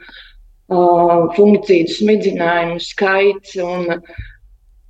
fungicīdu 1.38 2.00
smidzinājumu 2.00 2.82
skaits. 2.82 3.60
Un, 3.62 4.02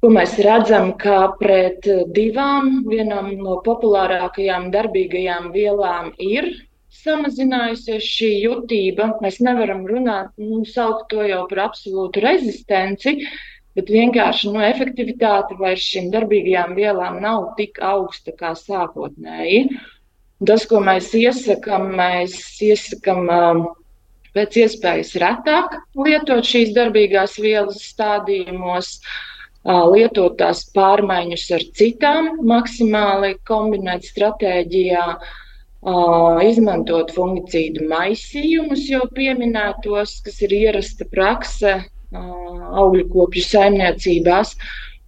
ko 0.05 0.11
mēs 0.13 0.35
redzam, 0.45 0.91
ka 1.01 1.31
pret 1.39 1.87
divām, 2.13 2.83
vienam 2.85 3.31
no 3.39 3.55
populārākajām 3.65 4.67
darbīgajām 4.75 5.47
vielām 5.55 6.11
ir 6.21 6.45
samazinājusies 6.99 8.05
šī 8.05 8.29
jutība. 8.43 9.07
Mēs 9.23 9.39
nevaram 9.41 9.81
runāt, 9.89 10.29
nu, 10.37 10.61
saukt 10.69 11.09
to 11.09 11.25
jau 11.25 11.41
par 11.49 11.63
absolūtu 11.71 12.21
rezistenci, 12.21 13.15
bet 13.73 13.89
vienkārši 13.97 14.53
nu, 14.53 14.61
efektivitāte 14.69 15.57
vairs 15.57 15.89
šīm 15.89 16.13
darbīgajām 16.13 16.77
vielām 16.77 17.17
nav 17.25 17.55
tik 17.57 17.81
augsta 17.81 18.37
kā 18.37 18.53
sākotnēji. 18.61 19.67
Tas, 20.45 20.69
ko 20.69 20.85
mēs 20.85 21.15
iesakām, 21.17 21.95
mēs 21.97 22.43
iesakām 22.61 23.25
uh, 23.25 23.67
pēc 24.37 24.65
iespējas 24.67 25.17
retāk 25.23 25.79
lietot 25.97 26.45
šīs 26.45 26.77
darbīgās 26.77 27.39
vielas 27.41 27.87
stādījumos. 27.89 28.99
Uh, 28.99 29.23
lietot 29.66 30.38
tās 30.38 30.63
pārmaiņas 30.76 31.45
ar 31.57 31.66
citām, 31.78 32.30
maksimāli 32.45 33.36
kombinēt 33.49 34.05
stratēģijā, 34.05 35.05
izmantot 36.45 37.11
fungicīdu 37.13 37.86
maisījumus, 37.89 38.88
jau 38.89 39.03
pieminētos, 39.13 40.20
kas 40.26 40.41
ir 40.45 40.53
ierasta 40.53 41.05
prakse 41.11 41.78
augļu 42.16 43.05
kopju 43.13 43.45
saimniecībās. 43.45 44.55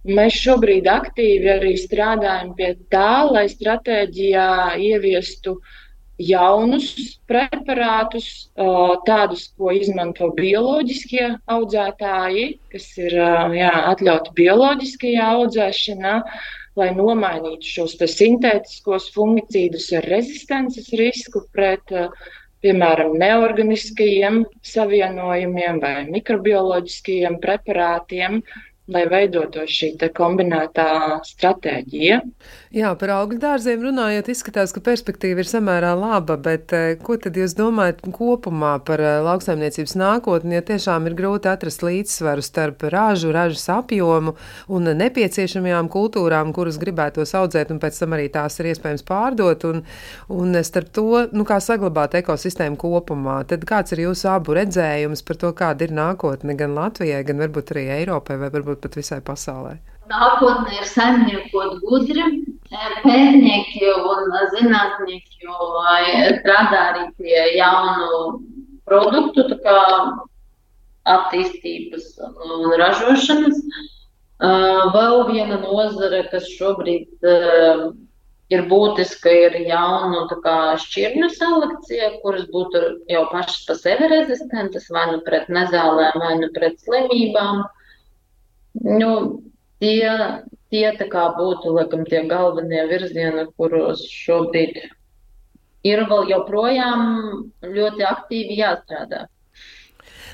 Mēs 0.08 0.38
šobrīd 0.40 0.86
aktīvi 0.88 1.50
arī 1.52 1.74
strādājam 1.76 2.54
pie 2.56 2.76
tā, 2.92 3.26
lai 3.28 3.48
stratēģijā 3.50 4.48
ieviestu 4.78 5.58
uh, 5.58 5.74
jaunus 6.18 7.18
preparātus, 7.30 8.48
tādus, 9.06 9.48
ko 9.56 9.72
izmanto 9.74 10.30
bioloģiskie 10.36 11.28
audzētāji, 11.50 12.48
kas 12.72 12.88
ir 12.98 13.14
jā, 13.58 13.74
atļauti 13.92 14.34
bioloģiskajā 14.38 15.28
audzēšanā, 15.38 16.16
lai 16.78 16.90
nomainītu 16.94 17.72
šos 17.76 17.96
sintētiskos 18.14 19.08
fungicīdus 19.14 19.92
ar 19.98 20.10
rezistences 20.10 20.90
risku 20.98 21.42
pret, 21.54 21.94
piemēram, 22.62 23.14
neorganiskajiem 23.18 24.42
savienojumiem 24.66 25.78
vai 25.82 25.96
mikrobioloģiskajiem 26.10 27.38
preparātiem. 27.42 28.40
Uh, 28.42 28.67
lai 28.88 29.04
veidotos 29.10 29.70
šī 29.72 29.92
kombinētā 30.16 30.88
stratēģija. 31.28 32.22
Jā, 32.72 32.90
par 33.00 33.12
augļu 33.14 33.38
dārziem 33.40 33.80
runājot, 33.84 34.28
izskatās, 34.28 34.74
ka 34.76 34.82
perspektīva 34.84 35.40
ir 35.40 35.48
samērā 35.48 35.94
laba, 35.96 36.36
bet 36.40 36.72
eh, 36.76 36.98
ko 37.00 37.16
tad 37.20 37.36
jūs 37.40 37.54
domājat 37.56 38.02
kopumā 38.12 38.74
par 38.84 39.00
eh, 39.00 39.14
lauksaimniecības 39.24 39.94
nākotni, 39.96 40.58
ja 40.58 40.64
tiešām 40.68 41.08
ir 41.08 41.16
grūti 41.16 41.48
atrast 41.48 41.84
līdzsvaru 41.84 42.44
starp 42.44 42.84
ražu, 42.92 43.32
ražas 43.32 43.64
apjomu 43.72 44.34
un 44.68 44.92
nepieciešamajām 45.00 45.88
kultūrām, 45.92 46.52
kuras 46.56 46.76
gribētos 46.80 47.32
audzēt, 47.40 47.72
un 47.72 47.80
pēc 47.80 48.02
tam 48.02 48.16
arī 48.16 48.28
tās 48.32 48.60
ir 48.60 48.70
iespējams 48.74 49.06
pārdot, 49.08 49.64
un, 49.68 49.84
un 50.32 50.60
starp 50.64 50.92
to, 50.92 51.24
nu, 51.32 51.48
kā 51.48 51.60
saglabāt 51.64 52.18
ekosistēmu 52.20 52.76
kopumā. 52.80 53.40
Tad 53.48 53.64
kāds 53.68 53.96
ir 53.96 54.04
jūsu 54.06 54.28
abu 54.32 54.56
redzējums 54.60 55.24
par 55.24 55.40
to, 55.40 55.54
kāda 55.56 55.88
ir 55.88 55.96
nākotne 55.96 56.56
gan 56.58 56.76
Latvijai, 56.76 57.24
gan 57.28 57.40
varbūt 57.46 57.72
arī 57.72 57.88
Eiropai 57.98 58.36
vai 58.40 58.52
varbūt 58.52 58.77
varbūt 58.78 58.82
pat 58.82 58.96
visai 58.96 59.20
pasaulē? 59.20 59.78
Nākotnē 60.08 60.78
ir 60.78 60.86
saimniekot 60.88 61.80
gudri, 61.82 62.22
pētnieki 62.70 63.90
un 63.92 64.32
zinātnieki 64.54 65.46
strādā 66.38 66.80
arī 66.92 67.04
pie 67.18 67.58
jaunu 67.58 68.40
produktu 68.86 69.44
attīstības 71.04 72.18
un 72.20 72.72
ražošanas. 72.78 73.60
Vēl 74.40 75.26
viena 75.28 75.58
nozare, 75.60 76.28
kas 76.30 76.46
šobrīd 76.56 77.08
ir 78.48 78.62
būtiska, 78.68 79.28
ir 79.28 79.58
jaunu 79.68 80.24
šķirņu 80.80 81.28
selekcija, 81.34 82.20
kuras 82.22 82.46
būtu 82.48 83.04
jau 83.10 83.26
pašas 83.32 83.66
par 83.66 83.76
sevi 83.76 84.08
rezistentas, 84.08 84.88
vai 84.88 85.10
nu 85.12 85.20
pret 85.20 85.48
nezālēm, 85.48 86.16
vai 86.16 86.38
nu 86.40 86.48
pret 86.54 86.80
slimībām. 86.80 87.66
Nu, 88.74 89.42
tie, 89.80 90.10
tie 90.70 90.92
būtu 91.38 91.74
laikam, 91.76 92.04
tie 92.04 92.22
galvenie 92.28 92.84
virzieni, 92.90 93.46
kuros 93.56 94.04
šobrīd 94.10 94.78
ir 95.88 96.04
vēl 96.10 96.30
joprojām 96.30 97.02
ļoti 97.62 98.04
aktīvi 98.04 98.58
jāstrādā. 98.60 99.26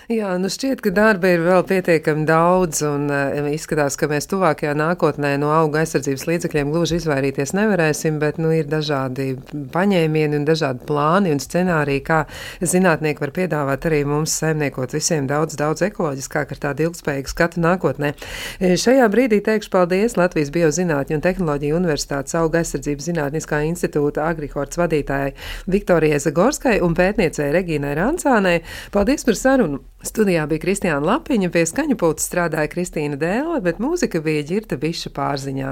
Jā, 0.04 0.34
nu 0.36 0.50
šķiet, 0.52 0.82
ka 0.84 0.90
darba 0.92 1.30
ir 1.32 1.40
vēl 1.40 1.62
pietiekami 1.64 2.26
daudz, 2.28 2.82
un 2.84 3.06
uh, 3.08 3.46
izskatās, 3.48 3.94
ka 3.96 4.04
mēs 4.10 4.26
tuvākajā 4.28 4.74
nākotnē 4.76 5.30
no 5.40 5.48
auga 5.48 5.80
aizsardzības 5.80 6.26
līdzekļiem 6.28 6.74
gluži 6.74 6.98
izvairīties 7.00 7.54
nevarēsim, 7.56 8.18
bet 8.20 8.36
nu, 8.36 8.50
ir 8.52 8.68
dažādi 8.68 9.30
paņēmieni 9.72 10.36
un 10.36 10.44
dažādi 10.44 10.84
plāni 10.84 11.32
un 11.32 11.40
scenāriji, 11.40 12.02
kā 12.04 12.18
zinātnieki 12.60 13.24
var 13.24 13.32
piedāvāt 13.38 13.86
arī 13.88 14.02
mums 14.10 14.34
saimniekot 14.42 14.92
visiem 14.92 15.24
daudz, 15.30 15.56
daudz 15.56 15.86
ekoloģiskāk 15.88 16.52
ar 16.52 16.60
tādu 16.66 16.90
ilgspējīgu 16.90 17.32
skatu 17.32 17.64
nākotnē. 17.64 18.12
E, 18.60 18.74
šajā 18.84 19.08
brīdī 19.08 19.40
teikšu 19.48 19.72
paldies 19.72 20.18
Latvijas 20.20 20.52
Biozinātņu 20.52 21.16
un 21.16 21.24
Tehnoloģiju 21.24 21.80
Universitātes 21.80 22.36
auga 22.42 22.60
aizsardzības 22.60 23.08
zinātniskā 23.08 23.64
institūta 23.70 24.28
Agrihorts 24.28 24.84
vadītājai 24.84 25.32
Viktorijai 25.64 26.20
Zagorskai 26.28 26.76
un 26.84 26.92
pētniecei 27.00 27.48
Regīnai 27.56 27.96
Rancānai. 28.02 28.58
Paldies 28.92 29.24
par 29.24 29.40
sarunu! 29.40 29.80
Studijā 30.04 30.42
bija 30.44 30.60
Kristiāna 30.60 31.00
Lapiņa, 31.00 31.48
pie 31.48 31.62
skaņu 31.64 31.96
pults 31.96 32.26
strādāja 32.28 32.68
Kristīna 32.68 33.16
Dēle, 33.16 33.56
bet 33.64 33.80
mūzika 33.80 34.20
bija 34.24 34.44
ģirta 34.50 34.76
biša 34.80 35.14
pārziņā. 35.16 35.70